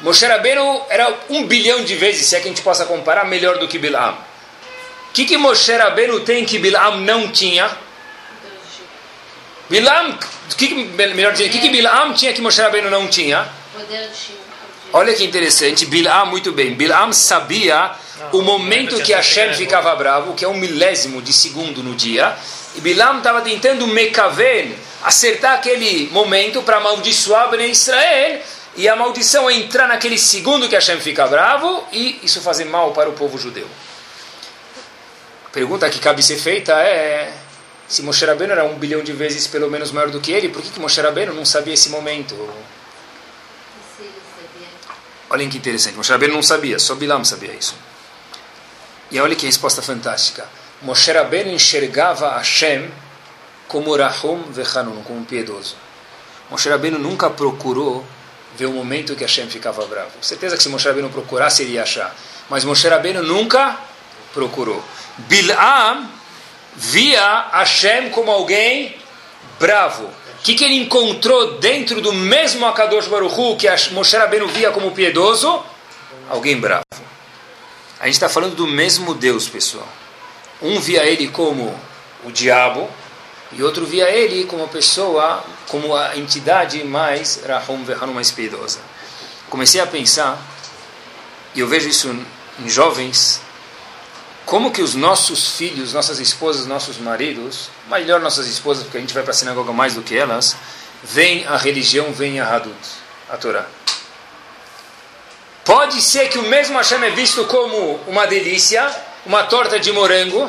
Moshe 0.00 0.26
Rabbeinu 0.26 0.82
era 0.88 1.16
um 1.30 1.46
bilhão 1.46 1.84
de 1.84 1.94
vezes, 1.94 2.26
se 2.26 2.34
é 2.34 2.40
que 2.40 2.46
a 2.46 2.48
gente 2.48 2.62
possa 2.62 2.84
comparar, 2.84 3.24
melhor 3.26 3.58
do 3.58 3.68
que 3.68 3.78
Bilam. 3.78 4.14
O 5.08 5.12
que, 5.12 5.24
que 5.24 5.36
Moshe 5.36 5.72
Rabbeinu 5.72 6.18
tem 6.20 6.44
que 6.44 6.58
Bilam 6.58 7.00
não 7.02 7.28
tinha? 7.28 7.85
Bilam, 9.68 10.18
que, 10.56 10.74
melhor 10.74 11.32
dizendo, 11.32 11.48
o 11.48 11.52
que, 11.52 11.58
que 11.58 11.70
Bilam 11.70 12.14
tinha 12.14 12.32
que 12.32 12.40
Moshe 12.40 12.60
Rabbeinu 12.60 12.88
não 12.88 13.08
tinha? 13.08 13.46
Olha 14.92 15.12
que 15.12 15.24
interessante, 15.24 15.86
Bilam, 15.86 16.26
muito 16.26 16.52
bem, 16.52 16.74
Bilam 16.74 17.12
sabia 17.12 17.90
o 18.32 18.42
momento 18.42 19.02
que 19.02 19.12
Hashem 19.12 19.54
ficava 19.54 19.94
bravo, 19.96 20.34
que 20.34 20.44
é 20.44 20.48
um 20.48 20.56
milésimo 20.56 21.20
de 21.20 21.32
segundo 21.32 21.82
no 21.82 21.94
dia, 21.94 22.36
e 22.76 22.80
Bilam 22.80 23.18
estava 23.18 23.40
tentando 23.40 23.86
mecaven, 23.88 24.74
acertar 25.02 25.54
aquele 25.54 26.08
momento 26.12 26.62
para 26.62 26.76
amaldiçoar 26.76 27.50
Ben 27.50 27.70
Israel, 27.70 28.40
e 28.76 28.88
a 28.88 28.94
maldição 28.94 29.50
é 29.50 29.54
entrar 29.54 29.88
naquele 29.88 30.18
segundo 30.18 30.68
que 30.68 30.74
Hashem 30.74 31.00
fica 31.00 31.26
bravo, 31.26 31.84
e 31.90 32.20
isso 32.22 32.40
fazer 32.40 32.66
mal 32.66 32.92
para 32.92 33.08
o 33.08 33.14
povo 33.14 33.36
judeu. 33.36 33.66
A 35.46 35.48
pergunta 35.50 35.90
que 35.90 35.98
cabe 35.98 36.22
ser 36.22 36.36
feita 36.36 36.72
é, 36.74 37.32
se 37.88 38.02
Moshe 38.02 38.24
Rabbeinu 38.24 38.52
era 38.52 38.64
um 38.64 38.76
bilhão 38.76 39.02
de 39.02 39.12
vezes 39.12 39.46
pelo 39.46 39.70
menos 39.70 39.92
maior 39.92 40.10
do 40.10 40.20
que 40.20 40.32
ele, 40.32 40.48
por 40.48 40.60
que, 40.62 40.70
que 40.70 40.80
Moshe 40.80 41.00
Rabbeinu 41.00 41.32
não 41.32 41.44
sabia 41.44 41.74
esse 41.74 41.88
momento? 41.88 42.34
Olhem 45.30 45.48
que 45.48 45.58
interessante, 45.58 45.96
Moshe 45.96 46.10
Rabbeinu 46.10 46.34
não 46.34 46.42
sabia, 46.42 46.78
só 46.78 46.94
Bilam 46.94 47.24
sabia 47.24 47.52
isso. 47.52 47.74
E 49.10 49.20
olha 49.20 49.36
que 49.36 49.46
resposta 49.46 49.82
fantástica. 49.82 50.48
Moshe 50.82 51.12
Rabbeinu 51.12 51.50
enxergava 51.50 52.36
Hashem 52.36 52.90
como 53.68 53.94
Rahum 53.96 54.42
Vechanun, 54.50 55.02
como 55.02 55.24
piedoso. 55.24 55.76
Moshe 56.50 56.68
Rabbeinu 56.68 56.98
nunca 56.98 57.30
procurou 57.30 58.04
ver 58.56 58.66
o 58.66 58.72
momento 58.72 59.14
que 59.14 59.22
Hashem 59.22 59.48
ficava 59.48 59.84
bravo. 59.86 60.10
Certeza 60.20 60.56
que 60.56 60.62
se 60.62 60.68
Moshe 60.68 60.88
Rabbeinu 60.88 61.10
procurasse, 61.10 61.62
ele 61.62 61.72
ia 61.72 61.82
achar. 61.82 62.14
Mas 62.50 62.64
Moshe 62.64 62.88
Rabbeinu 62.88 63.22
nunca 63.22 63.78
procurou. 64.32 64.82
Bilam 65.18 66.15
via 66.76 67.48
Hashem 67.52 68.10
como 68.10 68.30
alguém 68.30 68.94
bravo. 69.58 70.04
O 70.04 70.42
que, 70.42 70.54
que 70.54 70.64
ele 70.64 70.76
encontrou 70.76 71.58
dentro 71.58 72.00
do 72.00 72.12
mesmo 72.12 72.66
Akadosh 72.66 73.08
Baruch 73.08 73.34
Hu, 73.34 73.56
que 73.56 73.66
Moshe 73.92 74.16
Rabbeinu 74.16 74.46
via 74.48 74.70
como 74.70 74.92
piedoso? 74.92 75.64
Alguém 76.28 76.60
bravo. 76.60 76.84
A 77.98 78.04
gente 78.06 78.14
está 78.14 78.28
falando 78.28 78.54
do 78.54 78.66
mesmo 78.66 79.14
Deus, 79.14 79.48
pessoal. 79.48 79.88
Um 80.62 80.78
via 80.78 81.04
ele 81.04 81.28
como 81.28 81.74
o 82.24 82.30
diabo 82.30 82.88
e 83.52 83.62
outro 83.62 83.86
via 83.86 84.10
ele 84.10 84.44
como 84.44 84.64
a 84.64 84.68
pessoa, 84.68 85.44
como 85.68 85.96
a 85.96 86.16
entidade 86.16 86.82
mais 86.84 87.40
Rahum 87.46 87.84
Vehanu, 87.84 88.12
mais 88.12 88.30
piedosa. 88.30 88.80
Comecei 89.48 89.80
a 89.80 89.86
pensar, 89.86 90.38
e 91.54 91.60
eu 91.60 91.68
vejo 91.68 91.88
isso 91.88 92.08
em 92.58 92.68
jovens, 92.68 93.40
como 94.46 94.70
que 94.70 94.80
os 94.80 94.94
nossos 94.94 95.56
filhos, 95.56 95.92
nossas 95.92 96.20
esposas, 96.20 96.68
nossos 96.68 96.98
maridos, 96.98 97.68
melhor 97.90 98.20
nossas 98.20 98.46
esposas, 98.46 98.84
porque 98.84 98.96
a 98.96 99.00
gente 99.00 99.12
vai 99.12 99.24
para 99.24 99.32
a 99.32 99.34
sinagoga 99.34 99.72
mais 99.72 99.94
do 99.94 100.02
que 100.02 100.16
elas, 100.16 100.56
veem 101.02 101.44
a 101.46 101.56
religião, 101.56 102.12
veem 102.12 102.38
a 102.38 102.48
Hadut, 102.48 102.76
a 103.28 103.36
Torá. 103.36 103.66
Pode 105.64 106.00
ser 106.00 106.28
que 106.28 106.38
o 106.38 106.44
mesmo 106.44 106.78
Hashem 106.78 107.02
é 107.02 107.10
visto 107.10 107.44
como 107.46 107.96
uma 108.06 108.24
delícia, 108.24 108.88
uma 109.26 109.42
torta 109.42 109.80
de 109.80 109.90
morango, 109.90 110.48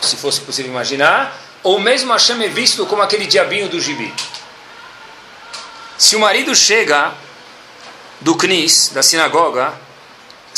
se 0.00 0.16
fosse 0.16 0.40
possível 0.40 0.72
imaginar, 0.72 1.38
ou 1.62 1.76
o 1.76 1.80
mesmo 1.80 2.10
Hashem 2.10 2.42
é 2.42 2.48
visto 2.48 2.86
como 2.86 3.02
aquele 3.02 3.26
diabinho 3.26 3.68
do 3.68 3.78
gibi. 3.78 4.10
Se 5.98 6.16
o 6.16 6.20
marido 6.20 6.56
chega 6.56 7.12
do 8.22 8.34
Knis, 8.36 8.88
da 8.88 9.02
sinagoga, 9.02 9.74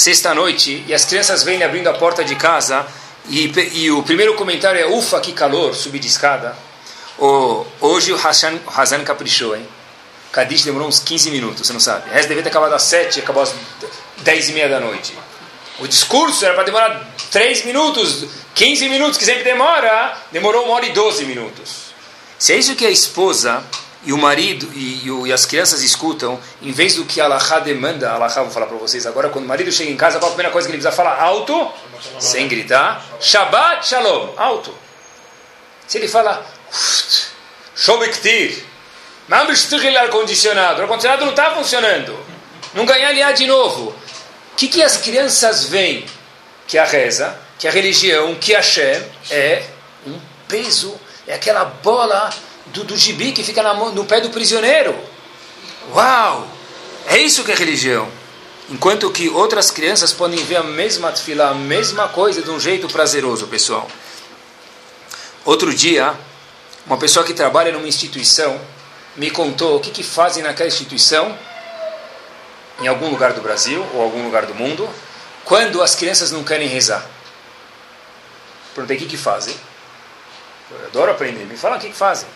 sexta-noite, 0.00 0.82
e 0.86 0.94
as 0.94 1.04
crianças 1.04 1.42
vêm 1.42 1.62
abrindo 1.62 1.88
a 1.88 1.92
porta 1.92 2.24
de 2.24 2.34
casa, 2.34 2.86
e, 3.28 3.52
e, 3.74 3.90
o 3.90 4.02
primeiro 4.02 4.34
comentário 4.34 4.80
é: 4.80 4.86
ufa, 4.86 5.20
que 5.20 5.32
calor, 5.32 5.74
subir 5.74 5.98
de 5.98 6.06
escada. 6.06 6.56
Oh, 7.18 7.66
hoje 7.80 8.10
o 8.12 8.16
Hassan, 8.16 8.58
o 8.66 8.80
Hazan 8.80 9.04
caprichou, 9.04 9.54
hein? 9.54 9.68
Kadish 10.32 10.64
demorou 10.64 10.88
uns 10.88 11.00
15 11.00 11.30
minutos, 11.30 11.66
você 11.66 11.72
não 11.72 11.80
sabe. 11.80 12.08
O 12.08 12.12
resto 12.14 12.28
devia 12.28 12.42
ter 12.42 12.48
acabado 12.48 12.72
às 12.72 12.82
7 12.84 13.18
e 13.18 13.22
acabou 13.22 13.42
às 13.42 13.52
10 14.18 14.48
e 14.48 14.52
meia 14.52 14.68
da 14.70 14.80
noite. 14.80 15.12
O 15.80 15.86
discurso 15.86 16.44
era 16.44 16.54
para 16.54 16.64
demorar 16.64 17.14
3 17.30 17.66
minutos, 17.66 18.24
15 18.54 18.88
minutos, 18.88 19.18
que 19.18 19.24
sempre 19.24 19.44
demora, 19.44 20.16
demorou 20.32 20.64
uma 20.64 20.74
hora 20.74 20.86
e 20.86 20.92
12 20.92 21.26
minutos. 21.26 21.90
Se 22.38 22.54
é 22.54 22.56
isso 22.56 22.74
que 22.74 22.86
a 22.86 22.90
esposa 22.90 23.62
e 24.04 24.12
o 24.12 24.18
marido 24.18 24.70
e, 24.74 25.06
e, 25.06 25.26
e 25.26 25.32
as 25.32 25.44
crianças 25.44 25.82
escutam, 25.82 26.40
em 26.62 26.72
vez 26.72 26.94
do 26.94 27.04
que 27.04 27.20
a 27.20 27.24
Allahá 27.24 27.58
demanda, 27.60 28.10
a 28.10 28.14
Allahá 28.14 28.42
vou 28.42 28.50
falar 28.50 28.66
para 28.66 28.76
vocês 28.76 29.06
agora, 29.06 29.28
quando 29.28 29.44
o 29.44 29.48
marido 29.48 29.70
chega 29.70 29.90
em 29.90 29.96
casa, 29.96 30.18
a 30.18 30.20
primeira 30.20 30.50
coisa 30.50 30.66
que 30.66 30.74
ele 30.74 30.82
precisa 30.82 30.96
falar 30.96 31.20
alto, 31.20 31.70
sem 32.18 32.48
gritar, 32.48 33.04
Shabbat 33.20 33.86
Shalom, 33.86 34.30
alto. 34.36 34.74
Se 35.86 35.98
ele 35.98 36.08
fala, 36.08 36.46
Shobektir, 37.74 38.64
ar-condicionado. 39.96 40.80
O 40.80 40.82
ar-condicionado 40.82 41.24
não 41.24 41.30
está 41.30 41.54
funcionando. 41.54 42.18
Não 42.74 42.86
ganhar 42.86 43.08
aliar 43.08 43.32
de 43.32 43.46
novo. 43.46 43.90
O 43.90 44.56
que, 44.56 44.68
que 44.68 44.82
as 44.82 44.96
crianças 44.96 45.64
veem? 45.64 46.04
Que 46.66 46.78
a 46.78 46.84
reza, 46.84 47.36
que 47.58 47.66
a 47.66 47.70
religião, 47.70 48.34
que 48.36 48.54
a 48.54 48.58
Hashem 48.58 49.02
é 49.30 49.64
um 50.06 50.18
peso. 50.46 50.98
É 51.26 51.34
aquela 51.34 51.64
bola 51.64 52.30
do, 52.72 52.84
do 52.84 52.96
gibi 52.96 53.32
que 53.32 53.42
fica 53.42 53.62
na, 53.62 53.74
no 53.74 54.04
pé 54.04 54.20
do 54.20 54.30
prisioneiro. 54.30 54.96
Uau! 55.92 56.46
É 57.06 57.18
isso 57.18 57.44
que 57.44 57.52
é 57.52 57.54
religião. 57.54 58.08
Enquanto 58.68 59.10
que 59.10 59.28
outras 59.28 59.70
crianças 59.70 60.12
podem 60.12 60.42
ver 60.44 60.56
a 60.56 60.62
mesma 60.62 61.10
fila, 61.12 61.48
a 61.48 61.54
mesma 61.54 62.08
coisa 62.08 62.40
de 62.40 62.50
um 62.50 62.60
jeito 62.60 62.88
prazeroso, 62.88 63.48
pessoal. 63.48 63.88
Outro 65.44 65.74
dia, 65.74 66.14
uma 66.86 66.96
pessoa 66.96 67.24
que 67.24 67.34
trabalha 67.34 67.72
numa 67.72 67.88
instituição 67.88 68.60
me 69.16 69.30
contou 69.30 69.76
o 69.76 69.80
que, 69.80 69.90
que 69.90 70.04
fazem 70.04 70.42
naquela 70.42 70.68
instituição, 70.68 71.36
em 72.80 72.86
algum 72.86 73.10
lugar 73.10 73.32
do 73.32 73.40
Brasil 73.40 73.84
ou 73.92 74.02
algum 74.02 74.24
lugar 74.24 74.46
do 74.46 74.54
mundo, 74.54 74.88
quando 75.44 75.82
as 75.82 75.94
crianças 75.96 76.30
não 76.30 76.44
querem 76.44 76.68
rezar. 76.68 77.04
Perguntei 78.74 78.96
o 78.96 79.00
que, 79.00 79.06
que 79.06 79.16
fazem. 79.16 79.54
Eu 80.70 80.86
adoro 80.86 81.10
aprender. 81.10 81.44
Me 81.44 81.56
fala 81.56 81.76
o 81.76 81.80
que, 81.80 81.88
que 81.88 81.96
fazem. 81.96 82.28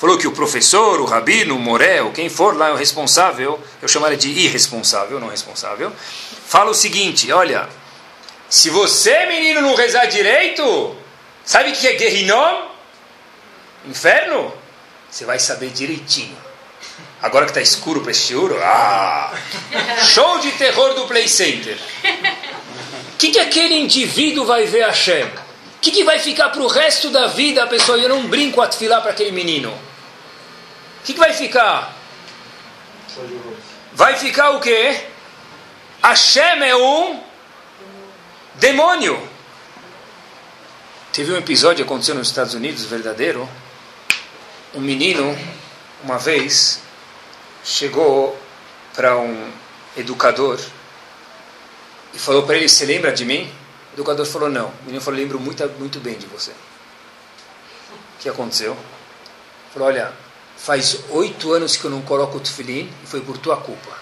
Falou 0.00 0.16
que 0.16 0.26
o 0.26 0.32
professor, 0.32 0.98
o 0.98 1.04
rabino, 1.04 1.54
o 1.54 1.58
morel, 1.58 2.10
quem 2.10 2.30
for 2.30 2.56
lá 2.56 2.68
é 2.68 2.72
o 2.72 2.76
responsável, 2.76 3.60
eu 3.82 3.86
chamaria 3.86 4.16
de 4.16 4.30
irresponsável, 4.30 5.20
não 5.20 5.28
responsável, 5.28 5.92
fala 6.46 6.70
o 6.70 6.74
seguinte: 6.74 7.30
olha, 7.30 7.68
se 8.48 8.70
você, 8.70 9.26
menino, 9.26 9.60
não 9.60 9.74
rezar 9.74 10.06
direito, 10.06 10.96
sabe 11.44 11.68
o 11.68 11.72
que 11.74 11.86
é 11.86 11.92
Guerrinom? 11.92 12.70
Inferno? 13.84 14.50
Você 15.10 15.26
vai 15.26 15.38
saber 15.38 15.68
direitinho. 15.68 16.36
Agora 17.20 17.44
que 17.44 17.50
está 17.50 17.60
escuro 17.60 18.00
para 18.00 18.12
este 18.12 18.34
ouro, 18.34 18.58
ah! 18.62 19.34
Show 20.08 20.38
de 20.38 20.52
terror 20.52 20.94
do 20.94 21.06
Play 21.06 21.28
Center. 21.28 21.76
O 23.12 23.16
que, 23.18 23.32
que 23.32 23.38
aquele 23.38 23.74
indivíduo 23.74 24.46
vai 24.46 24.64
ver 24.64 24.86
Hashem? 24.86 25.26
O 25.26 25.80
que, 25.82 25.90
que 25.90 26.04
vai 26.04 26.18
ficar 26.18 26.48
para 26.48 26.62
o 26.62 26.66
resto 26.66 27.10
da 27.10 27.26
vida, 27.26 27.66
pessoal? 27.66 27.98
Eu 27.98 28.08
não 28.08 28.26
brinco 28.26 28.62
a 28.62 28.66
para 28.66 29.10
aquele 29.10 29.32
menino. 29.32 29.89
O 31.00 31.02
que, 31.04 31.14
que 31.14 31.18
vai 31.18 31.32
ficar? 31.32 31.96
Vai 33.92 34.16
ficar 34.16 34.50
o 34.50 34.60
quê? 34.60 35.04
Hashem 36.02 36.62
é 36.62 36.76
um 36.76 37.20
demônio. 38.54 39.28
Teve 41.12 41.32
um 41.32 41.36
episódio 41.36 41.76
que 41.76 41.82
aconteceu 41.82 42.14
nos 42.14 42.28
Estados 42.28 42.54
Unidos, 42.54 42.84
verdadeiro. 42.84 43.48
Um 44.74 44.80
menino, 44.80 45.36
uma 46.04 46.18
vez, 46.18 46.80
chegou 47.64 48.38
para 48.94 49.18
um 49.18 49.50
educador 49.96 50.60
e 52.14 52.18
falou 52.18 52.44
para 52.44 52.56
ele: 52.56 52.68
Você 52.68 52.84
lembra 52.84 53.12
de 53.12 53.24
mim? 53.24 53.52
O 53.92 53.94
educador 53.94 54.24
falou: 54.26 54.48
Não. 54.48 54.68
O 54.68 54.84
menino 54.84 55.00
falou: 55.00 55.18
Lembro 55.18 55.40
muito, 55.40 55.66
muito 55.78 55.98
bem 55.98 56.16
de 56.16 56.26
você. 56.26 56.52
O 56.52 58.20
que 58.20 58.28
aconteceu? 58.28 58.76
Falou: 59.72 59.88
Olha, 59.88 60.12
faz 60.62 60.98
oito 61.10 61.52
anos 61.52 61.76
que 61.76 61.84
eu 61.84 61.90
não 61.90 62.02
coloco 62.02 62.36
o 62.36 62.40
tefilim 62.40 62.90
e 63.02 63.06
foi 63.06 63.20
por 63.20 63.38
tua 63.38 63.56
culpa. 63.56 63.96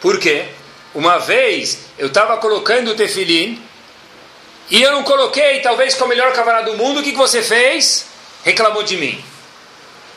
Por 0.00 0.18
quê? 0.18 0.48
Uma 0.94 1.18
vez 1.18 1.78
eu 1.98 2.08
estava 2.08 2.36
colocando 2.38 2.90
o 2.90 2.94
tefilim 2.94 3.62
e 4.68 4.82
eu 4.82 4.90
não 4.90 5.04
coloquei, 5.04 5.60
talvez 5.60 5.94
com 5.94 6.04
a 6.04 6.08
melhor 6.08 6.32
cavalo 6.32 6.72
do 6.72 6.76
mundo, 6.76 6.98
o 6.98 7.02
que, 7.02 7.12
que 7.12 7.18
você 7.18 7.42
fez? 7.42 8.06
Reclamou 8.42 8.82
de 8.82 8.96
mim. 8.96 9.24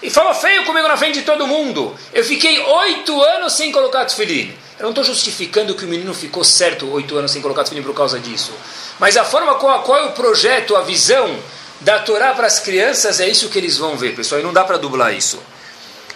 E 0.01 0.09
falou 0.09 0.33
feio 0.33 0.65
comigo 0.65 0.87
na 0.87 0.97
frente 0.97 1.19
de 1.19 1.25
todo 1.25 1.45
mundo. 1.45 1.95
Eu 2.11 2.23
fiquei 2.23 2.59
oito 2.59 3.21
anos 3.21 3.53
sem 3.53 3.71
colocar 3.71 4.05
tefilim. 4.05 4.51
Eu 4.79 4.83
não 4.83 4.89
estou 4.89 5.03
justificando 5.03 5.75
que 5.75 5.85
o 5.85 5.87
menino 5.87 6.13
ficou 6.13 6.43
certo 6.43 6.89
oito 6.93 7.15
anos 7.17 7.31
sem 7.31 7.41
colocar 7.41 7.63
tefilim 7.63 7.83
por 7.83 7.93
causa 7.93 8.17
disso. 8.17 8.51
Mas 8.97 9.17
a 9.17 9.23
forma 9.23 9.55
com 9.55 9.69
a 9.69 9.79
qual 9.79 10.07
o 10.07 10.11
projeto, 10.13 10.75
a 10.75 10.81
visão 10.81 11.37
da 11.81 11.99
Torá 11.99 12.33
para 12.33 12.47
as 12.47 12.59
crianças, 12.59 13.19
é 13.19 13.27
isso 13.27 13.49
que 13.49 13.57
eles 13.57 13.77
vão 13.77 13.95
ver, 13.95 14.15
pessoal. 14.15 14.41
E 14.41 14.43
não 14.43 14.53
dá 14.53 14.63
para 14.63 14.77
dublar 14.77 15.13
isso. 15.13 15.41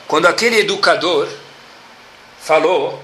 Quando 0.07 0.28
aquele 0.28 0.59
educador 0.59 1.28
falou 2.41 3.01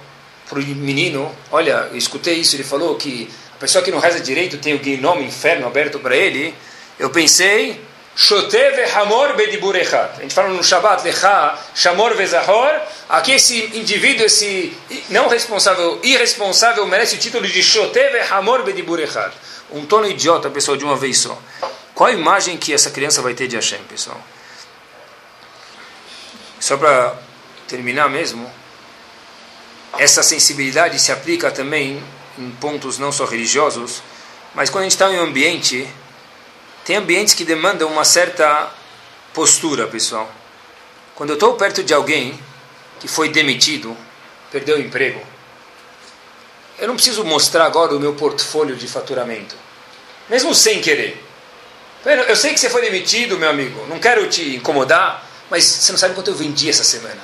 para 0.50 0.60
o 0.60 0.62
menino, 0.62 1.34
olha, 1.52 1.88
eu 1.92 1.98
escutei 1.98 2.36
isso, 2.36 2.56
ele 2.56 2.64
falou 2.64 2.96
que 2.96 3.30
a 3.56 3.60
pessoa 3.60 3.84
que 3.84 3.92
não 3.92 4.00
reza 4.00 4.20
direito 4.20 4.58
tem 4.58 4.74
o 4.74 4.80
guinome, 4.80 5.24
inferno 5.24 5.68
aberto 5.68 6.00
para 6.00 6.16
ele. 6.16 6.54
Eu 6.98 7.10
pensei, 7.10 7.82
Shotev 8.16 8.78
Hamor 8.96 9.34
Bedibur 9.36 9.76
Echat. 9.76 10.18
A 10.18 10.22
gente 10.22 10.34
fala 10.34 10.50
no 10.50 10.62
Shabbat, 10.62 11.04
Lecha, 11.06 11.58
Shamor 11.74 12.16
Vezahor. 12.16 12.70
Aqui 13.08 13.32
esse 13.32 13.58
indivíduo, 13.78 14.26
esse 14.26 14.76
não 15.10 15.30
responsável, 15.30 16.00
irresponsável, 16.04 16.86
merece 16.86 17.16
o 17.16 17.18
título 17.20 17.48
de 17.48 17.64
Shotev 17.64 18.20
Hamor 18.30 18.64
Bedibur 18.64 19.00
Echat. 19.00 19.32
Um 19.72 19.86
tono 19.86 20.06
idiota, 20.08 20.50
pessoal, 20.50 20.76
de 20.76 20.84
uma 20.84 20.98
vez 20.98 21.18
só. 21.20 21.38
Qual 22.00 22.10
a 22.10 22.14
imagem 22.14 22.56
que 22.56 22.74
essa 22.74 22.92
criança 22.92 23.22
vai 23.22 23.34
ter 23.34 23.50
de 23.50 23.58
Hashem, 23.58 23.84
pessoal? 23.84 24.18
Só 26.58 26.78
para 26.78 27.14
terminar 27.68 28.10
mesmo, 28.10 28.50
essa 29.98 30.24
sensibilidade 30.24 30.98
se 30.98 31.12
aplica 31.12 31.52
também 31.52 32.02
em 32.38 32.52
pontos 32.52 32.98
não 32.98 33.12
só 33.12 33.26
religiosos, 33.26 34.02
mas 34.56 34.70
quando 34.70 34.84
a 34.84 34.86
gente 34.86 34.94
está 34.94 35.12
em 35.12 35.20
um 35.20 35.24
ambiente, 35.24 35.86
tem 36.86 36.96
ambientes 36.96 37.34
que 37.34 37.44
demandam 37.44 37.92
uma 37.92 38.06
certa 38.06 38.72
postura, 39.34 39.86
pessoal. 39.86 40.32
Quando 41.16 41.32
eu 41.32 41.34
estou 41.34 41.56
perto 41.56 41.84
de 41.84 41.94
alguém 41.94 42.40
que 43.02 43.10
foi 43.10 43.28
demitido, 43.28 43.94
perdeu 44.50 44.78
o 44.78 44.80
emprego, 44.80 45.22
eu 46.78 46.88
não 46.88 46.96
preciso 46.96 47.26
mostrar 47.26 47.66
agora 47.66 47.94
o 47.94 48.00
meu 48.00 48.14
portfólio 48.14 48.78
de 48.78 48.88
faturamento, 48.88 49.58
mesmo 50.30 50.56
sem 50.56 50.80
querer. 50.80 51.26
Eu 52.06 52.36
sei 52.36 52.54
que 52.54 52.60
você 52.60 52.70
foi 52.70 52.82
demitido, 52.82 53.38
meu 53.38 53.50
amigo, 53.50 53.86
não 53.88 54.00
quero 54.00 54.28
te 54.30 54.56
incomodar, 54.56 55.26
mas 55.50 55.66
você 55.66 55.92
não 55.92 56.00
sabe 56.00 56.14
quanto 56.14 56.30
eu 56.30 56.36
vendi 56.36 56.70
essa 56.70 56.84
semana. 56.84 57.22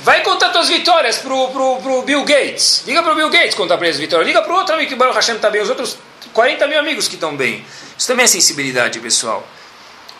Vai 0.00 0.22
contar 0.22 0.52
suas 0.52 0.68
vitórias 0.68 1.18
pro, 1.18 1.48
pro, 1.48 1.76
pro 1.82 2.02
Bill 2.02 2.24
Gates. 2.24 2.84
Liga 2.86 3.02
pro 3.02 3.14
Bill 3.14 3.30
Gates 3.30 3.54
contar 3.54 3.76
para 3.76 3.86
ele 3.86 3.94
as 3.94 4.00
vitórias. 4.00 4.28
Liga 4.28 4.42
pro 4.42 4.54
outro 4.54 4.74
amigo 4.74 4.88
que 4.88 4.94
o 4.94 4.98
Baruch 4.98 5.16
Hashem 5.16 5.36
está 5.36 5.50
bem, 5.50 5.60
os 5.60 5.68
outros 5.68 5.96
40 6.32 6.66
mil 6.68 6.78
amigos 6.78 7.08
que 7.08 7.14
estão 7.14 7.36
bem. 7.36 7.64
Isso 7.96 8.06
também 8.06 8.24
é 8.24 8.26
sensibilidade, 8.26 9.00
pessoal. 9.00 9.44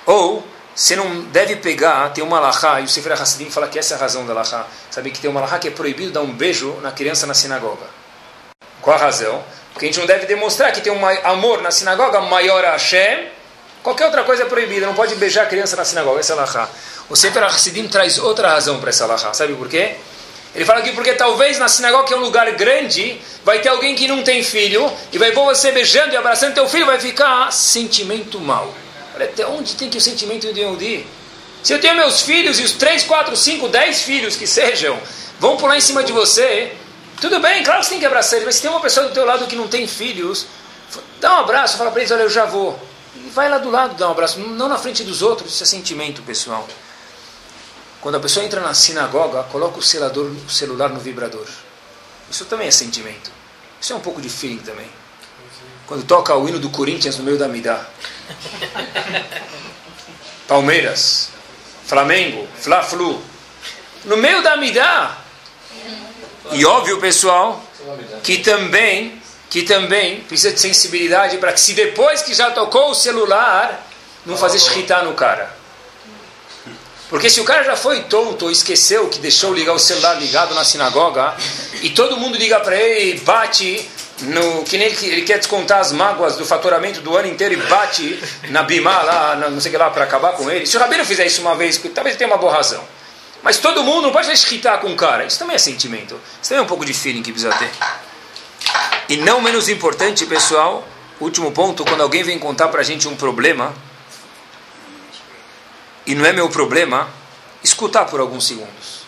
Ou, 0.05 0.45
você 0.75 0.97
não 0.97 1.23
deve 1.25 1.57
pegar, 1.57 2.09
tem 2.11 2.25
uma 2.25 2.41
lahá, 2.41 2.81
e 2.81 2.85
o 2.85 2.89
Sefer 2.89 3.13
Hassidim 3.13 3.51
fala 3.51 3.69
que 3.69 3.79
essa 3.79 3.95
é 3.95 3.97
a 3.97 4.01
razão 4.01 4.27
da 4.27 4.33
lahá. 4.33 4.67
Sabe 4.91 5.11
que 5.11 5.21
tem 5.21 5.31
uma 5.31 5.41
lahá 5.41 5.59
que 5.59 5.69
é 5.69 5.71
proibido 5.71 6.11
dar 6.11 6.23
um 6.23 6.33
beijo 6.33 6.73
na 6.81 6.91
criança 6.91 7.27
na 7.27 7.35
sinagoga. 7.35 7.87
Qual 8.81 8.97
a 8.97 8.99
razão? 8.99 9.45
Porque 9.79 9.87
a 9.87 9.89
gente 9.91 10.01
não 10.01 10.07
deve 10.09 10.27
demonstrar 10.27 10.73
que 10.73 10.81
tem 10.81 10.93
um 10.93 11.07
amor 11.23 11.63
na 11.63 11.71
sinagoga 11.71 12.21
maior 12.21 12.65
a 12.65 12.73
Hashem. 12.73 13.29
Qualquer 13.81 14.07
outra 14.07 14.25
coisa 14.25 14.43
é 14.43 14.47
proibida, 14.47 14.85
não 14.85 14.95
pode 14.95 15.15
beijar 15.15 15.45
a 15.45 15.47
criança 15.47 15.77
na 15.77 15.85
sinagoga, 15.85 16.19
essa 16.19 16.33
é 16.33 16.35
lahá. 16.35 16.69
O 17.09 17.15
Sefer 17.15 17.45
Hassidim 17.45 17.87
traz 17.87 18.19
outra 18.19 18.49
razão 18.49 18.81
para 18.81 18.91
essa 18.91 19.07
lahá, 19.07 19.33
sabe 19.33 19.55
por 19.55 19.69
quê? 19.69 19.95
Ele 20.53 20.65
fala 20.65 20.81
aqui 20.81 20.91
porque 20.91 21.13
talvez 21.13 21.61
na 21.61 21.69
sinagoga, 21.69 22.09
que 22.09 22.13
é 22.13 22.17
um 22.17 22.21
lugar 22.23 22.51
grande, 22.57 23.21
vai 23.45 23.61
ter 23.61 23.69
alguém 23.69 23.95
que 23.95 24.09
não 24.09 24.25
tem 24.25 24.43
filho, 24.43 24.93
e 25.13 25.19
vai 25.19 25.31
ver 25.31 25.37
você 25.37 25.71
beijando 25.71 26.13
e 26.13 26.17
abraçando 26.17 26.55
teu 26.55 26.69
filho, 26.69 26.85
vai 26.85 26.99
ficar 26.99 27.53
sentimento 27.53 28.41
mal. 28.41 28.75
Olha, 29.15 29.27
até 29.27 29.47
onde 29.47 29.77
tem 29.77 29.89
que 29.89 29.99
o 29.99 30.01
sentimento 30.01 30.53
de 30.53 30.61
ir? 30.61 31.07
Se 31.63 31.73
eu 31.73 31.81
tenho 31.81 31.95
meus 31.95 32.23
filhos 32.23 32.59
e 32.59 32.65
os 32.65 32.73
3, 32.73 33.05
4, 33.05 33.37
5, 33.37 33.69
10 33.69 34.03
filhos 34.03 34.35
que 34.35 34.47
sejam, 34.47 34.99
vão 35.39 35.57
pular 35.57 35.77
em 35.77 35.81
cima 35.81 36.03
de 36.03 36.11
você, 36.11 36.73
tudo 37.21 37.41
bem, 37.41 37.63
claro 37.63 37.81
que 37.81 37.87
você 37.87 37.91
tem 37.91 38.01
que 38.01 38.07
abraçar 38.07 38.35
eles, 38.35 38.47
mas 38.47 38.55
se 38.57 38.63
tem 38.63 38.71
uma 38.71 38.81
pessoa 38.81 39.09
do 39.09 39.13
teu 39.13 39.25
lado 39.25 39.47
que 39.47 39.57
não 39.57 39.69
tem 39.69 39.87
filhos, 39.87 40.47
dá 41.21 41.37
um 41.37 41.41
abraço, 41.41 41.77
fala 41.77 41.91
para 41.91 42.01
eles, 42.01 42.13
olha, 42.13 42.23
eu 42.23 42.31
já 42.31 42.45
vou. 42.45 42.79
E 43.17 43.31
vai 43.31 43.49
lá 43.49 43.59
do 43.59 43.71
lado 43.71 43.95
dar 43.95 44.09
um 44.09 44.13
abraço, 44.13 44.39
não 44.39 44.69
na 44.69 44.79
frente 44.79 45.03
dos 45.05 45.23
outros, 45.23 45.53
isso 45.53 45.63
é 45.63 45.67
sentimento, 45.67 46.23
pessoal. 46.23 46.67
Quando 48.01 48.15
a 48.15 48.21
pessoa 48.21 48.45
entra 48.45 48.61
na 48.61 48.73
sinagoga, 48.75 49.43
coloca 49.45 49.79
o, 49.79 49.83
selador, 49.83 50.27
o 50.27 50.51
celular 50.51 50.91
no 50.91 51.01
vibrador. 51.01 51.47
Isso 52.31 52.45
também 52.45 52.69
é 52.69 52.71
sentimento. 52.71 53.31
Isso 53.81 53.93
é 53.93 53.97
um 53.97 54.01
pouco 54.01 54.21
de 54.21 54.29
feeling 54.29 54.59
também. 54.59 54.89
Quando 55.87 56.05
toca 56.05 56.35
o 56.35 56.49
hino 56.49 56.59
do 56.59 56.71
Corinthians 56.71 57.17
no 57.17 57.25
meio 57.25 57.39
da 57.39 57.49
Midá. 57.49 57.85
Palmeiras, 60.47 61.31
Flamengo, 61.87 62.47
Fla-Flu. 62.61 63.21
No 64.05 64.17
meio 64.17 64.43
da 64.43 64.57
Midá. 64.57 65.19
E 66.53 66.65
óbvio, 66.65 66.99
pessoal, 66.99 67.63
que 68.23 68.39
também, 68.39 69.21
que 69.51 69.63
também 69.63 70.21
precisa 70.21 70.53
de 70.53 70.61
sensibilidade 70.61 71.39
para 71.39 71.53
que 71.53 71.61
se 71.61 71.75
depois 71.75 72.23
que 72.23 72.35
já 72.35 72.51
tocou 72.51 72.91
o 72.91 72.95
celular, 72.95 73.87
não 74.25 74.37
fazer 74.37 74.59
shkita 74.59 75.03
no 75.03 75.15
cara. 75.15 75.57
Porque 77.09 77.31
se 77.31 77.41
o 77.41 77.45
cara 77.45 77.65
já 77.65 77.75
foi 77.75 78.03
tonto 78.03 78.45
ou 78.45 78.51
esqueceu 78.51 79.09
que 79.09 79.19
deixou 79.19 79.55
ligar 79.55 79.73
o 79.73 79.79
celular 79.79 80.15
ligado 80.15 80.55
na 80.55 80.63
sinagoga 80.63 81.35
e 81.81 81.91
todo 81.91 82.19
mundo 82.19 82.37
liga 82.37 82.61
para 82.61 82.77
ele 82.77 83.17
e 83.17 83.21
bate 83.21 83.89
no 84.21 84.65
que 84.65 84.77
nem 84.77 84.89
ele, 84.89 85.07
ele, 85.07 85.23
quer 85.23 85.39
descontar 85.39 85.81
as 85.81 85.93
mágoas 85.93 86.37
do 86.37 86.45
faturamento 86.45 87.01
do 87.01 87.17
ano 87.17 87.29
inteiro 87.29 87.55
e 87.55 87.57
bate 87.57 88.23
na 88.51 88.63
bimá 88.63 89.03
lá, 89.03 89.37
não 89.37 89.61
sei 89.61 89.71
o 89.71 89.73
que 89.73 89.79
lá, 89.79 89.91
para 89.91 90.05
acabar 90.05 90.33
com 90.33 90.51
ele. 90.51 90.67
Se 90.67 90.77
o 90.77 90.81
Rabino 90.81 91.05
fizer 91.05 91.25
isso 91.25 91.41
uma 91.41 91.55
vez, 91.55 91.79
talvez 91.95 92.15
ele 92.15 92.17
tenha 92.17 92.29
uma 92.29 92.37
boa 92.37 92.53
razão. 92.53 92.83
Mas 93.49 93.57
todo 93.57 93.83
mundo 93.83 94.03
não 94.03 94.13
pode 94.13 94.31
escritar 94.31 94.79
com 94.79 94.93
o 94.93 94.95
cara. 94.95 95.25
Isso 95.25 95.39
também 95.39 95.57
é 95.57 95.59
sentimento. 95.59 96.21
Isso 96.35 96.51
também 96.51 96.59
é 96.59 96.63
um 96.63 96.67
pouco 96.67 96.85
de 96.85 96.93
feeling 96.93 97.23
que 97.23 97.33
precisa 97.33 97.51
ter. 97.57 97.71
E 99.09 99.17
não 99.17 99.41
menos 99.41 99.71
importante, 99.71 100.27
pessoal, 100.27 100.87
último 101.19 101.51
ponto, 101.51 101.83
quando 101.83 102.03
alguém 102.03 102.23
vem 102.23 102.39
contar 102.39 102.69
para 102.69 102.83
a 102.83 102.85
gente 102.85 103.09
um 103.09 103.17
problema, 103.17 103.75
e 106.05 106.15
não 106.15 106.27
é 106.27 106.33
meu 106.35 106.51
problema, 106.51 107.09
escutar 107.65 108.05
por 108.05 108.21
alguns 108.21 108.47
segundos. 108.47 109.07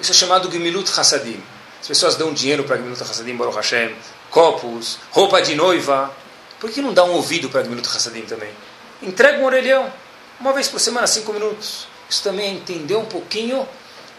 Isso 0.00 0.10
é 0.10 0.14
chamado 0.14 0.50
Gemilut 0.50 0.90
Hassadim. 0.98 1.42
As 1.82 1.86
pessoas 1.86 2.16
dão 2.16 2.32
dinheiro 2.32 2.64
para 2.64 2.76
Gemilut 2.76 3.02
Hassadim, 3.02 3.36
Baruch 3.36 3.56
Hashem, 3.56 3.94
copos, 4.30 4.98
roupa 5.10 5.42
de 5.42 5.54
noiva. 5.54 6.10
Por 6.58 6.70
que 6.70 6.80
não 6.80 6.94
dá 6.94 7.04
um 7.04 7.10
ouvido 7.10 7.50
para 7.50 7.62
Gemilut 7.62 7.86
Hassadim 7.86 8.22
também? 8.22 8.54
Entrega 9.02 9.38
um 9.38 9.44
orelhão, 9.44 9.92
uma 10.40 10.54
vez 10.54 10.66
por 10.66 10.80
semana, 10.80 11.06
cinco 11.06 11.30
minutos. 11.34 11.89
Isso 12.10 12.24
também 12.24 12.46
é 12.46 12.50
entender 12.50 12.96
um 12.96 13.04
pouquinho 13.04 13.66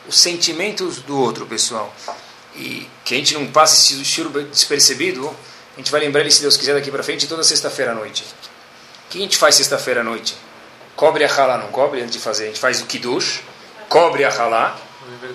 os 0.08 0.18
sentimentos 0.18 1.00
do 1.00 1.20
outro, 1.20 1.46
pessoal. 1.46 1.94
E 2.56 2.88
que 3.04 3.14
a 3.14 3.18
gente 3.18 3.34
não 3.34 3.48
passe 3.48 3.94
esse 3.94 4.06
cheiro 4.06 4.30
despercebido, 4.46 5.28
a 5.74 5.78
gente 5.78 5.92
vai 5.92 6.00
lembrar 6.00 6.22
ele, 6.22 6.32
se 6.32 6.42
Deus 6.42 6.56
quiser, 6.56 6.74
daqui 6.74 6.90
para 6.90 7.04
frente, 7.04 7.28
toda 7.28 7.44
sexta-feira 7.44 7.92
à 7.92 7.96
noite. 7.96 8.24
O 8.24 9.10
que 9.12 9.18
a 9.18 9.22
gente 9.22 9.38
faz 9.38 9.56
sexta-feira 9.56 10.00
à 10.00 10.04
noite? 10.06 10.38
Cobre 10.96 11.26
a 11.26 11.28
halá, 11.28 11.58
não 11.58 11.68
cobre 11.68 12.02
antes 12.02 12.14
de 12.14 12.20
fazer. 12.20 12.46
A 12.46 12.48
gente 12.48 12.60
faz 12.60 12.80
o 12.80 12.86
kiddush, 12.86 13.42
cobre 13.90 14.24
a 14.24 14.30
halá 14.30 14.78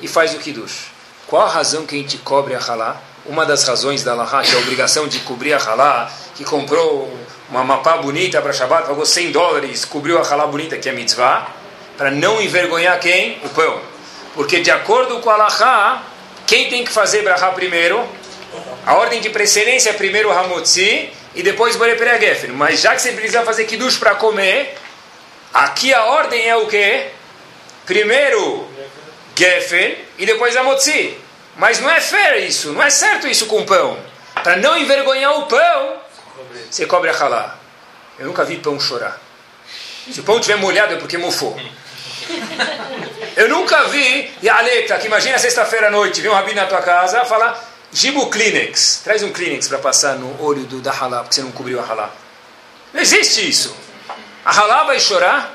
e 0.00 0.08
faz 0.08 0.34
o 0.34 0.38
kiddush. 0.38 0.86
Qual 1.26 1.42
a 1.42 1.48
razão 1.48 1.84
que 1.84 1.94
a 1.94 1.98
gente 1.98 2.16
cobre 2.18 2.54
a 2.54 2.58
halá? 2.58 3.02
Uma 3.26 3.44
das 3.44 3.64
razões 3.64 4.02
da 4.02 4.12
halá, 4.12 4.42
que 4.42 4.52
é 4.52 4.54
a 4.54 4.60
obrigação 4.60 5.06
de 5.06 5.18
cobrir 5.20 5.52
a 5.52 5.58
halá, 5.58 6.10
que 6.34 6.44
comprou 6.44 7.12
uma 7.50 7.64
mapá 7.64 7.98
bonita 7.98 8.40
para 8.40 8.52
Shabbat, 8.52 8.86
pagou 8.86 9.04
100 9.04 9.32
dólares, 9.32 9.84
cobriu 9.84 10.18
a 10.18 10.22
halá 10.22 10.46
bonita, 10.46 10.78
que 10.78 10.88
é 10.88 10.92
mitzvah, 10.92 11.50
para 11.96 12.10
não 12.10 12.40
envergonhar 12.40 12.98
quem? 13.00 13.38
O 13.44 13.48
pão. 13.50 13.80
Porque 14.34 14.60
de 14.60 14.70
acordo 14.70 15.20
com 15.20 15.30
a 15.30 15.34
halá, 15.34 16.02
quem 16.46 16.68
tem 16.68 16.84
que 16.84 16.92
fazer 16.92 17.22
brahá 17.22 17.50
primeiro? 17.52 18.06
A 18.84 18.94
ordem 18.94 19.20
de 19.20 19.30
precedência 19.30 19.90
é 19.90 19.92
primeiro 19.92 20.30
Hamotzi, 20.30 21.10
e 21.36 21.42
depois 21.42 21.76
Borei 21.76 21.96
Geffen. 22.18 22.50
Mas 22.52 22.80
já 22.80 22.94
que 22.94 23.02
você 23.02 23.12
precisa 23.12 23.42
fazer 23.42 23.66
Kiddush 23.66 23.98
para 23.98 24.14
comer, 24.14 24.74
aqui 25.52 25.92
a 25.92 26.06
ordem 26.06 26.48
é 26.48 26.56
o 26.56 26.66
quê? 26.66 27.08
Primeiro 27.84 28.66
Geffen 29.36 29.98
e 30.18 30.24
depois 30.24 30.56
a 30.56 30.64
Motzi. 30.64 31.16
Mas 31.56 31.78
não 31.78 31.90
é 31.90 32.00
fair 32.00 32.46
isso, 32.46 32.72
não 32.72 32.82
é 32.82 32.90
certo 32.90 33.28
isso 33.28 33.46
com 33.46 33.64
pão. 33.64 33.98
Para 34.42 34.56
não 34.56 34.76
envergonhar 34.78 35.38
o 35.38 35.46
pão, 35.46 35.96
você 36.70 36.86
cobre 36.86 37.10
a 37.10 37.16
halá. 37.16 37.58
Eu 38.18 38.26
nunca 38.26 38.44
vi 38.44 38.56
pão 38.56 38.80
chorar. 38.80 39.20
Se 40.10 40.20
o 40.20 40.22
pão 40.22 40.36
estiver 40.36 40.56
molhado 40.56 40.94
é 40.94 40.96
porque 40.96 41.18
mofou. 41.18 41.58
Eu 43.36 43.48
nunca 43.48 43.84
vi, 43.88 44.30
e 44.40 44.48
a 44.48 44.58
Aleta, 44.58 44.98
que 44.98 45.06
imagina 45.06 45.38
sexta-feira 45.38 45.88
à 45.88 45.90
noite, 45.90 46.20
vem 46.20 46.30
um 46.30 46.34
rabino 46.34 46.60
na 46.60 46.66
tua 46.66 46.80
casa, 46.80 47.24
fala, 47.24 47.62
Gibo 47.92 48.30
Kleenex, 48.30 49.00
traz 49.04 49.22
um 49.22 49.30
Kleenex 49.30 49.68
para 49.68 49.78
passar 49.78 50.16
no 50.16 50.42
olho 50.42 50.64
do, 50.64 50.80
da 50.80 50.90
halá, 50.90 51.20
porque 51.20 51.34
você 51.34 51.42
não 51.42 51.52
cobriu 51.52 51.80
a 51.80 51.86
halá. 51.86 52.10
Não 52.92 53.00
existe 53.00 53.46
isso. 53.46 53.76
A 54.44 54.52
halá 54.52 54.84
vai 54.84 54.98
chorar? 54.98 55.54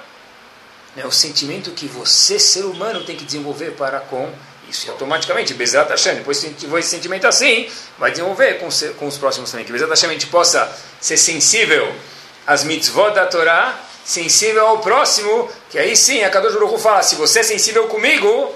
É 0.96 1.06
o 1.06 1.12
sentimento 1.12 1.72
que 1.72 1.88
você, 1.88 2.38
ser 2.38 2.66
humano, 2.66 3.04
tem 3.04 3.16
que 3.16 3.24
desenvolver 3.24 3.72
para 3.72 4.00
com 4.00 4.32
isso. 4.70 4.88
E 4.88 4.90
automaticamente, 4.90 5.54
Bezat 5.54 5.90
Hashem, 5.90 6.16
depois 6.16 6.44
esse 6.44 6.90
sentimento 6.90 7.26
assim, 7.26 7.70
vai 7.98 8.12
desenvolver 8.12 8.60
com, 8.60 8.70
com 8.98 9.08
os 9.08 9.18
próximos 9.18 9.50
também. 9.50 9.66
Que 9.66 9.72
Bezat 9.72 9.90
Hashem 9.90 10.10
a 10.10 10.14
gente 10.14 10.28
possa 10.28 10.72
ser 11.00 11.18
sensível 11.18 11.94
às 12.46 12.64
mitzvot 12.64 13.12
da 13.12 13.26
Torá, 13.26 13.80
sensível 14.04 14.66
ao 14.68 14.80
próximo, 14.80 15.50
que 15.70 15.78
aí 15.78 15.96
sim 15.96 16.24
a 16.24 16.30
Kadosh 16.30 16.54
Baruch 16.54 16.82
fala, 16.82 17.04
se 17.04 17.16
você 17.16 17.40
é 17.40 17.44
sensível 17.44 17.88
comigo, 17.88 18.54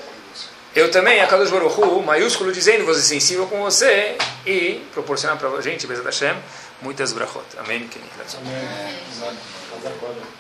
eu 0.76 0.91
também, 0.91 1.22
a 1.22 1.28
Kadosh 1.28 1.50
Baruch 1.50 1.80
maiúsculo 2.04 2.52
dizendo, 2.52 2.86
você 2.86 3.00
é 3.00 3.04
sensível 3.04 3.48
com 3.48 3.62
você 3.62 4.18
e 4.46 4.82
proporcionar 4.93 5.38
para 5.38 5.50
a 5.50 5.62
gente, 5.62 5.88
Bezat 5.88 6.06
Hashem, 6.06 6.36
muitas 6.82 7.14
brachot. 7.14 7.46
Amém. 7.58 7.89
Amém. 8.38 10.36